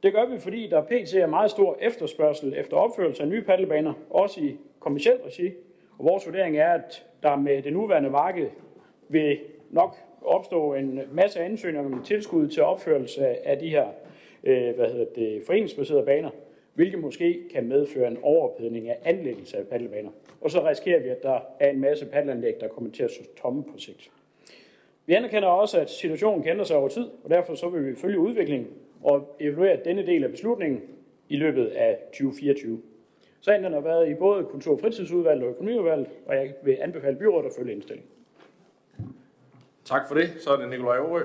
Det 0.03 0.13
gør 0.13 0.25
vi, 0.25 0.39
fordi 0.39 0.67
der 0.67 0.81
pt. 0.81 1.13
er 1.13 1.27
meget 1.27 1.51
stor 1.51 1.77
efterspørgsel 1.81 2.53
efter 2.57 2.77
opførelse 2.77 3.23
af 3.23 3.29
nye 3.29 3.41
paddelbaner, 3.41 3.93
også 4.09 4.41
i 4.41 4.57
kommersielt 4.79 5.21
regi. 5.25 5.51
Og 5.97 6.05
vores 6.05 6.25
vurdering 6.25 6.57
er, 6.57 6.73
at 6.73 7.05
der 7.23 7.35
med 7.35 7.61
det 7.61 7.73
nuværende 7.73 8.09
marked 8.09 8.47
vil 9.09 9.39
nok 9.69 9.97
opstå 10.21 10.73
en 10.73 11.01
masse 11.11 11.39
ansøgninger 11.39 11.97
om 11.97 12.03
tilskud 12.03 12.47
til 12.47 12.63
opførelse 12.63 13.47
af 13.47 13.59
de 13.59 13.69
her 13.69 13.87
øh, 14.43 14.75
hvad 14.75 14.91
hedder 14.91 15.05
det, 15.15 15.43
foreningsbaserede 15.45 16.05
baner, 16.05 16.29
hvilket 16.77 16.99
måske 16.99 17.49
kan 17.53 17.67
medføre 17.67 18.07
en 18.07 18.17
overophedning 18.21 18.89
af 18.89 18.99
anlæggelse 19.03 19.57
af 19.57 19.67
paddelbaner. 19.67 20.09
Og 20.41 20.51
så 20.51 20.67
risikerer 20.67 20.99
vi, 20.99 21.09
at 21.09 21.23
der 21.23 21.39
er 21.59 21.69
en 21.69 21.79
masse 21.79 22.05
paddelanlæg, 22.05 22.55
der 22.59 22.67
kommer 22.67 22.91
til 22.91 23.03
at 23.03 23.11
stå 23.11 23.23
tomme 23.41 23.63
på 23.63 23.77
sigt. 23.77 24.11
Vi 25.05 25.13
anerkender 25.13 25.47
også, 25.47 25.79
at 25.79 25.89
situationen 25.89 26.43
kan 26.43 26.51
ændre 26.51 26.65
sig 26.65 26.75
over 26.75 26.87
tid, 26.87 27.09
og 27.23 27.29
derfor 27.29 27.55
så 27.55 27.69
vil 27.69 27.85
vi 27.85 27.95
følge 27.95 28.19
udviklingen 28.19 28.67
og 29.03 29.35
evaluere 29.39 29.79
denne 29.85 30.05
del 30.05 30.23
af 30.23 30.31
beslutningen 30.31 30.81
i 31.29 31.35
løbet 31.35 31.65
af 31.65 31.97
2024. 32.07 32.81
Sagen 33.41 33.63
den 33.63 33.73
har 33.73 33.79
været 33.79 34.09
i 34.09 34.13
både 34.13 34.43
kultur- 34.43 34.73
og 34.73 34.79
fritidsudvalget 34.79 35.43
og 35.43 35.49
økonomiudvalget, 35.49 36.07
og 36.25 36.35
jeg 36.35 36.53
vil 36.63 36.77
anbefale 36.81 37.15
byrådet 37.15 37.45
at 37.47 37.53
følge 37.57 37.73
indstillingen. 37.73 38.11
Tak 39.85 40.07
for 40.07 40.15
det. 40.15 40.29
Så 40.39 40.49
er 40.49 40.57
det 40.57 40.69
Nikolaj 40.69 40.97
Aarø. 40.97 41.23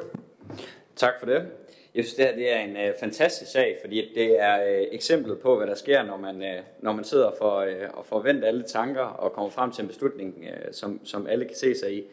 Tak 0.97 1.13
for 1.21 1.27
det. 1.27 1.47
Jeg 1.95 2.05
synes, 2.05 2.15
det 2.15 2.25
her 2.25 2.35
det 2.35 2.53
er 2.53 2.59
en 2.61 2.77
øh, 2.77 2.95
fantastisk 3.01 3.53
sag, 3.53 3.79
fordi 3.81 4.13
det 4.15 4.41
er 4.41 4.63
øh, 4.63 4.87
eksemplet 4.93 5.39
på, 5.39 5.57
hvad 5.57 5.67
der 5.67 5.75
sker, 5.75 6.03
når 6.03 6.17
man, 6.17 6.43
øh, 6.43 6.63
når 6.81 6.93
man 6.93 7.05
sidder 7.05 7.31
for, 7.39 7.57
øh, 7.57 7.89
og 7.93 8.07
forventer 8.07 8.49
alle 8.49 8.63
tanker 8.63 9.03
og 9.03 9.33
kommer 9.33 9.51
frem 9.51 9.73
til 9.73 9.83
en 9.83 9.89
beslutning, 9.89 10.45
øh, 10.45 10.73
som, 10.73 11.01
som 11.05 11.27
alle 11.27 11.45
kan 11.45 11.57
se 11.57 11.75
sig 11.75 11.95
i. 11.95 12.05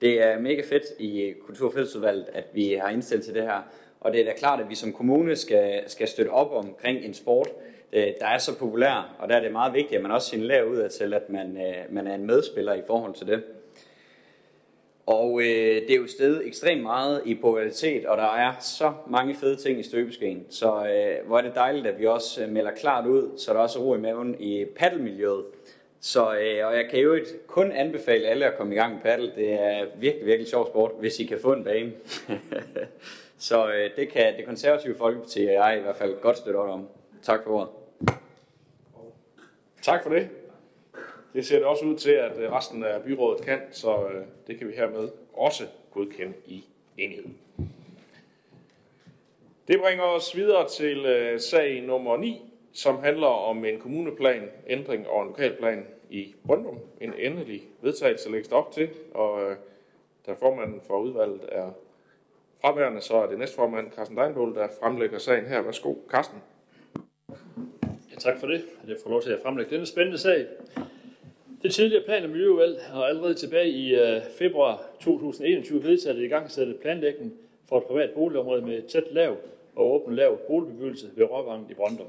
Det 0.00 0.22
er 0.22 0.38
mega 0.38 0.62
fedt 0.62 0.82
i 0.98 1.20
øh, 1.20 1.34
Kultur- 1.46 1.72
og 2.04 2.08
at 2.32 2.44
vi 2.52 2.72
har 2.72 2.88
indstillet 2.88 3.24
til 3.24 3.34
det 3.34 3.42
her. 3.42 3.62
Og 4.00 4.12
det 4.12 4.20
er 4.20 4.24
da 4.24 4.32
klart, 4.32 4.60
at 4.60 4.68
vi 4.68 4.74
som 4.74 4.92
kommune 4.92 5.36
skal, 5.36 5.82
skal 5.86 6.08
støtte 6.08 6.30
op 6.30 6.52
omkring 6.52 7.04
en 7.04 7.14
sport, 7.14 7.48
øh, 7.92 8.06
der 8.20 8.26
er 8.26 8.38
så 8.38 8.58
populær. 8.58 9.16
Og 9.18 9.28
der 9.28 9.36
er 9.36 9.40
det 9.40 9.52
meget 9.52 9.74
vigtigt, 9.74 9.96
at 9.96 10.02
man 10.02 10.12
også 10.12 10.28
signalerer 10.28 10.62
ud 10.62 10.76
af 10.76 10.90
til, 10.90 11.14
at 11.14 11.30
man, 11.30 11.56
øh, 11.56 11.94
man 11.94 12.06
er 12.06 12.14
en 12.14 12.26
medspiller 12.26 12.74
i 12.74 12.82
forhold 12.86 13.14
til 13.14 13.26
det. 13.26 13.42
Og 15.06 15.40
øh, 15.40 15.82
det 15.82 15.90
er 15.90 15.96
jo 15.96 16.06
stedet 16.06 16.46
ekstremt 16.46 16.82
meget 16.82 17.22
i 17.24 17.34
popularitet, 17.34 18.06
og 18.06 18.16
der 18.16 18.34
er 18.34 18.52
så 18.60 18.92
mange 19.06 19.34
fede 19.34 19.56
ting 19.56 19.80
i 19.80 19.82
støbeskeen. 19.82 20.46
Så 20.50 20.86
øh, 20.86 21.26
hvor 21.26 21.38
er 21.38 21.42
det 21.42 21.54
dejligt, 21.54 21.86
at 21.86 22.00
vi 22.00 22.06
også 22.06 22.42
øh, 22.42 22.48
melder 22.48 22.70
klart 22.70 23.06
ud, 23.06 23.38
så 23.38 23.52
der 23.52 23.58
også 23.58 23.78
er 23.78 23.82
ro 23.82 23.94
i 23.94 23.98
maven 23.98 24.36
i 24.40 24.64
paddelmiljøet. 24.64 25.44
Så, 26.00 26.20
øh, 26.20 26.66
og 26.66 26.76
jeg 26.76 26.86
kan 26.90 27.00
jo 27.00 27.18
kun 27.46 27.72
anbefale 27.72 28.26
alle 28.26 28.46
at 28.46 28.56
komme 28.56 28.74
i 28.74 28.78
gang 28.78 28.94
med 28.94 29.02
paddle. 29.02 29.32
Det 29.36 29.52
er 29.52 29.86
virkelig, 29.98 30.26
virkelig 30.26 30.48
sjov 30.48 30.66
sport, 30.66 30.92
hvis 31.00 31.20
I 31.20 31.24
kan 31.24 31.38
få 31.42 31.52
en 31.52 31.64
bane. 31.64 31.92
så 33.38 33.68
øh, 33.68 33.90
det 33.96 34.08
kan 34.08 34.36
det 34.36 34.46
konservative 34.46 34.94
Folkeparti 34.94 35.46
og 35.46 35.52
jeg 35.52 35.76
i 35.78 35.82
hvert 35.82 35.96
fald 35.96 36.20
godt 36.20 36.38
støtte 36.38 36.56
op 36.56 36.68
om. 36.68 36.88
Tak 37.22 37.44
for 37.44 37.50
ordet. 37.50 37.68
Tak 39.82 40.02
for 40.02 40.10
det. 40.10 40.28
Det 41.34 41.46
ser 41.46 41.56
det 41.56 41.66
også 41.66 41.84
ud 41.84 41.96
til, 41.96 42.10
at 42.10 42.38
øh, 42.38 42.52
resten 42.52 42.84
af 42.84 43.02
byrådet 43.02 43.44
kan, 43.44 43.60
så 43.70 44.06
øh, 44.08 44.24
det 44.46 44.58
kan 44.58 44.68
vi 44.68 44.72
hermed 44.72 45.08
også 45.32 45.64
godkende 45.90 46.34
i 46.46 46.64
enighed. 46.98 47.24
Det 49.68 49.80
bringer 49.80 50.04
os 50.04 50.36
videre 50.36 50.68
til 50.68 51.06
øh, 51.06 51.40
sag 51.40 51.82
nummer 51.82 52.16
9, 52.16 52.42
som 52.72 52.98
handler 53.02 53.26
om 53.26 53.64
en 53.64 53.78
kommuneplan, 53.78 54.50
ændring 54.66 55.08
og 55.08 55.22
en 55.22 55.28
lokalplan 55.28 55.86
i 56.10 56.34
Brøndum. 56.46 56.78
En 57.00 57.14
endelig 57.18 57.62
vedtagelse 57.80 58.30
lægges 58.30 58.52
op 58.52 58.72
til, 58.72 58.88
og 59.14 59.56
da 60.26 60.32
formanden 60.32 60.80
for 60.86 60.98
udvalget 60.98 61.40
er 61.48 61.70
fraværende, 62.60 63.00
så 63.00 63.14
er 63.14 63.26
det 63.26 63.38
næstformand 63.38 63.92
Carsten 63.92 64.16
Deinbold, 64.16 64.54
der 64.54 64.68
fremlægger 64.82 65.18
sagen 65.18 65.46
her. 65.46 65.62
Værsgo, 65.62 65.94
Carsten. 66.10 66.38
Ja, 68.10 68.16
tak 68.18 68.40
for 68.40 68.46
det, 68.46 68.64
at 68.82 68.88
jeg 68.88 68.96
får 69.02 69.10
lov 69.10 69.22
til 69.22 69.30
at 69.30 69.40
fremlægge 69.42 69.70
denne 69.70 69.86
spændende 69.86 70.18
sag. 70.18 70.46
Det 71.64 71.72
tidligere 71.72 72.04
plan- 72.04 72.24
og 72.24 72.30
miljøudvalg 72.30 72.80
har 72.82 73.04
allerede 73.04 73.34
tilbage 73.34 73.68
i 73.68 73.94
øh, 73.94 74.22
februar 74.38 74.90
2021 75.00 75.84
vedtaget 75.84 76.18
i 76.18 76.28
gang 76.28 76.50
sætte 76.50 76.74
planlægning 76.82 77.32
for 77.68 77.78
et 77.78 77.84
privat 77.84 78.10
boligområde 78.14 78.62
med 78.62 78.82
tæt 78.82 79.04
lav 79.10 79.36
og 79.76 79.94
åben 79.94 80.16
lav 80.16 80.38
boligbebyggelse 80.46 81.10
ved 81.16 81.24
Råvangen 81.30 81.70
i 81.70 81.74
Brøndum. 81.74 82.06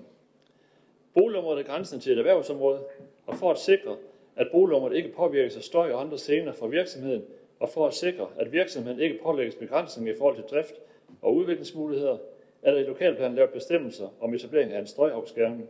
Boligområdet 1.14 1.60
er 1.60 1.66
grænsen 1.66 2.00
til 2.00 2.12
et 2.12 2.18
erhvervsområde, 2.18 2.80
og 3.28 3.36
for 3.36 3.52
at 3.52 3.58
sikre, 3.58 3.96
at 4.36 4.48
boligområdet 4.52 4.98
ikke 4.98 5.14
påvirkes 5.14 5.58
af 5.58 5.64
støj 5.64 5.92
og 5.92 6.02
andre 6.02 6.18
scener 6.18 6.54
fra 6.54 6.68
virksomheden, 6.68 7.24
og 7.60 7.70
for 7.70 7.88
at 7.88 7.94
sikre, 7.94 8.28
at 8.40 8.52
virksomheden 8.52 9.00
ikke 9.00 9.20
pålægges 9.24 9.56
begrænsninger 9.56 10.14
i 10.14 10.18
forhold 10.18 10.36
til 10.36 10.46
drift 10.52 10.76
og 11.22 11.36
udviklingsmuligheder, 11.36 12.18
er 12.62 12.72
der 12.72 12.80
i 12.80 12.84
lokalplanen 12.84 13.36
lavet 13.36 13.50
bestemmelser 13.50 14.08
om 14.22 14.34
etablering 14.34 14.74
af 14.74 14.80
en 14.80 14.88
støjafskærmning. 14.88 15.70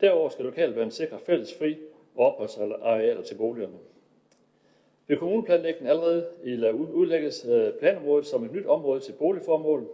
Derover 0.00 0.28
skal 0.28 0.44
lokalplanen 0.44 0.90
sikre 0.90 1.18
fælles 1.26 1.54
fri 1.58 1.76
opholdsarealer 2.16 3.22
til 3.22 3.34
boligerne. 3.34 3.78
Ved 5.06 5.16
kommuneplanlægningen 5.16 5.90
allerede 5.90 6.26
udlægges 6.74 7.46
øh, 7.50 7.72
planområdet 7.72 8.26
som 8.26 8.44
et 8.44 8.52
nyt 8.52 8.66
område 8.66 9.00
til 9.00 9.12
boligformål. 9.12 9.88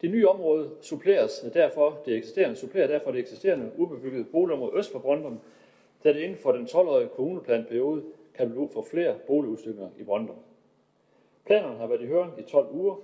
Det 0.00 0.10
nye 0.10 0.28
område 0.28 0.70
suppleres 0.80 1.44
derfor, 1.54 2.02
det 2.06 2.16
eksisterende 2.16 2.56
supplerer 2.56 2.86
derfor 2.86 3.10
det 3.10 3.20
eksisterende 3.20 3.70
ubebyggede 3.76 4.24
boligområde 4.24 4.78
øst 4.78 4.92
for 4.92 4.98
Brøndum, 4.98 5.40
da 6.04 6.12
det 6.12 6.20
inden 6.20 6.38
for 6.38 6.52
den 6.52 6.66
12-årige 6.66 7.08
kommuneplanperiode 7.08 8.02
kan 8.34 8.50
blive 8.50 8.68
for 8.72 8.82
flere 8.90 9.14
boligudstykninger 9.26 9.90
i 9.98 10.02
Brøndum. 10.04 10.36
Planerne 11.46 11.78
har 11.78 11.86
været 11.86 12.02
i 12.02 12.06
høring 12.06 12.32
i 12.38 12.42
12 12.42 12.66
uger. 12.70 12.96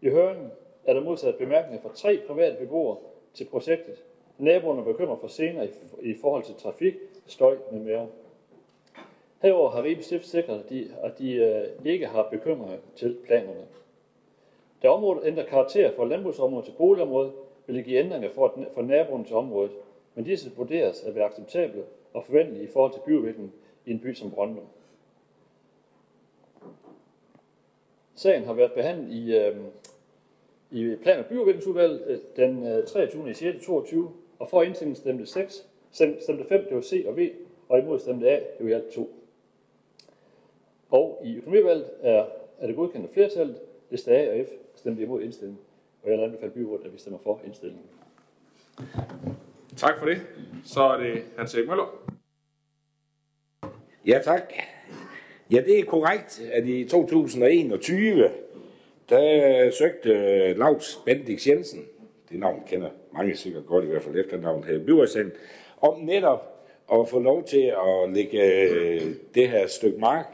I 0.00 0.08
høringen 0.08 0.50
er 0.84 0.94
der 0.94 1.00
modsat 1.00 1.34
bemærkninger 1.34 1.82
fra 1.82 1.94
tre 1.94 2.20
private 2.26 2.56
beboere 2.56 2.96
til 3.34 3.44
projektet, 3.44 4.04
Naboerne 4.42 4.84
bekymrer 4.84 5.16
for 5.16 5.28
senere 5.28 5.68
i 6.00 6.14
forhold 6.20 6.44
til 6.44 6.54
trafik, 6.54 6.94
støj 7.26 7.56
med 7.72 7.80
mere. 7.80 8.06
Herover 9.42 9.70
har 9.70 9.82
Ribe 9.82 10.02
Stift 10.02 10.26
sikret, 10.26 10.58
at 10.58 10.70
de, 10.70 10.88
at 11.02 11.18
de 11.18 11.32
øh, 11.32 11.86
ikke 11.86 12.06
har 12.06 12.28
bekymringer 12.30 12.76
til 12.96 13.16
planerne. 13.26 13.66
Da 14.82 14.88
området 14.88 15.26
ændrer 15.26 15.44
karakter 15.44 15.92
fra 15.96 16.04
landbrugsområde 16.04 16.66
til 16.66 16.74
boligområde, 16.78 17.32
vil 17.66 17.76
det 17.76 17.84
give 17.84 17.98
ændringer 17.98 18.30
for, 18.30 18.58
for 18.74 18.82
naboerne 18.82 19.24
til 19.24 19.36
området, 19.36 19.72
men 20.14 20.24
disse 20.24 20.52
vurderes 20.56 21.02
at 21.04 21.14
være 21.14 21.24
acceptable 21.24 21.82
og 22.12 22.24
forventelige 22.24 22.64
i 22.64 22.68
forhold 22.72 22.92
til 22.92 23.00
byudviklingen 23.06 23.52
i 23.86 23.90
en 23.90 24.00
by 24.00 24.14
som 24.14 24.30
Brøndum. 24.30 24.66
Sagen 28.14 28.44
har 28.44 28.52
været 28.52 28.72
behandlet 28.72 29.12
i, 29.12 29.36
øh, 29.36 29.56
i 30.70 30.96
plan- 31.02 31.18
og 31.18 31.26
byudviklingsudvalget 31.26 32.02
øh, 32.06 32.18
den 32.36 32.66
øh, 32.66 32.86
23. 32.86 33.30
i 33.30 33.34
6. 33.34 33.64
22, 33.64 34.12
og 34.42 34.48
for 34.48 34.62
indstillingen 34.62 34.96
stemte 34.96 35.26
6, 35.26 35.66
stemte 35.92 36.44
5, 36.48 36.64
det 36.64 36.74
var 36.76 36.80
C 36.82 37.04
og 37.06 37.16
V, 37.16 37.30
og 37.68 37.78
imod 37.78 37.98
stemte 37.98 38.30
A, 38.30 38.34
det 38.34 38.66
var 38.66 38.68
i 38.68 38.72
alt 38.72 38.90
2. 38.92 39.14
Og 40.90 41.22
i 41.24 41.36
økonomivalget 41.36 41.90
er, 42.00 42.26
er 42.58 42.66
det 42.66 42.76
godkendt 42.76 43.06
af 43.06 43.12
flertallet, 43.14 43.56
hvis 43.88 44.08
A 44.08 44.30
og 44.30 44.46
F 44.46 44.48
stemte 44.74 45.02
imod 45.02 45.22
indstillingen. 45.22 45.60
Og 46.02 46.10
jeg 46.10 46.18
vil 46.18 46.24
anbefale 46.24 46.52
byrådet, 46.52 46.86
at 46.86 46.92
vi 46.92 46.98
stemmer 46.98 47.18
for 47.22 47.40
indstillingen. 47.44 47.84
Tak 49.76 49.98
for 49.98 50.06
det. 50.06 50.20
Så 50.64 50.82
er 50.82 50.96
det 50.96 51.22
Hans 51.36 51.54
Erik 51.54 51.68
Møller. 51.68 52.04
Ja, 54.06 54.20
tak. 54.24 54.52
Ja, 55.50 55.62
det 55.66 55.78
er 55.78 55.84
korrekt, 55.84 56.42
at 56.52 56.66
i 56.66 56.84
2021, 56.84 58.30
der 59.08 59.70
søgte 59.70 60.54
Lars 60.54 61.02
Bendix 61.04 61.46
Jensen, 61.46 61.84
det 62.32 62.40
navn 62.40 62.62
kender 62.66 62.88
mange 63.12 63.36
sikkert 63.36 63.66
godt, 63.66 63.84
i 63.84 63.88
hvert 63.88 64.02
fald 64.02 64.16
efternavnet 64.16 64.64
her 64.64 64.74
i 64.74 64.78
byrådsen, 64.78 65.32
om 65.80 66.00
netop 66.00 66.52
at 66.92 67.08
få 67.08 67.18
lov 67.18 67.44
til 67.44 67.62
at 67.62 68.12
lægge 68.14 68.42
øh, 68.62 69.02
det 69.34 69.48
her 69.48 69.66
stykke 69.66 69.98
mark 69.98 70.26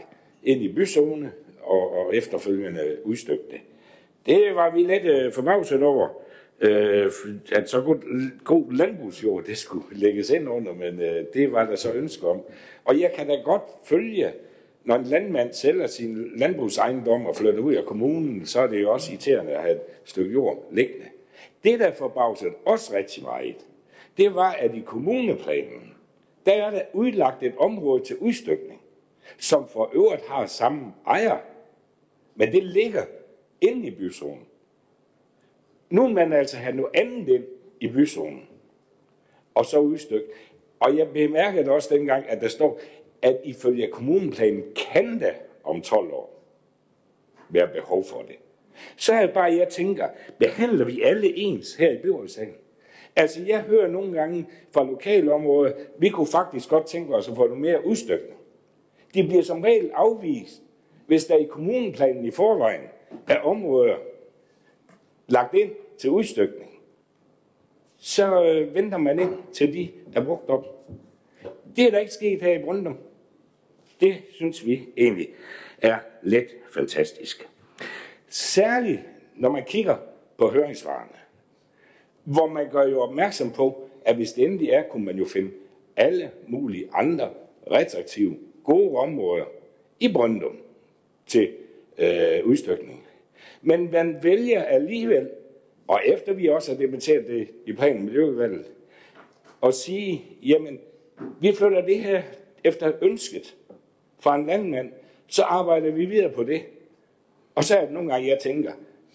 ind 0.42 0.62
i 0.62 0.72
byzone 0.72 1.32
og, 1.62 1.98
og 1.98 2.16
efterfølgende 2.16 2.96
udstykke 3.04 3.44
det. 3.50 3.60
Det 4.26 4.54
var 4.54 4.70
vi 4.70 4.82
lidt 4.82 5.04
øh, 5.04 5.32
forbavset 5.32 5.82
over, 5.82 6.08
øh, 6.60 7.10
at 7.52 7.70
så 7.70 7.80
god, 7.80 8.30
god 8.44 8.72
landbrugsjord, 8.72 9.44
det 9.44 9.58
skulle 9.58 9.84
lægges 10.04 10.30
ind 10.30 10.48
under, 10.48 10.74
men 10.74 11.00
øh, 11.00 11.24
det 11.34 11.52
var 11.52 11.66
der 11.66 11.76
så 11.76 11.92
ønske 11.92 12.26
om. 12.26 12.40
Og 12.84 13.00
jeg 13.00 13.12
kan 13.16 13.28
da 13.28 13.34
godt 13.34 13.62
følge, 13.84 14.32
når 14.84 14.94
en 14.94 15.04
landmand 15.04 15.52
sælger 15.52 15.86
sin 15.86 16.32
landbrugsejendom 16.36 17.26
og 17.26 17.36
flytter 17.36 17.60
ud 17.60 17.74
af 17.74 17.84
kommunen, 17.84 18.46
så 18.46 18.60
er 18.60 18.66
det 18.66 18.82
jo 18.82 18.92
også 18.92 19.12
irriterende 19.12 19.52
at 19.52 19.62
have 19.62 19.74
et 19.74 19.80
stykke 20.04 20.32
jord 20.32 20.68
liggende. 20.70 21.04
Det, 21.64 21.80
der 21.80 21.92
forbavsede 21.92 22.54
os 22.64 22.92
rigtig 22.92 23.22
meget, 23.22 23.66
det 24.16 24.34
var, 24.34 24.52
at 24.52 24.74
i 24.74 24.80
kommuneplanen, 24.80 25.94
der 26.46 26.52
er 26.52 26.70
der 26.70 26.82
udlagt 26.92 27.42
et 27.42 27.56
område 27.56 28.04
til 28.04 28.16
udstykning, 28.16 28.80
som 29.38 29.68
for 29.68 29.90
øvrigt 29.92 30.26
har 30.26 30.46
samme 30.46 30.94
ejer. 31.06 31.38
Men 32.34 32.52
det 32.52 32.64
ligger 32.64 33.04
inde 33.60 33.86
i 33.86 33.90
byzonen. 33.90 34.46
Nu 35.90 36.06
vil 36.06 36.14
man 36.14 36.32
altså 36.32 36.56
have 36.56 36.76
noget 36.76 36.90
andet 36.94 37.28
ind 37.28 37.44
i 37.80 37.88
byzonen, 37.88 38.48
og 39.54 39.64
så 39.64 39.78
udstykke. 39.78 40.26
Og 40.80 40.96
jeg 40.96 41.12
bemærkede 41.12 41.70
også 41.70 41.94
dengang, 41.94 42.28
at 42.28 42.40
der 42.40 42.48
står, 42.48 42.80
at 43.22 43.40
ifølge 43.44 43.88
kommuneplanen 43.88 44.62
kan 44.76 45.20
der 45.20 45.32
om 45.64 45.82
12 45.82 46.12
år 46.12 46.42
være 47.48 47.68
behov 47.68 48.04
for 48.04 48.22
det. 48.22 48.36
Så 48.96 49.12
er 49.12 49.26
det 49.26 49.34
bare, 49.34 49.54
jeg 49.54 49.68
tænker, 49.68 50.08
behandler 50.38 50.84
vi 50.84 51.02
alle 51.02 51.36
ens 51.36 51.74
her 51.74 51.90
i 51.90 51.98
byrådssagen? 52.02 52.54
Altså, 53.16 53.42
jeg 53.46 53.60
hører 53.60 53.88
nogle 53.88 54.12
gange 54.12 54.46
fra 54.72 54.84
lokalområdet, 54.84 55.74
vi 55.98 56.08
kunne 56.08 56.26
faktisk 56.26 56.68
godt 56.68 56.86
tænke 56.86 57.14
os 57.14 57.28
at 57.28 57.36
få 57.36 57.46
noget 57.46 57.60
mere 57.60 57.86
udstykning. 57.86 58.38
De 59.14 59.22
bliver 59.22 59.42
som 59.42 59.62
regel 59.62 59.90
afvist, 59.94 60.62
hvis 61.06 61.24
der 61.24 61.36
i 61.36 61.44
kommunenplanen 61.44 62.24
i 62.24 62.30
forvejen 62.30 62.80
er 63.28 63.40
områder 63.40 63.96
lagt 65.26 65.54
ind 65.54 65.70
til 65.98 66.10
udstykning. 66.10 66.70
Så 67.98 68.44
øh, 68.44 68.74
venter 68.74 68.98
man 68.98 69.18
ind 69.18 69.34
til 69.52 69.72
de 69.74 69.88
er 70.14 70.24
brugt 70.24 70.50
op. 70.50 70.64
Det 71.76 71.86
er 71.86 71.90
der 71.90 71.98
ikke 71.98 72.12
sket 72.12 72.42
her 72.42 72.58
i 72.58 72.62
Brøndum. 72.62 72.98
Det 74.00 74.16
synes 74.30 74.66
vi 74.66 74.88
egentlig 74.96 75.28
er 75.82 75.98
lidt 76.22 76.56
fantastisk. 76.74 77.48
Særligt 78.28 79.00
når 79.36 79.50
man 79.50 79.64
kigger 79.64 79.96
på 80.36 80.48
høringssvarene, 80.48 81.18
hvor 82.24 82.46
man 82.46 82.70
gør 82.70 82.82
jo 82.82 83.00
opmærksom 83.00 83.50
på, 83.50 83.88
at 84.04 84.16
hvis 84.16 84.32
det 84.32 84.44
endelig 84.44 84.68
er, 84.68 84.82
kunne 84.82 85.04
man 85.04 85.16
jo 85.16 85.24
finde 85.24 85.50
alle 85.96 86.30
mulige 86.46 86.88
andre 86.92 87.30
retraktive, 87.70 88.36
gode 88.64 88.96
områder 88.96 89.44
i 90.00 90.12
Brøndum 90.12 90.56
til 91.26 91.52
øh, 91.98 92.44
udstykning. 92.44 93.04
Men 93.62 93.90
man 93.90 94.18
vælger 94.22 94.62
alligevel, 94.62 95.30
og 95.88 96.00
efter 96.06 96.32
vi 96.32 96.48
også 96.48 96.72
har 96.72 96.78
debatteret 96.78 97.26
det 97.26 97.48
i 97.66 97.72
planen 97.72 98.04
Miljøudvalget, 98.04 98.64
at 99.62 99.74
sige, 99.74 100.24
jamen, 100.42 100.78
vi 101.40 101.52
flytter 101.52 101.86
det 101.86 101.98
her 101.98 102.22
efter 102.64 102.92
ønsket 103.02 103.56
fra 104.20 104.34
en 104.34 104.46
landmand, 104.46 104.92
så 105.26 105.42
arbejder 105.42 105.90
vi 105.90 106.04
videre 106.04 106.32
på 106.32 106.44
det. 106.44 106.62
Og 107.58 107.64
så 107.64 107.76
er 107.76 107.84
det 107.84 107.92
nogle 107.92 108.12
gange, 108.12 108.28
jeg 108.28 108.38
tænker, 108.38 108.72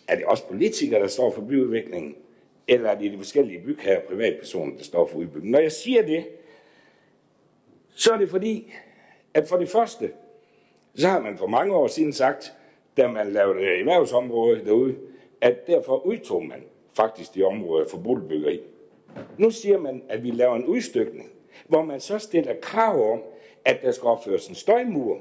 er 0.08 0.16
det 0.16 0.26
også 0.26 0.48
politikere, 0.48 1.00
der 1.00 1.08
står 1.08 1.32
for 1.32 1.42
byudviklingen, 1.42 2.16
eller 2.68 2.90
er 2.90 3.00
det 3.00 3.12
de 3.12 3.18
forskellige 3.18 3.60
bygherrer 3.60 3.98
og 3.98 4.04
privatpersoner, 4.04 4.78
der 4.78 4.84
står 4.84 5.08
for 5.08 5.18
udbygningen? 5.18 5.52
Når 5.52 5.60
jeg 5.60 5.72
siger 5.72 6.06
det, 6.06 6.26
så 7.90 8.14
er 8.14 8.18
det 8.18 8.30
fordi, 8.30 8.74
at 9.34 9.48
for 9.48 9.58
det 9.58 9.70
første, 9.70 10.12
så 10.96 11.08
har 11.08 11.22
man 11.22 11.38
for 11.38 11.48
mange 11.48 11.76
år 11.76 11.88
siden 11.88 12.14
sagt, 12.14 12.54
da 12.98 13.08
man 13.08 13.28
lavede 13.28 13.80
erhvervsområdet 13.80 14.66
derude, 14.66 14.96
at 15.42 15.68
derfor 15.68 16.06
udtog 16.06 16.46
man 16.46 16.64
faktisk 16.94 17.36
de 17.36 17.44
områder 17.44 17.86
for 17.90 17.98
boligbyggeri. 17.98 18.60
Nu 19.38 19.52
siger 19.52 19.78
man, 19.78 20.04
at 20.10 20.24
vi 20.24 20.32
laver 20.32 20.56
en 20.56 20.66
udstykning, 20.66 21.30
hvor 21.68 21.84
man 21.84 22.00
så 22.00 22.20
stiller 22.20 22.54
krav 22.62 23.14
om, 23.14 23.22
at 23.66 23.82
der 23.82 23.92
skal 23.92 24.08
opføres 24.08 24.48
en 24.48 24.56
støjmur, 24.56 25.20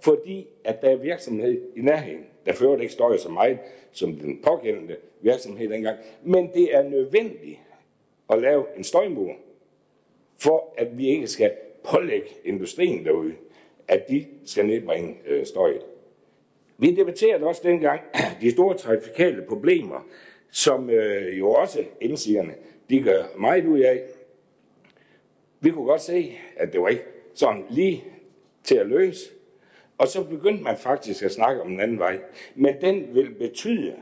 fordi 0.00 0.46
at 0.64 0.82
der 0.82 0.90
er 0.90 0.96
virksomhed 0.96 1.62
i 1.76 1.80
nærheden, 1.80 2.24
der 2.46 2.52
fører 2.52 2.80
ikke 2.80 2.92
støjer 2.92 3.16
så 3.16 3.28
meget 3.28 3.58
som 3.92 4.14
den 4.14 4.42
pågældende 4.42 4.96
virksomhed 5.20 5.68
dengang. 5.68 5.98
Men 6.24 6.50
det 6.54 6.76
er 6.76 6.82
nødvendigt 6.82 7.58
at 8.30 8.38
lave 8.42 8.64
en 8.76 8.84
støjmur, 8.84 9.32
for 10.38 10.74
at 10.78 10.98
vi 10.98 11.08
ikke 11.08 11.26
skal 11.26 11.52
pålægge 11.84 12.28
industrien 12.44 13.04
derude, 13.04 13.34
at 13.88 14.08
de 14.08 14.26
skal 14.44 14.66
nedbringe 14.66 15.16
øh, 15.26 15.46
støjet. 15.46 15.82
Vi 16.78 16.94
debatterede 16.94 17.44
også 17.44 17.62
dengang 17.64 18.00
de 18.40 18.50
store 18.50 18.76
trafikale 18.76 19.42
problemer, 19.48 20.06
som 20.50 20.90
øh, 20.90 21.38
jo 21.38 21.50
også 21.50 21.84
indsigerne, 22.00 22.54
de 22.90 23.02
gør 23.02 23.22
meget 23.38 23.66
ud 23.66 23.80
af. 23.80 24.02
Vi 25.60 25.70
kunne 25.70 25.86
godt 25.86 26.00
se, 26.00 26.38
at 26.56 26.72
det 26.72 26.80
var 26.80 26.88
ikke 26.88 27.04
sådan 27.34 27.64
lige 27.70 28.04
til 28.64 28.74
at 28.76 28.86
løse. 28.86 29.30
Og 29.98 30.08
så 30.08 30.24
begyndte 30.24 30.64
man 30.64 30.76
faktisk 30.76 31.22
at 31.24 31.32
snakke 31.32 31.62
om 31.62 31.72
en 31.72 31.80
anden 31.80 31.98
vej. 31.98 32.20
Men 32.54 32.74
den 32.80 33.14
vil 33.14 33.34
betyde, 33.34 33.94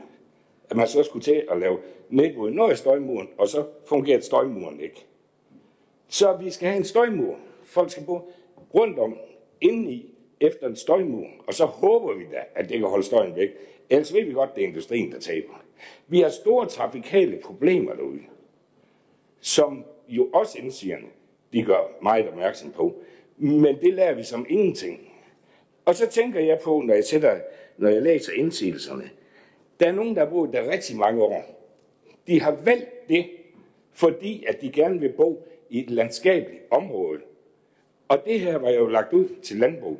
at 0.69 0.77
man 0.77 0.87
så 0.87 1.03
skulle 1.03 1.23
til 1.23 1.43
at 1.51 1.59
lave 1.59 1.77
nedbrud 2.09 2.51
noget 2.51 2.71
af 2.71 2.77
støjmuren, 2.77 3.29
og 3.37 3.47
så 3.47 3.65
fungerer 3.85 4.19
støjmuren 4.19 4.79
ikke. 4.79 5.05
Så 6.07 6.37
vi 6.37 6.49
skal 6.49 6.67
have 6.67 6.77
en 6.77 6.85
støjmur. 6.85 7.35
Folk 7.63 7.91
skal 7.91 8.03
bo 8.05 8.31
rundt 8.73 8.99
om, 8.99 9.17
indeni, 9.61 10.13
efter 10.39 10.67
en 10.67 10.75
støjmur, 10.75 11.27
og 11.47 11.53
så 11.53 11.65
håber 11.65 12.13
vi 12.13 12.23
da, 12.23 12.43
at 12.55 12.69
det 12.69 12.79
kan 12.79 12.87
holde 12.87 13.03
støjen 13.03 13.35
væk. 13.35 13.49
Ellers 13.89 14.13
ved 14.13 14.23
vi 14.23 14.33
godt, 14.33 14.49
at 14.49 14.55
det 14.55 14.63
er 14.63 14.67
industrien, 14.67 15.11
der 15.11 15.19
taber. 15.19 15.63
Vi 16.07 16.19
har 16.19 16.29
store 16.29 16.65
trafikale 16.65 17.39
problemer 17.43 17.93
derude, 17.93 18.19
som 19.39 19.85
jo 20.07 20.29
også 20.33 20.57
indsigerne, 20.59 21.07
de 21.53 21.63
gør 21.63 21.97
meget 22.01 22.27
opmærksom 22.27 22.71
på. 22.71 22.95
Men 23.37 23.81
det 23.81 23.93
lærer 23.93 24.13
vi 24.13 24.23
som 24.23 24.45
ingenting. 24.49 25.06
Og 25.87 25.95
så 25.95 26.07
tænker 26.07 26.39
jeg 26.39 26.59
på, 26.63 26.81
når 26.81 26.93
jeg, 26.93 27.03
sætter, 27.03 27.39
når 27.77 27.89
jeg 27.89 28.01
læser 28.01 28.31
indsigelserne, 28.33 29.09
der 29.79 29.87
er 29.87 29.91
nogen, 29.91 30.15
der 30.15 30.23
har 30.23 30.29
boet 30.29 30.53
der 30.53 30.71
rigtig 30.71 30.97
mange 30.97 31.23
år. 31.23 31.69
De 32.27 32.41
har 32.41 32.51
valgt 32.51 33.09
det, 33.09 33.25
fordi 33.93 34.45
at 34.47 34.61
de 34.61 34.71
gerne 34.71 34.99
vil 34.99 35.09
bo 35.09 35.47
i 35.69 35.79
et 35.79 35.89
landskabeligt 35.89 36.63
område. 36.71 37.19
Og 38.07 38.17
det 38.25 38.39
her 38.39 38.57
var 38.57 38.69
jo 38.69 38.87
lagt 38.87 39.13
ud 39.13 39.29
til 39.43 39.57
landbrug. 39.57 39.97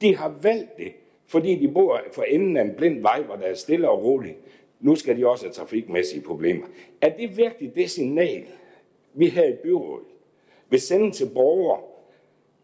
De 0.00 0.16
har 0.16 0.34
valgt 0.42 0.76
det, 0.76 0.92
fordi 1.26 1.54
de 1.54 1.68
bor 1.68 2.00
for 2.12 2.22
enden 2.22 2.56
af 2.56 2.62
en 2.62 2.74
blind 2.74 3.02
vej, 3.02 3.22
hvor 3.22 3.36
der 3.36 3.46
er 3.46 3.54
stille 3.54 3.90
og 3.90 4.04
roligt. 4.04 4.36
Nu 4.80 4.94
skal 4.94 5.16
de 5.16 5.28
også 5.28 5.44
have 5.44 5.52
trafikmæssige 5.52 6.22
problemer. 6.22 6.66
Er 7.00 7.08
det 7.08 7.36
virkelig 7.36 7.74
det 7.74 7.90
signal, 7.90 8.44
vi 9.12 9.28
her 9.28 9.44
i 9.44 9.56
byrådet 9.62 10.06
vil 10.70 10.80
sende 10.80 11.10
til 11.10 11.30
borgere, 11.34 11.80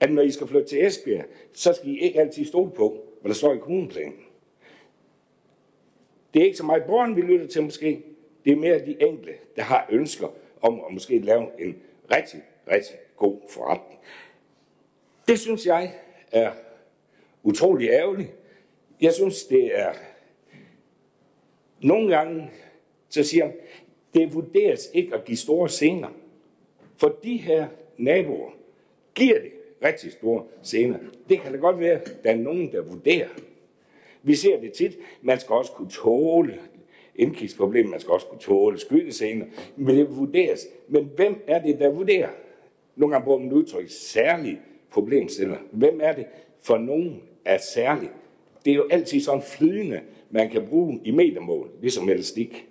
at 0.01 0.13
når 0.13 0.23
I 0.23 0.31
skal 0.31 0.47
flytte 0.47 0.69
til 0.69 0.87
Esbjerg, 0.87 1.25
så 1.53 1.73
skal 1.73 1.89
I 1.89 1.99
ikke 1.99 2.21
altid 2.21 2.45
stole 2.45 2.71
på, 2.71 3.05
hvad 3.21 3.29
der 3.29 3.35
står 3.35 3.55
i 3.55 3.59
kommuneplanen. 3.59 4.21
Det 6.35 6.43
er 6.43 6.47
ikke 6.47 6.57
så 6.57 6.65
meget 6.65 6.85
borgerne, 6.85 7.15
vi 7.15 7.21
lytter 7.21 7.47
til 7.47 7.63
måske. 7.63 8.03
Det 8.45 8.53
er 8.53 8.57
mere 8.57 8.87
de 8.87 8.97
enkelte, 9.03 9.33
der 9.57 9.63
har 9.63 9.87
ønsker 9.91 10.29
om 10.63 10.81
at 10.89 10.93
måske 10.93 11.19
lave 11.19 11.47
en 11.59 11.83
rigtig, 12.15 12.43
rigtig 12.71 12.97
god 13.17 13.41
forretning. 13.49 14.01
Det 15.29 15.39
synes 15.39 15.67
jeg 15.67 15.95
er 16.33 16.53
utrolig 17.43 17.89
ærgerligt. 17.89 18.35
Jeg 19.01 19.15
synes, 19.15 19.45
det 19.45 19.79
er 19.79 19.93
nogle 21.81 22.17
gange, 22.17 22.51
så 23.09 23.25
siger 23.25 23.45
jeg, 23.45 23.55
Det 24.15 24.35
vurderes 24.35 24.91
ikke 24.95 25.15
at 25.15 25.25
give 25.25 25.37
store 25.37 25.69
scener. 25.69 26.09
For 26.97 27.09
de 27.23 27.37
her 27.37 27.69
naboer 27.99 28.51
giver 29.15 29.41
det 29.41 29.53
rigtig 29.85 30.13
store 30.13 30.45
scener. 30.63 30.99
Det 31.29 31.41
kan 31.41 31.53
da 31.53 31.59
godt 31.59 31.81
være, 31.81 31.93
at 31.93 32.25
der 32.25 32.31
er 32.31 32.37
nogen, 32.37 32.73
der 32.73 32.83
vurderer. 32.83 33.29
Vi 34.23 34.35
ser 34.35 34.61
det 34.61 34.73
tit. 34.73 34.99
Man 35.23 35.41
skal 35.41 35.55
også 35.55 35.73
kunne 35.73 35.91
tåle 35.91 36.59
indkigsproblemer. 37.15 37.91
man 37.91 38.01
skal 38.01 38.13
også 38.13 38.27
kunne 38.27 38.41
tåle 38.41 38.79
skyldescener. 38.79 39.47
Men 39.77 39.97
det 39.97 40.17
vurderes. 40.17 40.67
Men 40.89 41.11
hvem 41.17 41.45
er 41.47 41.63
det, 41.63 41.79
der 41.79 41.89
vurderer? 41.89 42.29
Nogle 42.97 43.15
gange 43.15 43.25
bruger 43.25 43.39
man 43.39 43.53
udtryk 43.53 43.87
særlig 43.89 44.61
problemstiller. 44.91 45.57
Hvem 45.73 46.01
er 46.03 46.13
det 46.13 46.27
for 46.63 46.79
nogen 46.79 47.23
er 47.45 47.59
særligt? 47.59 48.13
Det 48.65 48.71
er 48.71 48.75
jo 48.75 48.89
altid 48.91 49.21
sådan 49.21 49.43
flydende, 49.43 50.01
man 50.31 50.51
kan 50.51 50.67
bruge 50.69 51.01
i 51.05 51.11
metermål, 51.11 51.71
ligesom 51.81 52.09
elastik. 52.09 52.69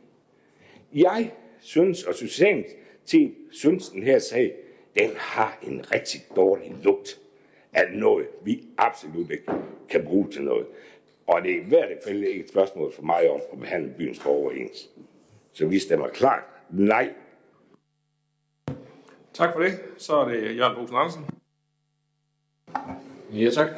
Jeg 0.95 1.32
synes, 1.60 2.04
og 2.04 2.15
Socialdemokratiet 2.15 3.32
synes, 3.52 3.89
den 3.89 4.04
her 4.04 4.19
sag, 4.19 4.54
den 4.97 5.10
har 5.17 5.58
en 5.62 5.86
rigtig 5.93 6.21
dårlig 6.36 6.75
lugt 6.84 7.19
af 7.73 7.91
noget, 7.93 8.28
vi 8.43 8.63
absolut 8.78 9.32
ikke 9.32 9.52
kan 9.89 10.04
bruge 10.04 10.32
til 10.32 10.43
noget. 10.43 10.65
Og 11.28 11.41
det 11.41 11.52
er 11.52 11.62
i 11.62 11.65
hvert 11.67 11.89
fald 12.04 12.23
ikke 12.23 12.43
et 12.43 12.49
spørgsmål 12.49 12.93
for 12.93 13.02
mig 13.02 13.30
om 13.30 13.41
at 13.54 13.60
behandle 13.60 13.93
byens 13.97 14.19
borgere 14.19 14.56
ens. 14.56 14.89
Så 15.54 15.67
vi 15.67 15.80
stemmer 15.80 16.08
klart 16.08 16.43
nej. 16.69 17.13
Tak 19.34 19.54
for 19.54 19.60
det. 19.62 19.71
Så 19.97 20.15
er 20.15 20.28
det 20.28 20.58
Jørgen 20.58 20.75
Bosen 20.75 20.95
Andersen. 20.95 21.25
Ja, 23.34 23.49
tak. 23.49 23.69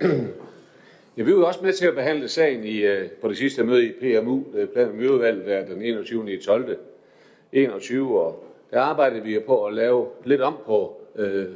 Ja, 1.16 1.22
vi 1.22 1.36
var 1.36 1.44
også 1.44 1.60
med 1.62 1.72
til 1.72 1.86
at 1.86 1.94
behandle 1.94 2.28
sagen 2.28 2.64
i, 2.64 2.76
øh, 2.78 3.10
på 3.10 3.28
det 3.28 3.36
sidste 3.36 3.64
møde 3.64 3.86
i 3.86 3.92
PMU, 3.92 4.44
øh, 4.54 4.68
Plan- 4.68 4.88
og 4.88 4.94
Miljøudvalget, 4.94 5.46
der 5.46 5.66
den 5.66 5.82
21. 5.82 6.32
i 6.32 6.42
12. 6.42 6.78
21, 7.52 8.20
og 8.20 8.44
der 8.70 8.80
arbejdede 8.80 9.22
vi 9.22 9.38
på 9.38 9.66
at 9.66 9.74
lave 9.74 10.08
lidt 10.24 10.40
om 10.40 10.56
på 10.66 11.00
øh, 11.16 11.46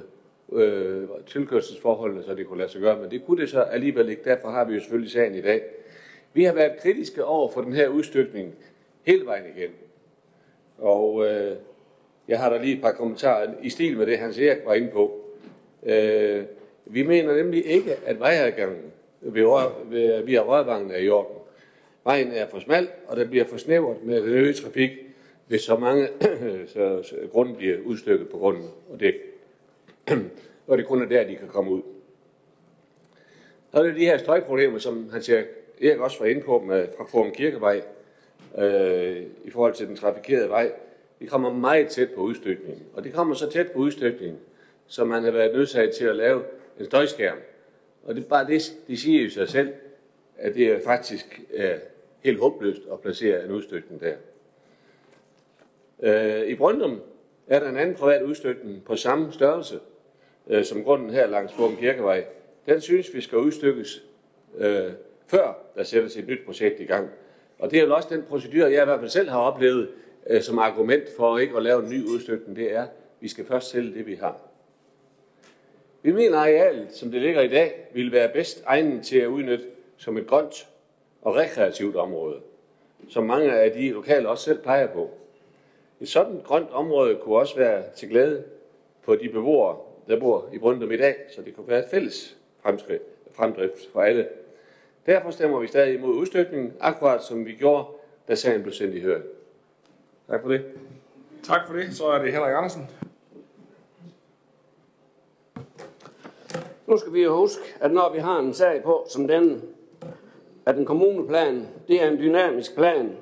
øh, 0.52 1.08
tilkørselsforholdene, 1.26 2.22
så 2.22 2.34
det 2.34 2.46
kunne 2.46 2.58
lade 2.58 2.70
sig 2.70 2.80
gøre, 2.80 3.00
men 3.00 3.10
det 3.10 3.26
kunne 3.26 3.40
det 3.40 3.50
så 3.50 3.60
alligevel 3.60 4.08
ikke. 4.08 4.24
Derfor 4.24 4.48
har 4.48 4.64
vi 4.64 4.74
jo 4.74 4.80
selvfølgelig 4.80 5.12
sagen 5.12 5.34
i 5.34 5.40
dag. 5.40 5.62
Vi 6.32 6.44
har 6.44 6.52
været 6.52 6.80
kritiske 6.80 7.24
over 7.24 7.48
for 7.48 7.60
den 7.60 7.72
her 7.72 7.88
udstykning 7.88 8.54
hele 9.02 9.26
vejen 9.26 9.44
igen. 9.56 9.70
Og 10.78 11.26
øh, 11.26 11.56
jeg 12.28 12.38
har 12.38 12.50
da 12.50 12.58
lige 12.58 12.76
et 12.76 12.82
par 12.82 12.92
kommentarer 12.92 13.52
i 13.62 13.70
stil 13.70 13.96
med 13.96 14.06
det, 14.06 14.18
Hans 14.18 14.38
Erik 14.38 14.58
var 14.64 14.74
inde 14.74 14.88
på. 14.88 15.20
Øh, 15.82 16.44
vi 16.86 17.02
mener 17.02 17.36
nemlig 17.36 17.66
ikke, 17.66 17.96
at 18.06 18.20
vejadgangen 18.20 18.82
ved, 19.20 19.44
Rør- 19.44 19.84
ved, 19.90 20.22
via 20.22 20.40
Rødvangen 20.40 20.90
er 20.90 20.98
i 20.98 21.08
orden. 21.08 21.36
Vejen 22.04 22.32
er 22.32 22.46
for 22.48 22.58
smal, 22.58 22.88
og 23.06 23.16
den 23.16 23.28
bliver 23.28 23.44
for 23.44 23.56
snævert 23.56 24.02
med 24.02 24.22
den 24.22 24.28
øge 24.28 24.52
trafik, 24.52 24.90
hvis 25.46 25.62
så 25.62 25.76
mange 25.76 26.08
så, 26.74 27.02
grund 27.12 27.28
grunden 27.30 27.56
bliver 27.56 27.78
udstykket 27.84 28.28
på 28.28 28.38
grunden, 28.38 28.70
og 28.90 29.00
det, 29.00 29.14
og 30.66 30.78
det 30.78 30.86
kun 30.86 31.02
er 31.02 31.06
der, 31.06 31.24
de 31.24 31.36
kan 31.36 31.48
komme 31.48 31.70
ud. 31.70 31.82
Så 33.72 33.78
er 33.78 33.82
det 33.82 33.96
de 33.96 34.04
her 34.04 34.18
støjproblemer, 34.18 34.78
som 34.78 35.10
han 35.12 35.22
siger, 35.22 35.42
Erik 35.82 36.00
også 36.00 36.18
var 36.18 36.26
inde 36.26 36.40
på 36.40 36.58
med, 36.58 36.88
fra 36.96 37.04
Forum 37.04 37.30
Kirkevej, 37.30 37.82
øh, 38.58 39.22
i 39.44 39.50
forhold 39.50 39.74
til 39.74 39.86
den 39.86 39.96
trafikerede 39.96 40.48
vej. 40.48 40.72
Vi 41.18 41.26
kommer 41.26 41.52
meget 41.52 41.88
tæt 41.88 42.10
på 42.10 42.20
udstykningen, 42.20 42.82
og 42.92 43.04
det 43.04 43.12
kommer 43.12 43.34
så 43.34 43.50
tæt 43.50 43.72
på 43.72 43.78
udstykningen, 43.78 44.38
så 44.86 45.04
man 45.04 45.24
har 45.24 45.30
været 45.30 45.54
nødsaget 45.54 45.94
til 45.94 46.04
at 46.04 46.16
lave 46.16 46.42
en 46.80 46.84
støjskærm. 46.84 47.38
Og 48.02 48.14
det 48.14 48.24
er 48.24 48.28
bare 48.28 48.46
det, 48.46 48.62
de 48.88 48.96
siger 48.96 49.24
jo 49.24 49.30
sig 49.30 49.48
selv, 49.48 49.72
at 50.36 50.54
det 50.54 50.66
er 50.66 50.80
faktisk 50.84 51.40
øh, 51.54 51.74
helt 52.20 52.40
håbløst 52.40 52.82
at 52.92 53.00
placere 53.00 53.44
en 53.44 53.50
udstykning 53.50 54.00
der. 54.00 54.14
Øh, 56.02 56.46
I 56.46 56.54
Brøndum 56.54 57.00
er 57.46 57.58
der 57.58 57.68
en 57.68 57.76
anden 57.76 57.96
privat 57.96 58.22
udstykning 58.22 58.84
på 58.84 58.96
samme 58.96 59.32
størrelse 59.32 59.80
øh, 60.46 60.64
som 60.64 60.84
grunden 60.84 61.10
her 61.10 61.26
langs 61.26 61.52
Forum 61.52 61.76
Kirkevej. 61.76 62.24
Den 62.66 62.80
synes 62.80 63.14
vi 63.14 63.20
skal 63.20 63.38
udstykkes 63.38 64.02
øh, 64.58 64.92
før 65.26 65.58
der 65.76 65.82
sættes 65.82 66.16
et 66.16 66.28
nyt 66.28 66.44
projekt 66.46 66.80
i 66.80 66.84
gang. 66.84 67.10
Og 67.58 67.70
det 67.70 67.80
er 67.80 67.84
jo 67.86 67.94
også 67.94 68.08
den 68.10 68.22
procedure, 68.22 68.72
jeg 68.72 68.82
i 68.82 68.84
hvert 68.84 69.00
fald 69.00 69.10
selv 69.10 69.28
har 69.28 69.40
oplevet 69.40 69.88
øh, 70.26 70.42
som 70.42 70.58
argument 70.58 71.04
for 71.16 71.38
ikke 71.38 71.56
at 71.56 71.62
lave 71.62 71.82
en 71.82 71.90
ny 71.90 72.04
udstykning. 72.04 72.56
Det 72.56 72.74
er, 72.74 72.82
at 72.82 72.88
vi 73.20 73.28
skal 73.28 73.44
først 73.46 73.70
sælge 73.70 73.94
det, 73.94 74.06
vi 74.06 74.14
har. 74.14 74.40
Vi 76.02 76.12
mener, 76.12 76.38
at 76.38 76.42
arealet, 76.42 76.92
som 76.92 77.10
det 77.10 77.22
ligger 77.22 77.40
i 77.40 77.48
dag, 77.48 77.88
vil 77.94 78.12
være 78.12 78.28
bedst 78.28 78.62
egnet 78.66 79.06
til 79.06 79.18
at 79.18 79.26
udnytte 79.26 79.64
som 79.96 80.16
et 80.16 80.26
grønt 80.26 80.68
og 81.22 81.36
rekreativt 81.36 81.96
område, 81.96 82.40
som 83.08 83.24
mange 83.24 83.52
af 83.52 83.72
de 83.72 83.90
lokale 83.90 84.28
også 84.28 84.44
selv 84.44 84.58
peger 84.58 84.86
på. 84.86 85.10
Et 86.04 86.08
sådan 86.08 86.40
grønt 86.44 86.70
område 86.70 87.16
kunne 87.16 87.36
også 87.36 87.56
være 87.56 87.82
til 87.96 88.08
glæde 88.08 88.44
for 89.00 89.14
de 89.14 89.28
beboere, 89.28 89.76
der 90.08 90.20
bor 90.20 90.48
i 90.52 90.58
Brøndum 90.58 90.92
i 90.92 90.96
dag, 90.96 91.16
så 91.34 91.42
det 91.42 91.56
kunne 91.56 91.68
være 91.68 91.78
et 91.78 91.84
fælles 91.90 92.36
fremdrift 93.32 93.92
for 93.92 94.00
alle. 94.00 94.28
Derfor 95.06 95.30
stemmer 95.30 95.60
vi 95.60 95.66
stadig 95.66 95.94
imod 95.94 96.14
udstykningen, 96.14 96.72
akkurat 96.80 97.22
som 97.22 97.46
vi 97.46 97.52
gjorde, 97.52 97.84
da 98.28 98.34
sagen 98.34 98.62
blev 98.62 98.74
sendt 98.74 98.94
i 98.94 99.00
høring. 99.00 99.24
Tak 100.28 100.42
for 100.42 100.48
det. 100.48 100.64
Tak 101.42 101.60
for 101.66 101.74
det. 101.74 101.96
Så 101.96 102.06
er 102.06 102.22
det 102.22 102.32
Henrik 102.32 102.54
Andersen. 102.54 102.90
Nu 106.86 106.96
skal 106.96 107.12
vi 107.12 107.22
jo 107.22 107.36
huske, 107.36 107.62
at 107.80 107.92
når 107.92 108.12
vi 108.12 108.18
har 108.18 108.38
en 108.38 108.54
sag 108.54 108.82
på 108.82 109.06
som 109.08 109.28
den, 109.28 109.62
at 110.66 110.76
en 110.76 110.86
kommuneplan, 110.86 111.68
det 111.88 112.02
er 112.02 112.10
en 112.10 112.18
dynamisk 112.18 112.74
plan, 112.74 113.16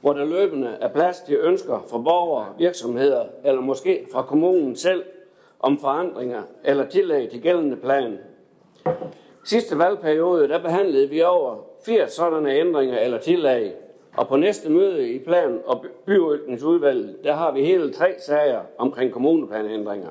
hvor 0.00 0.12
der 0.12 0.24
løbende 0.24 0.76
er 0.80 0.88
plads 0.88 1.20
til 1.20 1.36
ønsker 1.36 1.86
fra 1.90 1.98
borgere, 1.98 2.46
virksomheder 2.58 3.24
eller 3.44 3.60
måske 3.60 4.06
fra 4.12 4.22
kommunen 4.22 4.76
selv 4.76 5.04
om 5.60 5.78
forandringer 5.78 6.42
eller 6.64 6.86
tillæg 6.86 7.30
til 7.30 7.42
gældende 7.42 7.76
plan. 7.76 8.18
Sidste 9.44 9.78
valgperiode, 9.78 10.48
der 10.48 10.62
behandlede 10.62 11.08
vi 11.08 11.22
over 11.22 11.56
80 11.84 12.12
sådanne 12.12 12.52
ændringer 12.52 12.98
eller 12.98 13.18
tillæg, 13.18 13.72
og 14.16 14.28
på 14.28 14.36
næste 14.36 14.70
møde 14.70 15.10
i 15.10 15.18
plan- 15.18 15.60
og 15.66 15.84
byudviklingsudvalget, 16.06 17.16
der 17.24 17.34
har 17.34 17.52
vi 17.52 17.64
hele 17.64 17.92
tre 17.92 18.14
sager 18.18 18.60
omkring 18.78 19.12
kommuneplanændringer. 19.12 20.08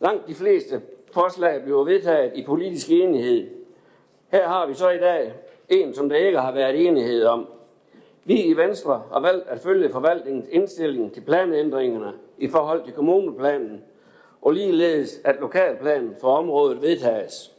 Langt 0.00 0.26
de 0.26 0.34
fleste 0.34 0.80
forslag 1.12 1.62
bliver 1.62 1.84
vedtaget 1.84 2.32
i 2.34 2.44
politisk 2.44 2.90
enighed. 2.90 3.48
Her 4.28 4.48
har 4.48 4.66
vi 4.66 4.74
så 4.74 4.90
i 4.90 4.98
dag 4.98 5.32
en, 5.68 5.94
som 5.94 6.08
der 6.08 6.16
ikke 6.16 6.38
har 6.38 6.52
været 6.52 6.86
enighed 6.86 7.24
om. 7.24 7.48
Vi 8.24 8.42
i 8.42 8.56
Venstre 8.56 9.02
har 9.12 9.20
valgt 9.20 9.48
at 9.48 9.58
følge 9.60 9.90
forvaltningens 9.90 10.48
indstilling 10.48 11.12
til 11.12 11.20
planændringerne 11.20 12.12
i 12.38 12.48
forhold 12.48 12.84
til 12.84 12.92
kommuneplanen, 12.92 13.84
og 14.42 14.52
ligeledes 14.52 15.20
at 15.24 15.36
lokalplanen 15.40 16.14
for 16.20 16.28
området 16.28 16.82
vedtages. 16.82 17.56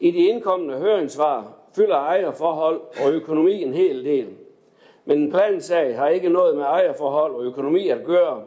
I 0.00 0.10
de 0.10 0.18
indkommende 0.18 0.78
høringssvar 0.78 1.52
fylder 1.74 1.96
ejerforhold 1.96 2.80
og 3.04 3.12
økonomi 3.12 3.62
en 3.62 3.74
hel 3.74 4.04
del. 4.04 4.28
Men 5.04 5.18
en 5.18 5.30
plansag 5.30 5.98
har 5.98 6.08
ikke 6.08 6.28
noget 6.28 6.56
med 6.56 6.64
ejerforhold 6.64 7.34
og 7.34 7.44
økonomi 7.44 7.88
at 7.88 8.04
gøre, 8.04 8.42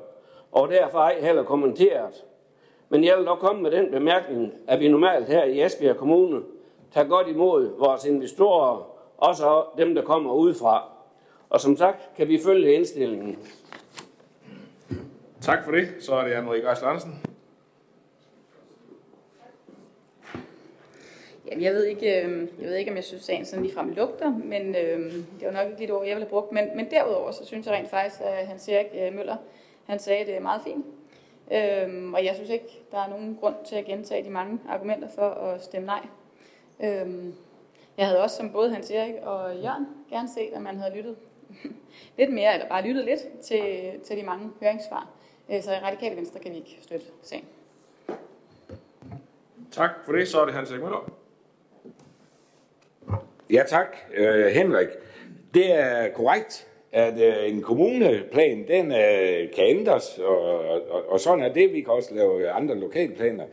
og 0.52 0.70
derfor 0.70 1.00
ej 1.00 1.16
heller 1.22 1.44
kommenteret. 1.44 2.26
Men 2.90 3.04
jeg 3.04 3.18
vil 3.18 3.26
dog 3.26 3.40
komme 3.40 3.62
med 3.62 3.72
den 3.72 3.92
bemærkning, 3.92 4.54
at 4.68 4.80
vi 4.80 4.88
normalt 4.88 5.28
her 5.28 5.44
i 5.44 5.62
Esbjerg 5.62 5.98
Kommune 5.98 6.42
tager 6.94 7.08
godt 7.08 7.28
imod 7.28 7.80
vores 7.80 8.06
investorer, 8.06 8.99
også 9.22 9.66
dem, 9.78 9.96
der 9.96 10.02
kommer 10.02 10.34
udefra. 10.34 10.90
Og 11.50 11.62
som 11.62 11.78
sagt, 11.78 12.10
kan 12.18 12.28
vi 12.28 12.40
følge 12.46 12.74
indstillingen. 12.74 13.38
Tak 15.42 15.64
for 15.64 15.72
det. 15.72 15.88
Så 16.00 16.16
er 16.16 16.24
det 16.24 16.34
Anne-Marie 16.34 16.68
Geisler 16.68 16.88
Andersen. 16.88 17.24
Jamen, 21.52 21.64
jeg 21.64 21.74
ved 21.74 21.86
ikke, 21.86 22.24
øh, 22.24 22.48
jeg 22.62 22.70
ved 22.70 22.76
ikke, 22.76 22.92
om 22.92 22.96
jeg 22.96 23.04
synes, 23.04 23.24
sagen 23.24 23.46
sådan 23.46 23.64
ligefrem 23.64 23.90
lugter, 23.90 24.30
men 24.44 24.76
øh, 24.76 25.14
det 25.14 25.46
var 25.46 25.52
nok 25.52 25.68
ikke 25.68 25.80
lidt 25.80 25.92
ord, 25.92 26.06
jeg 26.06 26.16
ville 26.16 26.26
have 26.26 26.30
brugt. 26.30 26.52
Men, 26.52 26.70
men 26.76 26.92
derudover, 26.92 27.32
så 27.32 27.46
synes 27.46 27.66
jeg 27.66 27.76
rent 27.76 27.90
faktisk, 27.90 28.22
at 28.22 28.48
Hans 28.48 28.70
Erik 28.70 28.88
øh, 28.94 29.16
Møller, 29.16 29.36
han 29.86 30.00
sagde 30.00 30.34
det 30.34 30.42
meget 30.42 30.62
fint. 30.62 30.86
Øhm, 31.52 32.14
og 32.14 32.26
jeg 32.26 32.36
synes 32.36 32.50
ikke, 32.50 32.82
der 32.92 32.98
er 32.98 33.10
nogen 33.10 33.38
grund 33.40 33.56
til 33.66 33.76
at 33.76 33.86
gentage 33.86 34.24
de 34.24 34.30
mange 34.30 34.60
argumenter 34.70 35.08
for 35.16 35.30
at 35.30 35.64
stemme 35.64 35.86
nej. 35.86 36.02
Øhm, 36.84 37.34
jeg 38.00 38.08
havde 38.08 38.24
også, 38.24 38.36
som 38.38 38.52
både 38.52 38.74
Hans 38.74 38.92
Erik 38.92 39.14
og 39.24 39.56
Jørgen, 39.56 39.88
gerne 40.10 40.30
set, 40.30 40.50
at 40.54 40.62
man 40.62 40.78
havde 40.78 40.96
lyttet 40.96 41.16
lidt 42.18 42.34
mere, 42.34 42.54
eller 42.54 42.68
bare 42.70 42.88
lyttet 42.88 43.06
lidt 43.06 43.20
til, 43.42 43.92
til 44.04 44.18
de 44.18 44.24
mange 44.24 44.50
høringssvar. 44.62 45.10
Øh, 45.52 45.64
så 45.64 45.72
i 45.72 45.76
radikale 45.76 46.16
venstre 46.16 46.40
kan 46.40 46.52
vi 46.52 46.58
ikke 46.58 46.78
støtte 46.82 47.06
sagen. 47.22 47.46
Tak 49.72 49.90
for 50.06 50.12
det. 50.12 50.28
Så 50.28 50.42
er 50.42 50.46
det 50.46 50.54
Hans 50.54 50.72
Erik 50.72 50.82
Møller. 50.82 51.12
Ja 53.50 53.64
tak, 53.68 53.98
øh, 54.14 54.46
Henrik. 54.46 54.88
Det 55.54 55.72
er 55.72 56.14
korrekt, 56.14 56.68
at 56.92 57.22
øh, 57.22 57.50
en 57.50 57.62
kommuneplan, 57.62 58.68
den 58.68 58.92
øh, 58.92 59.52
kan 59.56 59.66
ændres, 59.66 60.20
og, 60.20 60.60
og, 60.90 61.10
og 61.10 61.20
sådan 61.20 61.46
er 61.46 61.54
det. 61.54 61.74
Vi 61.74 61.82
kan 61.82 61.94
også 61.94 62.16
lave 62.16 62.50
andre 62.50 62.76
lokalplaner. 62.76 63.46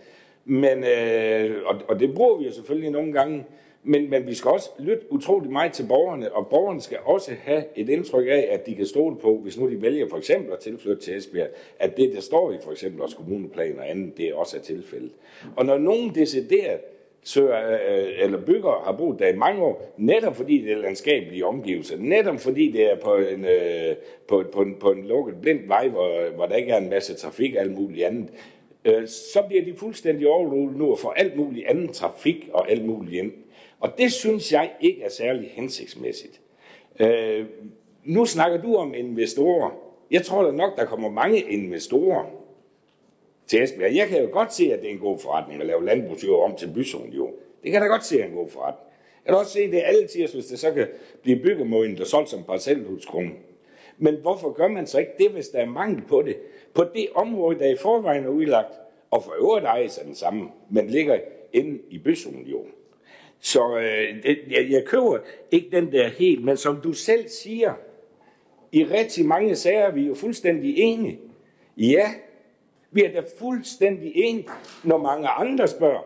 Men, 0.44 0.84
øh, 0.84 1.66
og, 1.66 1.80
og 1.88 2.00
det 2.00 2.14
bruger 2.14 2.38
vi 2.38 2.44
jo 2.44 2.52
selvfølgelig 2.52 2.90
nogle 2.90 3.12
gange, 3.12 3.44
men, 3.88 4.10
men 4.10 4.26
vi 4.26 4.34
skal 4.34 4.50
også 4.50 4.70
lytte 4.78 5.12
utrolig 5.12 5.50
meget 5.50 5.72
til 5.72 5.86
borgerne, 5.88 6.32
og 6.32 6.46
borgerne 6.46 6.80
skal 6.80 6.98
også 7.04 7.30
have 7.42 7.64
et 7.76 7.88
indtryk 7.88 8.26
af, 8.26 8.48
at 8.50 8.66
de 8.66 8.74
kan 8.74 8.86
stole 8.86 9.16
på, 9.16 9.36
hvis 9.42 9.58
nu 9.58 9.70
de 9.70 9.82
vælger 9.82 10.08
for 10.08 10.16
eksempel 10.16 10.52
at 10.52 10.58
tilflytte 10.58 11.02
til 11.02 11.16
Esbjerg, 11.16 11.48
at 11.78 11.96
det, 11.96 12.12
der 12.14 12.20
står 12.20 12.52
i 12.52 12.56
for 12.64 12.72
eksempel 12.72 13.02
også 13.02 13.16
kommuneplaner 13.16 13.80
og 13.80 13.90
andet, 13.90 14.18
det 14.18 14.34
også 14.34 14.56
er 14.56 14.60
tilfældet. 14.60 15.10
Og 15.56 15.66
når 15.66 15.78
nogen 15.78 16.14
decideret 16.14 16.80
søger, 17.22 17.72
øh, 17.72 18.08
eller 18.18 18.40
bygger 18.40 18.82
har 18.84 18.92
boet 18.92 19.18
der 19.18 19.28
i 19.28 19.36
mange 19.36 19.62
år, 19.62 19.94
netop 19.96 20.36
fordi 20.36 20.62
det 20.62 20.72
er 20.72 20.76
landskabelige 20.76 21.46
omgivelser, 21.46 21.96
netop 21.98 22.40
fordi 22.40 22.70
det 22.70 22.92
er 22.92 22.96
på 22.96 23.14
en, 23.14 23.44
øh, 23.44 23.96
på, 24.28 24.44
på, 24.52 24.62
en, 24.62 24.74
på 24.80 24.90
en 24.90 25.06
lukket 25.06 25.40
blind 25.42 25.66
vej, 25.66 25.88
hvor, 25.88 26.34
hvor 26.34 26.46
der 26.46 26.56
ikke 26.56 26.72
er 26.72 26.78
en 26.78 26.90
masse 26.90 27.14
trafik 27.14 27.54
og 27.54 27.60
alt 27.60 27.72
muligt 27.78 28.06
andet, 28.06 28.28
øh, 28.84 29.06
så 29.06 29.42
bliver 29.48 29.64
de 29.64 29.74
fuldstændig 29.76 30.28
overrullet 30.28 30.78
nu 30.78 30.90
og 30.90 30.98
får 30.98 31.10
alt 31.10 31.36
muligt 31.36 31.66
anden 31.66 31.92
trafik 31.92 32.48
og 32.52 32.70
alt 32.70 32.84
muligt 32.84 33.22
ind. 33.22 33.32
Og 33.80 33.98
det 33.98 34.12
synes 34.12 34.52
jeg 34.52 34.72
ikke 34.80 35.02
er 35.02 35.08
særlig 35.08 35.50
hensigtsmæssigt. 35.52 36.40
Øh, 37.00 37.46
nu 38.04 38.24
snakker 38.24 38.62
du 38.62 38.76
om 38.76 38.94
investorer. 38.94 39.70
Jeg 40.10 40.22
tror 40.22 40.42
da 40.42 40.50
nok, 40.50 40.76
der 40.76 40.84
kommer 40.84 41.10
mange 41.10 41.40
investorer 41.40 42.24
til 43.46 43.62
Esbjerg. 43.62 43.96
Jeg 43.96 44.08
kan 44.08 44.22
jo 44.22 44.28
godt 44.32 44.54
se, 44.54 44.72
at 44.72 44.80
det 44.80 44.88
er 44.88 44.92
en 44.92 44.98
god 44.98 45.18
forretning 45.18 45.60
at 45.60 45.66
lave 45.66 45.84
landbrugsjord 45.84 46.50
om 46.50 46.56
til 46.56 46.72
byzonejord. 46.74 47.32
Det 47.62 47.72
kan 47.72 47.72
jeg 47.72 47.80
da 47.80 47.86
godt 47.86 48.04
se 48.04 48.20
er 48.20 48.26
en 48.26 48.34
god 48.34 48.48
forretning. 48.48 48.86
Jeg 49.24 49.32
kan 49.32 49.38
også 49.38 49.52
se, 49.52 49.60
at 49.60 49.72
det 49.72 49.78
er 49.78 49.86
altid, 49.86 50.28
hvis 50.28 50.46
det 50.46 50.58
så 50.58 50.72
kan 50.72 50.86
blive 51.22 51.38
bygget 51.38 51.66
mod 51.66 51.86
en, 51.86 51.96
der 51.96 52.04
solgt 52.04 52.30
som 52.30 52.44
parcelhusgrund. 52.44 53.30
Men 53.98 54.16
hvorfor 54.22 54.52
gør 54.52 54.68
man 54.68 54.86
så 54.86 54.98
ikke 54.98 55.12
det, 55.18 55.30
hvis 55.30 55.48
der 55.48 55.58
er 55.58 55.66
mangel 55.66 56.02
på 56.08 56.22
det? 56.22 56.36
På 56.74 56.84
det 56.94 57.08
område, 57.14 57.58
der 57.58 57.70
i 57.70 57.76
forvejen 57.76 58.24
er 58.24 58.28
udlagt, 58.28 58.72
og 59.10 59.24
for 59.24 59.34
øvrigt 59.40 59.66
ejes 59.66 59.98
af 59.98 60.04
den 60.04 60.14
samme, 60.14 60.48
men 60.70 60.86
ligger 60.86 61.20
inde 61.52 61.78
i 61.90 61.98
byzonejord. 61.98 62.66
Så 63.40 63.78
øh, 63.78 64.36
jeg, 64.50 64.66
jeg 64.70 64.84
køber 64.86 65.18
ikke 65.50 65.68
den 65.70 65.92
der 65.92 66.08
helt, 66.08 66.44
men 66.44 66.56
som 66.56 66.80
du 66.80 66.92
selv 66.92 67.28
siger, 67.28 67.74
i 68.72 68.84
rigtig 68.84 69.26
mange 69.26 69.56
sager 69.56 69.84
er 69.84 69.92
vi 69.92 70.02
jo 70.02 70.14
fuldstændig 70.14 70.78
enige. 70.78 71.20
Ja, 71.76 72.10
vi 72.90 73.04
er 73.04 73.12
da 73.12 73.22
fuldstændig 73.38 74.12
enige, 74.14 74.48
når 74.84 74.98
mange 74.98 75.28
andre 75.28 75.68
spørger 75.68 76.02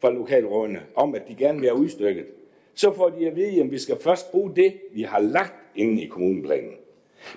fra 0.00 0.10
lokalrådene 0.10 0.82
om, 0.94 1.14
at 1.14 1.28
de 1.28 1.34
gerne 1.34 1.60
vil 1.60 1.68
have 1.68 1.80
udstykket. 1.80 2.26
Så 2.74 2.92
får 2.92 3.08
de 3.08 3.26
at 3.26 3.36
vide, 3.36 3.60
at 3.60 3.70
vi 3.70 3.78
skal 3.78 3.96
først 4.00 4.30
bruge 4.30 4.56
det, 4.56 4.74
vi 4.92 5.02
har 5.02 5.20
lagt 5.20 5.54
inde 5.76 6.02
i 6.02 6.06
kommuneplanen. 6.06 6.72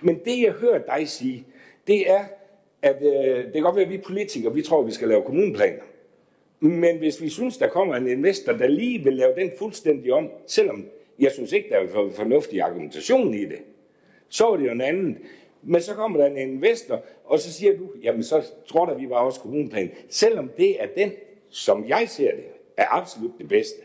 Men 0.01 0.19
det, 0.25 0.41
jeg 0.41 0.51
hører 0.51 0.97
dig 0.97 1.09
sige, 1.09 1.45
det 1.87 2.11
er, 2.11 2.25
at 2.81 3.01
øh, 3.01 3.45
det 3.45 3.53
kan 3.53 3.63
godt 3.63 3.75
være, 3.75 3.85
at 3.85 3.91
vi 3.91 3.97
politikere, 3.97 4.53
vi 4.53 4.61
tror, 4.61 4.79
at 4.79 4.87
vi 4.87 4.91
skal 4.91 5.07
lave 5.07 5.21
kommuneplaner. 5.21 5.83
Men 6.63 6.97
hvis 6.97 7.21
vi 7.21 7.29
synes, 7.29 7.57
der 7.57 7.67
kommer 7.67 7.95
en 7.95 8.07
investor, 8.07 8.53
der 8.53 8.67
lige 8.67 9.03
vil 9.03 9.13
lave 9.13 9.35
den 9.35 9.51
fuldstændig 9.57 10.13
om, 10.13 10.29
selvom 10.47 10.85
jeg 11.19 11.31
synes 11.31 11.51
ikke, 11.51 11.69
der 11.69 11.75
er 11.75 12.09
fornuftig 12.11 12.61
argumentation 12.61 13.33
i 13.33 13.45
det, 13.45 13.59
så 14.29 14.47
er 14.47 14.57
det 14.57 14.65
jo 14.65 14.71
en 14.71 14.81
anden. 14.81 15.17
Men 15.63 15.81
så 15.81 15.93
kommer 15.93 16.19
der 16.19 16.25
en 16.25 16.37
investor, 16.37 17.03
og 17.25 17.39
så 17.39 17.53
siger 17.53 17.77
du, 17.77 17.89
jamen 18.03 18.23
så 18.23 18.43
tror 18.67 18.85
der, 18.85 18.97
vi 18.97 19.09
var 19.09 19.15
også 19.15 19.39
kommunplan. 19.39 19.91
Selvom 20.09 20.49
det 20.57 20.83
er 20.83 20.87
den, 20.97 21.11
som 21.49 21.87
jeg 21.87 22.05
ser 22.09 22.31
det, 22.31 22.43
er 22.77 22.85
absolut 22.89 23.31
det 23.37 23.47
bedste. 23.47 23.81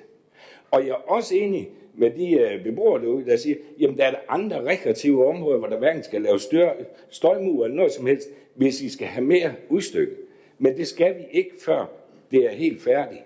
Og 0.71 0.87
jeg 0.87 0.91
er 0.91 1.11
også 1.11 1.35
enig 1.35 1.71
med 1.95 2.11
de 2.11 2.33
øh, 2.33 2.65
beboere 2.65 3.03
derude, 3.03 3.27
der 3.27 3.37
siger, 3.37 3.57
jamen 3.79 3.99
der 3.99 4.05
er 4.05 4.11
der 4.11 4.19
andre 4.29 4.65
rekreative 4.65 5.27
områder, 5.27 5.59
hvor 5.59 5.69
der 5.69 5.79
hverken 5.79 6.03
skal 6.03 6.23
lave 6.23 6.41
større 6.41 6.75
støjmur 7.11 7.65
eller 7.65 7.77
noget 7.77 7.93
som 7.93 8.07
helst, 8.07 8.29
hvis 8.55 8.83
I 8.83 8.89
skal 8.89 9.07
have 9.07 9.25
mere 9.25 9.53
udstykke. 9.69 10.13
Men 10.59 10.77
det 10.77 10.87
skal 10.87 11.17
vi 11.17 11.23
ikke, 11.31 11.51
før 11.65 11.99
det 12.31 12.47
er 12.47 12.51
helt 12.51 12.83
færdigt. 12.83 13.23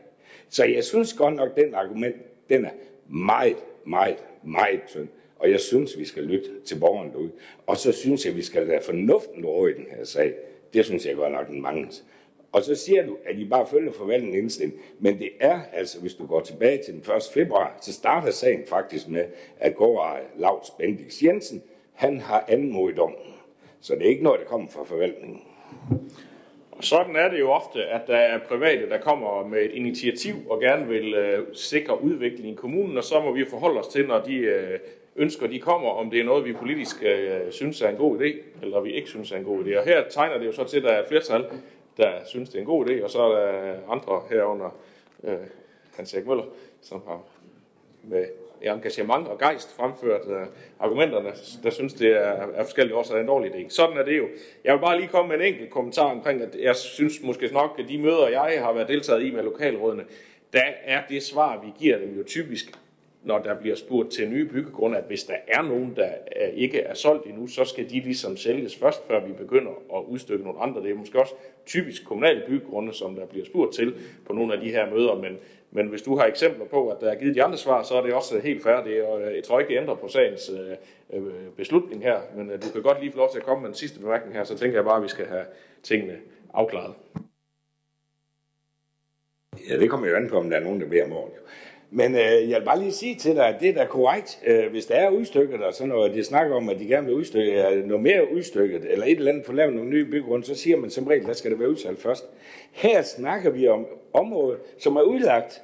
Så 0.49 0.65
jeg 0.65 0.85
synes 0.85 1.13
godt 1.13 1.35
nok, 1.35 1.57
den 1.57 1.75
argument, 1.75 2.17
den 2.49 2.65
er 2.65 2.71
meget, 3.09 3.57
meget, 3.85 4.25
meget 4.43 4.81
tynd. 4.89 5.09
Og 5.39 5.51
jeg 5.51 5.61
synes, 5.61 5.99
vi 5.99 6.05
skal 6.05 6.23
lytte 6.23 6.49
til 6.65 6.79
borgeren 6.81 7.11
derude. 7.11 7.31
Og 7.67 7.77
så 7.77 7.93
synes 7.93 8.27
jeg, 8.27 8.37
vi 8.37 8.43
skal 8.43 8.67
lade 8.67 8.83
fornuften 8.83 9.45
råd 9.47 9.71
i 9.71 9.75
den 9.75 9.87
her 9.97 10.05
sag. 10.05 10.35
Det 10.75 10.85
synes 10.85 11.07
jeg 11.07 11.17
godt 11.17 11.33
nok 11.33 11.49
den 11.49 11.63
mangler. 11.63 11.89
Og 12.53 12.63
så 12.63 12.75
siger 12.75 13.07
du, 13.07 13.17
at 13.25 13.39
I 13.39 13.45
bare 13.45 13.67
følger 13.67 13.93
forvaltningen 13.93 14.43
indstilling. 14.43 14.81
Men 14.99 15.19
det 15.19 15.31
er 15.41 15.61
altså, 15.73 16.01
hvis 16.01 16.15
du 16.15 16.27
går 16.27 16.41
tilbage 16.41 16.83
til 16.85 16.95
den 16.95 17.01
1. 17.17 17.23
februar, 17.35 17.79
så 17.81 17.93
starter 17.93 18.31
sagen 18.31 18.67
faktisk 18.67 19.09
med, 19.09 19.25
at 19.59 19.75
gårdejer 19.75 20.25
Lars 20.37 20.71
Bendix 20.79 21.23
Jensen, 21.23 21.63
han 21.93 22.21
har 22.21 22.45
anmodet 22.49 22.99
om. 22.99 23.15
Så 23.81 23.95
det 23.95 24.03
er 24.03 24.11
ikke 24.11 24.23
noget, 24.23 24.41
der 24.41 24.47
kommer 24.47 24.69
fra 24.69 24.85
forvaltningen. 24.85 25.41
Og 26.73 26.85
sådan 26.85 27.17
er 27.17 27.29
det 27.29 27.41
jo 27.41 27.51
ofte, 27.51 27.85
at 27.85 28.07
der 28.07 28.17
er 28.17 28.39
private, 28.39 28.89
der 28.89 29.01
kommer 29.01 29.47
med 29.47 29.63
et 29.63 29.71
initiativ 29.71 30.35
og 30.51 30.61
gerne 30.61 30.89
vil 30.89 31.15
øh, 31.15 31.47
sikre 31.55 32.03
udvikling 32.03 32.53
i 32.53 32.55
kommunen, 32.55 32.99
og 32.99 33.05
så 33.05 33.21
må 33.21 33.33
vi 33.33 33.45
forholde 33.45 33.81
os 33.81 33.89
til, 33.89 34.07
når 34.07 34.21
de 34.21 34.35
øh, 34.35 34.79
ønsker, 35.17 35.47
de 35.47 35.59
kommer, 35.59 35.91
om 35.91 36.11
det 36.11 36.21
er 36.21 36.25
noget, 36.25 36.45
vi 36.45 36.53
politisk 36.53 37.03
øh, 37.03 37.53
synes 37.53 37.83
er 37.83 37.89
en 37.89 37.97
god 37.97 38.21
idé, 38.21 38.37
eller 38.63 38.81
vi 38.81 38.93
ikke 38.93 39.09
synes 39.09 39.33
er 39.33 39.37
en 39.37 39.45
god 39.45 39.65
idé. 39.65 39.79
Og 39.79 39.85
her 39.85 40.09
tegner 40.09 40.39
det 40.39 40.47
jo 40.47 40.53
så 40.53 40.65
til, 40.65 40.77
at 40.77 40.83
der 40.83 40.91
er 40.91 41.03
et 41.03 41.09
flertal, 41.09 41.45
der 41.97 42.11
synes, 42.27 42.49
det 42.49 42.57
er 42.57 42.61
en 42.61 42.67
god 42.67 42.87
idé, 42.87 43.05
og 43.05 43.11
så 43.11 43.23
er 43.23 43.29
der 43.29 43.75
andre 43.91 44.23
herunder, 44.31 44.77
øh, 45.25 45.37
Hans 45.97 46.15
Erik 46.15 46.27
Møller, 46.27 46.45
som 46.81 47.03
har 47.07 47.23
med 48.03 48.27
engagement 48.65 49.29
og 49.29 49.39
gejst 49.39 49.77
fremført 49.77 50.21
øh, 50.29 50.47
argumenterne, 50.81 51.33
der 51.63 51.71
synes, 51.71 51.95
det 51.95 52.11
er 52.11 52.33
af 52.55 52.65
forskellige 52.65 52.97
årsager 52.97 53.21
en 53.21 53.27
dårlig 53.27 53.51
idé. 53.55 53.69
Sådan 53.69 53.97
er 53.97 54.05
det 54.05 54.19
jo. 54.19 54.29
Jeg 54.65 54.75
vil 54.75 54.81
bare 54.81 54.97
lige 54.97 55.09
komme 55.09 55.29
med 55.29 55.47
en 55.47 55.55
enkelt 55.55 55.71
kommentar 55.71 56.11
omkring, 56.11 56.43
at 56.43 56.57
jeg 56.61 56.77
synes 56.77 57.23
måske 57.23 57.49
nok, 57.53 57.77
at 57.79 57.85
de 57.89 57.99
møder, 57.99 58.29
jeg 58.29 58.63
har 58.63 58.73
været 58.73 58.89
deltaget 58.89 59.23
i 59.23 59.31
med 59.31 59.43
lokalrådene, 59.43 60.05
der 60.53 60.65
er 60.85 61.03
det 61.09 61.23
svar, 61.23 61.61
vi 61.65 61.73
giver 61.79 61.99
dem 61.99 62.17
jo 62.17 62.25
typisk, 62.25 62.73
når 63.23 63.39
der 63.39 63.61
bliver 63.61 63.77
spurgt 63.77 64.11
til 64.11 64.29
nye 64.29 64.45
byggegrunde, 64.45 64.99
at 64.99 65.05
hvis 65.05 65.25
der 65.25 65.35
er 65.49 65.63
nogen, 65.63 65.97
der 65.97 66.11
ikke 66.55 66.81
er 66.81 66.95
solgt 66.95 67.27
endnu, 67.27 67.47
så 67.47 67.65
skal 67.65 67.91
de 67.91 68.01
ligesom 68.01 68.37
sælges 68.37 68.77
først, 68.77 69.07
før 69.07 69.27
vi 69.27 69.33
begynder 69.33 69.73
at 69.95 70.03
udstykke 70.09 70.45
nogle 70.45 70.61
andre. 70.61 70.83
Det 70.83 70.91
er 70.91 70.95
måske 70.95 71.21
også 71.21 71.35
typisk 71.67 72.05
kommunale 72.05 72.43
byggegrunde, 72.49 72.93
som 72.93 73.15
der 73.15 73.27
bliver 73.27 73.45
spurgt 73.45 73.75
til 73.75 73.95
på 74.27 74.33
nogle 74.33 74.55
af 74.55 74.61
de 74.61 74.71
her 74.71 74.91
møder, 74.91 75.15
men, 75.15 75.39
men 75.71 75.87
hvis 75.87 76.03
du 76.03 76.17
har 76.17 76.25
eksempler 76.25 76.65
på, 76.67 76.89
at 76.89 77.01
der 77.01 77.11
er 77.11 77.15
givet 77.15 77.35
de 77.35 77.43
andre 77.43 77.59
svar, 77.59 77.83
så 77.83 77.95
er 77.95 78.03
det 78.03 78.15
også 78.15 78.39
helt 78.39 78.63
færdigt, 78.63 79.03
og 79.03 79.23
øh, 79.23 79.37
jeg 79.37 79.45
tror 79.45 79.61
ikke, 79.61 79.75
det 79.75 79.81
ændrer 79.81 79.95
på 79.95 80.09
sagens 80.09 80.51
øh, 80.51 80.77
øh, 81.19 81.33
beslutning 81.57 82.03
her, 82.03 82.21
men 82.37 82.51
øh, 82.51 82.63
du 82.63 82.69
kan 82.73 82.83
godt 82.83 83.01
lige 83.01 83.13
få 83.13 83.19
lov 83.19 83.31
til 83.33 83.39
at 83.39 83.45
komme 83.45 83.63
med 83.63 83.69
den 83.69 83.77
sidste 83.77 84.01
bemærkning 84.01 84.35
her, 84.37 84.45
så 84.45 84.59
tænker 84.59 84.77
jeg 84.79 84.85
bare, 84.85 84.97
at 84.97 85.03
vi 85.03 85.09
skal 85.09 85.27
have 85.27 85.45
tingene 85.83 86.17
afklaret. 86.55 86.95
Ja, 89.69 89.79
det 89.79 89.91
kommer 89.91 90.09
jo 90.09 90.17
an 90.17 90.29
på, 90.29 90.39
om 90.39 90.51
der 90.51 90.57
er 90.57 90.65
nogen, 90.65 90.81
der 90.81 90.89
beder 90.89 91.05
om 91.05 91.13
ordentligt. 91.13 91.45
Men 91.95 92.15
øh, 92.15 92.51
jeg 92.51 92.59
vil 92.61 92.65
bare 92.65 92.81
lige 92.81 92.93
sige 92.93 93.15
til 93.15 93.37
dig, 93.37 93.49
at 93.49 93.61
det 93.61 93.69
er 93.69 93.75
da 93.75 93.85
korrekt, 93.85 94.41
øh, 94.47 94.71
hvis 94.71 94.87
der 94.87 94.95
er 94.95 95.11
udstykket, 95.11 95.63
og 95.63 95.75
så 95.75 95.87
når 95.87 96.09
de 96.09 96.25
snakker 96.25 96.57
om, 96.57 96.69
at 96.69 96.79
de 96.79 96.87
gerne 96.87 97.07
vil 97.07 97.17
udstykke 97.17 97.69
øh, 97.69 97.85
noget 97.85 98.03
mere 98.03 98.33
udstykket, 98.33 98.93
eller 98.93 99.07
et 99.07 99.13
eller 99.17 99.33
andet 99.33 99.45
for 99.45 99.53
at 99.53 99.57
lave 99.57 99.73
nogle 99.73 99.91
nye 99.91 100.05
byggrunde, 100.05 100.47
så 100.47 100.55
siger 100.55 100.77
man 100.77 100.91
som 100.91 101.07
regel, 101.07 101.27
der 101.27 101.33
skal 101.33 101.51
det 101.51 101.61
være 101.61 101.71
udsalgt 101.71 102.03
først. 102.03 102.25
Her 102.73 103.03
snakker 103.03 103.51
vi 103.51 103.69
om 103.69 103.87
området, 104.13 104.61
som 104.79 104.97
er 104.97 105.03
udlagt 105.03 105.63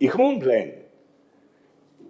i 0.00 0.06
kommunplanen 0.06 0.74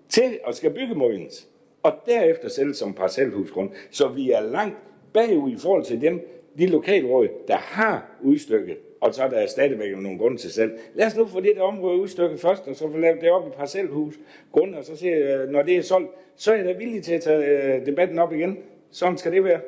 til 0.09 0.39
at 0.47 0.55
skal 0.55 0.71
bygge 0.71 0.95
modens, 0.95 1.49
og 1.83 1.93
derefter 2.07 2.49
sælges 2.49 2.77
som 2.77 2.95
parcelhusgrund. 2.95 3.71
Så 3.91 4.09
vi 4.09 4.31
er 4.31 4.41
langt 4.41 4.77
bagud 5.13 5.51
i 5.51 5.57
forhold 5.59 5.85
til 5.85 6.01
dem, 6.01 6.29
de 6.59 6.67
lokalråd, 6.67 7.29
der 7.49 7.57
har 7.57 8.11
udstykket 8.21 8.77
og 9.03 9.15
så 9.15 9.23
er 9.23 9.29
der 9.29 9.47
stadigvæk 9.47 9.97
nogle 9.99 10.19
grunde 10.19 10.37
til 10.37 10.53
selv. 10.53 10.73
Lad 10.95 11.07
os 11.07 11.17
nu 11.17 11.27
få 11.27 11.41
det 11.41 11.57
der 11.57 11.63
område 11.63 11.99
udstykket 11.99 12.41
først, 12.41 12.69
og 12.69 12.77
så 12.77 12.91
få 12.91 12.99
lavet 12.99 13.21
det 13.21 13.31
op 13.31 13.47
i 13.47 13.51
parcelhus, 13.51 14.15
grunde, 14.53 14.79
og 14.79 14.85
så 14.85 14.97
siger 14.97 15.47
når 15.47 15.63
det 15.63 15.77
er 15.77 15.83
solgt, 15.83 16.11
så 16.37 16.53
er 16.53 16.57
jeg 16.57 16.65
da 16.65 16.73
villig 16.73 17.03
til 17.03 17.15
at 17.15 17.21
tage 17.21 17.45
øh, 17.47 17.87
debatten 17.87 18.19
op 18.19 18.33
igen. 18.33 18.59
Sådan 18.91 19.19
skal 19.19 19.33
det 19.33 19.45
være. 19.45 19.61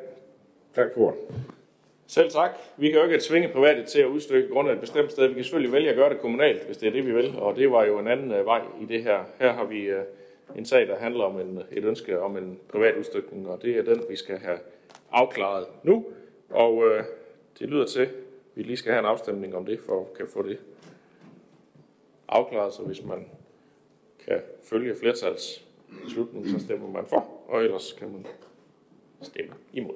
Tak 0.75 0.87
for 0.93 1.15
Selv 2.07 2.31
tak. 2.31 2.49
Vi 2.77 2.89
kan 2.89 2.99
jo 2.99 3.05
ikke 3.05 3.19
tvinge 3.19 3.47
private 3.47 3.83
til 3.83 4.01
at 4.01 4.05
udstykke 4.05 4.49
grund 4.49 4.69
af 4.69 4.73
et 4.73 4.79
bestemt 4.79 5.11
sted. 5.11 5.27
Vi 5.27 5.33
kan 5.33 5.43
selvfølgelig 5.43 5.73
vælge 5.73 5.89
at 5.89 5.95
gøre 5.95 6.09
det 6.09 6.19
kommunalt, 6.19 6.65
hvis 6.65 6.77
det 6.77 6.87
er 6.87 6.91
det, 6.91 7.05
vi 7.05 7.13
vil. 7.13 7.33
Og 7.37 7.55
det 7.55 7.71
var 7.71 7.85
jo 7.85 7.99
en 7.99 8.07
anden 8.07 8.31
øh, 8.31 8.45
vej 8.45 8.61
i 8.81 8.85
det 8.85 9.03
her. 9.03 9.19
Her 9.39 9.53
har 9.53 9.65
vi 9.65 9.81
øh, 9.81 10.03
en 10.55 10.65
sag, 10.65 10.87
der 10.87 10.95
handler 10.95 11.23
om 11.23 11.39
en, 11.39 11.61
et 11.71 11.83
ønske 11.83 12.21
om 12.21 12.37
en 12.37 12.59
privat 12.69 12.95
udstykning, 12.95 13.49
og 13.49 13.61
det 13.61 13.77
er 13.77 13.83
den, 13.83 14.03
vi 14.09 14.15
skal 14.15 14.37
have 14.37 14.57
afklaret 15.11 15.65
nu. 15.83 16.05
Og 16.49 16.83
øh, 16.87 17.03
det 17.59 17.69
lyder 17.69 17.85
til, 17.85 18.07
vi 18.55 18.63
lige 18.63 18.77
skal 18.77 18.91
have 18.91 18.99
en 18.99 19.05
afstemning 19.05 19.55
om 19.55 19.65
det, 19.65 19.79
for 19.79 20.01
at 20.01 20.13
kan 20.17 20.27
få 20.27 20.43
det 20.43 20.59
afklaret, 22.27 22.73
så 22.73 22.83
hvis 22.83 23.03
man 23.03 23.25
kan 24.25 24.41
følge 24.63 24.95
flertals 24.95 25.65
beslutning, 26.03 26.47
så 26.47 26.59
stemmer 26.59 26.89
man 26.89 27.05
for, 27.05 27.27
og 27.47 27.63
ellers 27.63 27.93
kan 27.93 28.11
man 28.11 28.25
stemme 29.21 29.53
imod. 29.73 29.95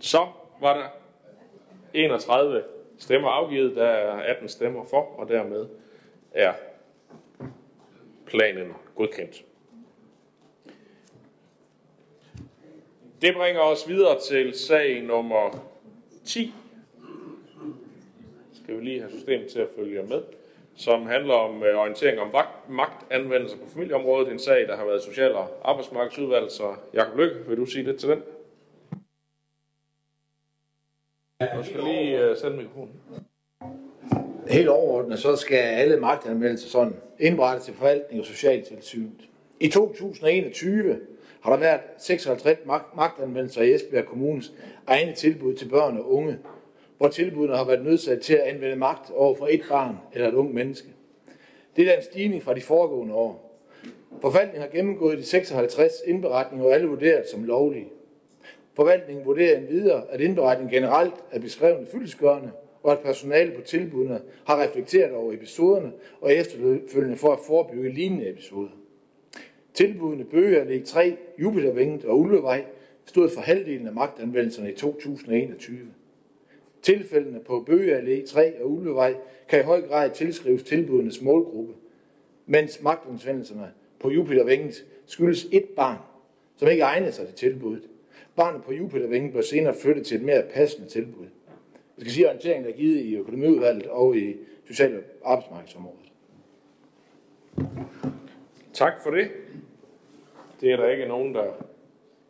Så 0.00 0.26
var 0.60 0.74
der 0.74 0.88
31 1.94 2.62
stemmer 2.98 3.28
afgivet, 3.28 3.76
der 3.76 3.84
er 3.84 4.12
18 4.12 4.48
stemmer 4.48 4.84
for, 4.84 5.02
og 5.18 5.28
dermed 5.28 5.66
er 6.32 6.52
planen 8.26 8.72
godkendt. 8.94 9.44
Det 13.22 13.34
bringer 13.34 13.60
os 13.60 13.88
videre 13.88 14.20
til 14.20 14.58
sag 14.58 15.02
nummer 15.02 15.66
10. 16.24 16.54
Skal 18.62 18.78
vi 18.78 18.84
lige 18.84 19.00
have 19.00 19.12
systemet 19.12 19.50
til 19.50 19.58
at 19.58 19.68
følge 19.76 20.02
med 20.02 20.22
som 20.80 21.06
handler 21.06 21.34
om 21.34 21.62
øh, 21.62 21.78
orientering 21.78 22.20
om 22.20 22.34
magtanvendelse 22.68 23.56
på 23.56 23.70
familieområdet. 23.72 24.32
En 24.32 24.38
sag, 24.38 24.68
der 24.68 24.76
har 24.76 24.84
været 24.84 25.02
Social- 25.02 25.34
og 25.34 25.48
Arbejdsmarkedsudvalg, 25.64 26.50
så 26.50 26.74
Jakob 26.94 27.18
Lykke, 27.18 27.36
vil 27.48 27.56
du 27.56 27.66
sige 27.66 27.84
lidt 27.84 28.00
til 28.00 28.08
den? 28.08 28.22
Du 31.40 31.64
skal 31.64 31.84
lige 31.84 32.30
uh, 32.30 32.36
sende 32.36 32.56
mikrofonen. 32.56 33.00
Helt 34.48 34.68
overordnet, 34.68 35.18
så 35.18 35.36
skal 35.36 35.56
alle 35.56 35.96
magtanvendelser 35.96 36.68
sådan 36.68 36.94
indberettes 37.18 37.64
til 37.64 37.74
forvaltning 37.74 38.20
og 38.20 38.26
socialtilsynet. 38.26 39.28
I 39.60 39.68
2021 39.68 41.00
har 41.40 41.50
der 41.52 41.58
været 41.58 41.80
56 41.98 42.58
magtanvendelser 42.96 43.62
i 43.62 43.74
Esbjerg 43.74 44.06
Kommunes 44.06 44.52
egne 44.86 45.12
tilbud 45.12 45.54
til 45.54 45.68
børn 45.68 45.98
og 45.98 46.12
unge, 46.12 46.38
hvor 46.98 47.08
tilbudene 47.08 47.56
har 47.56 47.64
været 47.64 47.84
nødsat 47.84 48.20
til 48.20 48.34
at 48.34 48.40
anvende 48.40 48.76
magt 48.76 49.10
over 49.10 49.34
for 49.34 49.48
et 49.50 49.62
barn 49.68 49.96
eller 50.12 50.28
et 50.28 50.34
ung 50.34 50.54
menneske. 50.54 50.88
Det 51.76 51.88
er 51.88 51.96
en 51.96 52.02
stigning 52.02 52.42
fra 52.42 52.54
de 52.54 52.60
foregående 52.60 53.14
år. 53.14 53.60
Forvaltningen 54.20 54.62
har 54.62 54.68
gennemgået 54.68 55.18
de 55.18 55.24
56 55.24 55.92
indberetninger 56.06 56.66
og 56.66 56.74
alle 56.74 56.86
vurderet 56.86 57.28
som 57.28 57.44
lovlige. 57.44 57.88
Forvaltningen 58.74 59.26
vurderer 59.26 59.58
endvidere, 59.58 60.02
at 60.10 60.20
indberetningen 60.20 60.74
generelt 60.74 61.14
er 61.30 61.40
beskrevende 61.40 61.90
fyldesgørende, 61.90 62.50
og 62.82 62.92
at 62.92 62.98
personalet 62.98 63.54
på 63.54 63.60
tilbudene 63.60 64.20
har 64.44 64.62
reflekteret 64.62 65.12
over 65.12 65.32
episoderne 65.32 65.92
og 66.20 66.34
efterfølgende 66.34 67.16
for 67.16 67.32
at 67.32 67.38
forebygge 67.46 67.92
lignende 67.92 68.30
episoder. 68.30 68.70
Tilbudene 69.74 70.24
Bøge 70.24 70.62
Allé 70.62 70.84
3, 70.84 71.16
Jupitervinget 71.38 72.04
og 72.04 72.18
Ulvevej 72.18 72.64
stod 73.04 73.28
for 73.28 73.40
halvdelen 73.40 73.86
af 73.86 73.92
magtanvendelserne 73.92 74.72
i 74.72 74.74
2021. 74.74 75.78
Tilfældene 76.82 77.40
på 77.40 77.62
Bøge 77.66 77.98
Allé 77.98 78.26
3 78.26 78.62
og 78.62 78.70
Ulvevej 78.70 79.14
kan 79.48 79.60
i 79.60 79.62
høj 79.62 79.80
grad 79.80 80.10
tilskrives 80.10 80.62
tilbudenes 80.62 81.22
målgruppe, 81.22 81.74
mens 82.46 82.82
magtanvendelserne 82.82 83.72
på 84.00 84.10
Jupitervinget 84.10 84.84
skyldes 85.06 85.46
et 85.52 85.64
barn, 85.76 85.98
som 86.56 86.68
ikke 86.68 86.82
egner 86.82 87.10
sig 87.10 87.26
til 87.26 87.34
tilbuddet. 87.34 87.82
Barnet 88.36 88.64
på 88.64 88.72
Jupitervingen 88.72 89.32
bør 89.32 89.40
senere 89.40 89.74
flytte 89.82 90.04
til 90.04 90.16
et 90.16 90.22
mere 90.22 90.42
passende 90.54 90.88
tilbud. 90.88 91.26
Jeg 91.96 92.00
skal 92.00 92.12
sige, 92.12 92.24
at 92.24 92.28
orienteringen 92.28 92.70
er 92.70 92.76
givet 92.76 93.00
i 93.00 93.16
økonomiudvalget 93.16 93.86
og 93.86 94.16
i 94.16 94.36
social- 94.66 95.04
og 95.22 95.32
arbejdsmarkedsområdet. 95.32 96.12
Tak 98.72 99.02
for 99.02 99.10
det. 99.10 99.28
Det 100.60 100.72
er 100.72 100.76
der 100.76 100.88
ikke 100.88 101.06
nogen, 101.06 101.34
der 101.34 101.44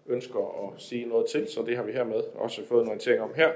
ønsker 0.06 0.38
at 0.38 0.82
sige 0.82 1.06
noget 1.06 1.26
til, 1.26 1.48
så 1.48 1.62
det 1.66 1.76
har 1.76 1.84
vi 1.84 1.92
hermed 1.92 2.22
også 2.34 2.66
fået 2.66 2.82
en 2.82 2.88
orientering 2.88 3.20
om 3.20 3.30
her. 3.36 3.50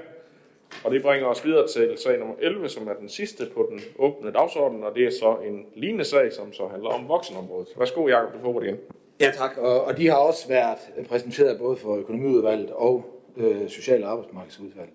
Og 0.83 0.91
det 0.91 1.01
bringer 1.01 1.27
os 1.27 1.45
videre 1.45 1.67
til 1.67 1.97
sag 1.97 2.19
nummer 2.19 2.35
11, 2.39 2.69
som 2.69 2.87
er 2.87 2.93
den 2.93 3.09
sidste 3.09 3.45
på 3.53 3.67
den 3.71 3.79
åbne 3.99 4.31
dagsorden, 4.31 4.83
og 4.83 4.95
det 4.95 5.05
er 5.05 5.11
så 5.11 5.37
en 5.45 5.65
lignende 5.75 6.03
sag, 6.03 6.33
som 6.33 6.53
så 6.53 6.67
handler 6.67 6.89
om 6.89 7.07
voksenområdet. 7.07 7.67
Værsgo, 7.77 8.07
Jacob, 8.07 8.33
du 8.33 8.39
får 8.39 8.59
det 8.59 8.67
igen. 8.67 8.79
Ja, 9.19 9.31
tak. 9.31 9.57
Og, 9.57 9.83
og 9.83 9.97
de 9.97 10.07
har 10.07 10.15
også 10.15 10.47
været 10.47 10.77
præsenteret 11.09 11.59
både 11.59 11.77
for 11.77 11.95
økonomiudvalget 11.95 12.71
og 12.71 13.05
øh, 13.37 13.69
social- 13.69 14.03
og 14.03 14.11
arbejdsmarkedsudvalget. 14.11 14.93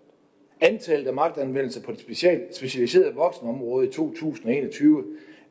Antallet 0.60 1.06
af 1.06 1.14
magtanvendelser 1.14 1.82
på 1.82 1.92
det 1.92 2.00
special, 2.00 2.54
specialiserede 2.54 3.14
voksenområde 3.14 3.86
i 3.86 3.90
2021 3.90 5.04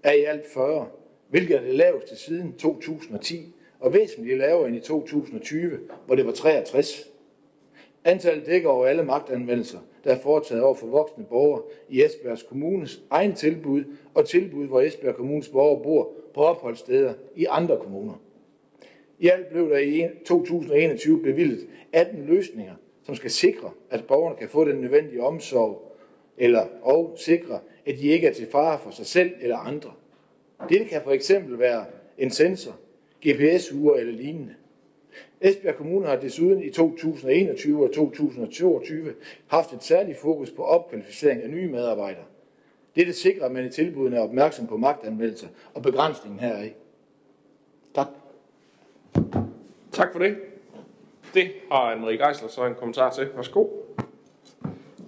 er 0.04 0.12
i 0.12 0.24
alt 0.24 0.46
40, 0.54 0.88
hvilket 1.30 1.58
er 1.58 1.62
det 1.62 1.76
laveste 1.76 2.16
siden 2.16 2.54
2010, 2.54 3.56
og 3.80 3.94
væsentligt 3.94 4.38
lavere 4.38 4.68
end 4.68 4.78
i 4.78 4.80
2020, 4.80 5.80
hvor 6.06 6.16
det 6.16 6.26
var 6.26 6.32
63. 6.32 7.10
Antallet 8.04 8.46
dækker 8.46 8.70
over 8.70 8.86
alle 8.86 9.04
magtanvendelser, 9.04 9.80
der 10.04 10.12
er 10.16 10.20
foretaget 10.20 10.64
over 10.64 10.76
for 10.76 10.88
voksne 10.88 11.26
borgere 11.30 11.62
i 11.90 12.04
Esbjergs 12.04 12.44
Kommunes 12.44 13.02
egen 13.10 13.36
tilbud 13.36 13.84
og 14.14 14.26
tilbud, 14.26 14.68
hvor 14.68 14.82
Esbjerg 14.82 15.16
Kommunes 15.16 15.50
borgere 15.50 15.84
bor 15.84 16.12
på 16.34 16.42
opholdssteder 16.42 17.14
i 17.36 17.46
andre 17.46 17.78
kommuner. 17.78 18.14
I 19.20 19.30
alt 19.30 19.48
blev 19.48 19.70
der 19.70 19.78
i 19.78 20.08
2021 20.26 21.24
bevilget 21.24 21.68
18 21.94 22.26
løsninger, 22.26 22.74
som 23.04 23.16
skal 23.16 23.32
sikre, 23.32 23.72
at 23.90 24.06
borgerne 24.08 24.36
kan 24.36 24.50
få 24.50 24.66
den 24.66 24.82
nødvendige 24.82 25.24
omsorg, 25.24 25.96
eller 26.38 26.66
og 26.82 27.16
sikre, 27.18 27.60
at 27.86 27.98
de 27.98 28.08
ikke 28.08 28.28
er 28.28 28.34
til 28.34 28.48
fare 28.52 28.80
for 28.80 28.92
sig 28.92 29.06
selv 29.06 29.32
eller 29.42 29.58
andre. 29.58 29.92
Dette 30.70 30.86
kan 30.86 31.02
for 31.04 31.12
eksempel 31.12 31.60
være 31.60 31.86
en 32.18 32.32
sensor, 32.32 32.76
GPS-ure 33.28 34.00
eller 34.00 34.14
lignende. 34.14 34.56
Esbjerg 35.42 35.76
Kommune 35.76 36.08
har 36.08 36.16
desuden 36.16 36.64
i 36.64 36.70
2021 36.70 37.84
og 37.84 37.94
2022 37.94 39.14
haft 39.48 39.74
et 39.74 39.84
særligt 39.84 40.18
fokus 40.18 40.52
på 40.52 40.64
opkvalificering 40.64 41.44
af 41.44 41.50
nye 41.50 41.72
medarbejdere. 41.72 42.26
Dette 42.96 43.14
sikrer, 43.14 43.46
at 43.46 43.52
man 43.52 43.66
i 43.66 43.70
tilbudene 43.70 44.18
er 44.18 44.22
opmærksom 44.22 44.68
på 44.68 44.78
magtanmeldelser 44.78 45.48
og 45.74 45.82
begrænsningen 45.82 46.40
heraf. 46.40 46.74
Tak. 47.96 48.08
Tak 49.92 50.12
for 50.12 50.20
det. 50.20 50.38
Det 51.34 51.52
har 51.72 51.96
Anne-Marie 51.96 52.28
Geisler 52.28 52.50
så 52.50 52.66
en 52.66 52.76
kommentar 52.76 53.10
til. 53.10 53.30
Værsgo. 53.36 53.68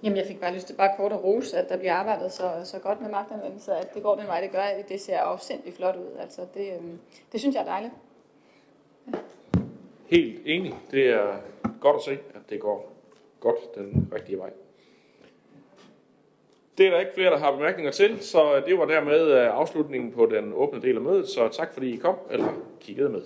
Jamen, 0.04 0.18
jeg 0.18 0.26
fik 0.28 0.39
bare 0.39 0.54
lyst 0.54 0.68
til 0.68 0.74
bare 0.74 0.89
kort 0.97 1.12
at 1.12 1.24
rose, 1.24 1.58
at 1.58 1.70
der 1.70 1.78
bliver 1.78 1.93
arbejdet 1.93 2.32
så, 2.32 2.52
så 2.64 2.80
godt 2.80 3.02
med 3.02 3.10
magtanvendelse, 3.10 3.74
at 3.74 3.93
det 3.93 4.04
går 4.04 4.16
den 4.16 4.28
vej, 4.28 4.41
det 4.41 4.52
gør, 4.52 4.60
at 4.60 4.89
det 4.89 5.02
ser 5.02 5.18
afsindig 5.18 5.74
flot 5.74 5.95
ud. 5.95 6.18
Altså, 6.20 6.41
det, 6.54 6.74
øhm, 6.74 6.99
det 7.32 7.39
synes 7.39 7.56
jeg 7.56 7.62
er 7.62 7.66
dejligt. 7.66 7.93
Helt 10.08 10.41
enig. 10.45 10.74
Det 10.91 11.10
er 11.10 11.36
godt 11.82 11.95
at 11.95 12.02
se, 12.02 12.12
at 12.12 12.49
det 12.49 12.60
går 12.60 12.91
godt 13.39 13.76
den 13.76 14.12
rigtige 14.14 14.38
vej. 14.38 14.49
Det 16.78 16.88
er 16.88 16.91
der 16.91 16.99
ikke 16.99 17.12
flere, 17.16 17.32
der 17.32 17.38
har 17.38 17.52
bemærkninger 17.52 17.91
til, 17.91 18.20
så 18.20 18.64
det 18.66 18.78
var 18.78 18.86
dermed 18.86 19.22
øh, 19.22 19.47
afslutningen 19.58 20.12
på 20.12 20.26
den 20.26 20.54
åbne 20.54 20.82
del 20.82 20.95
af 20.95 21.02
mødet. 21.02 21.28
Så 21.28 21.47
tak 21.47 21.74
fordi 21.74 21.93
I 21.93 21.97
kom, 21.97 22.16
eller 22.32 22.54
kiggede 22.80 23.10
med. 23.10 23.22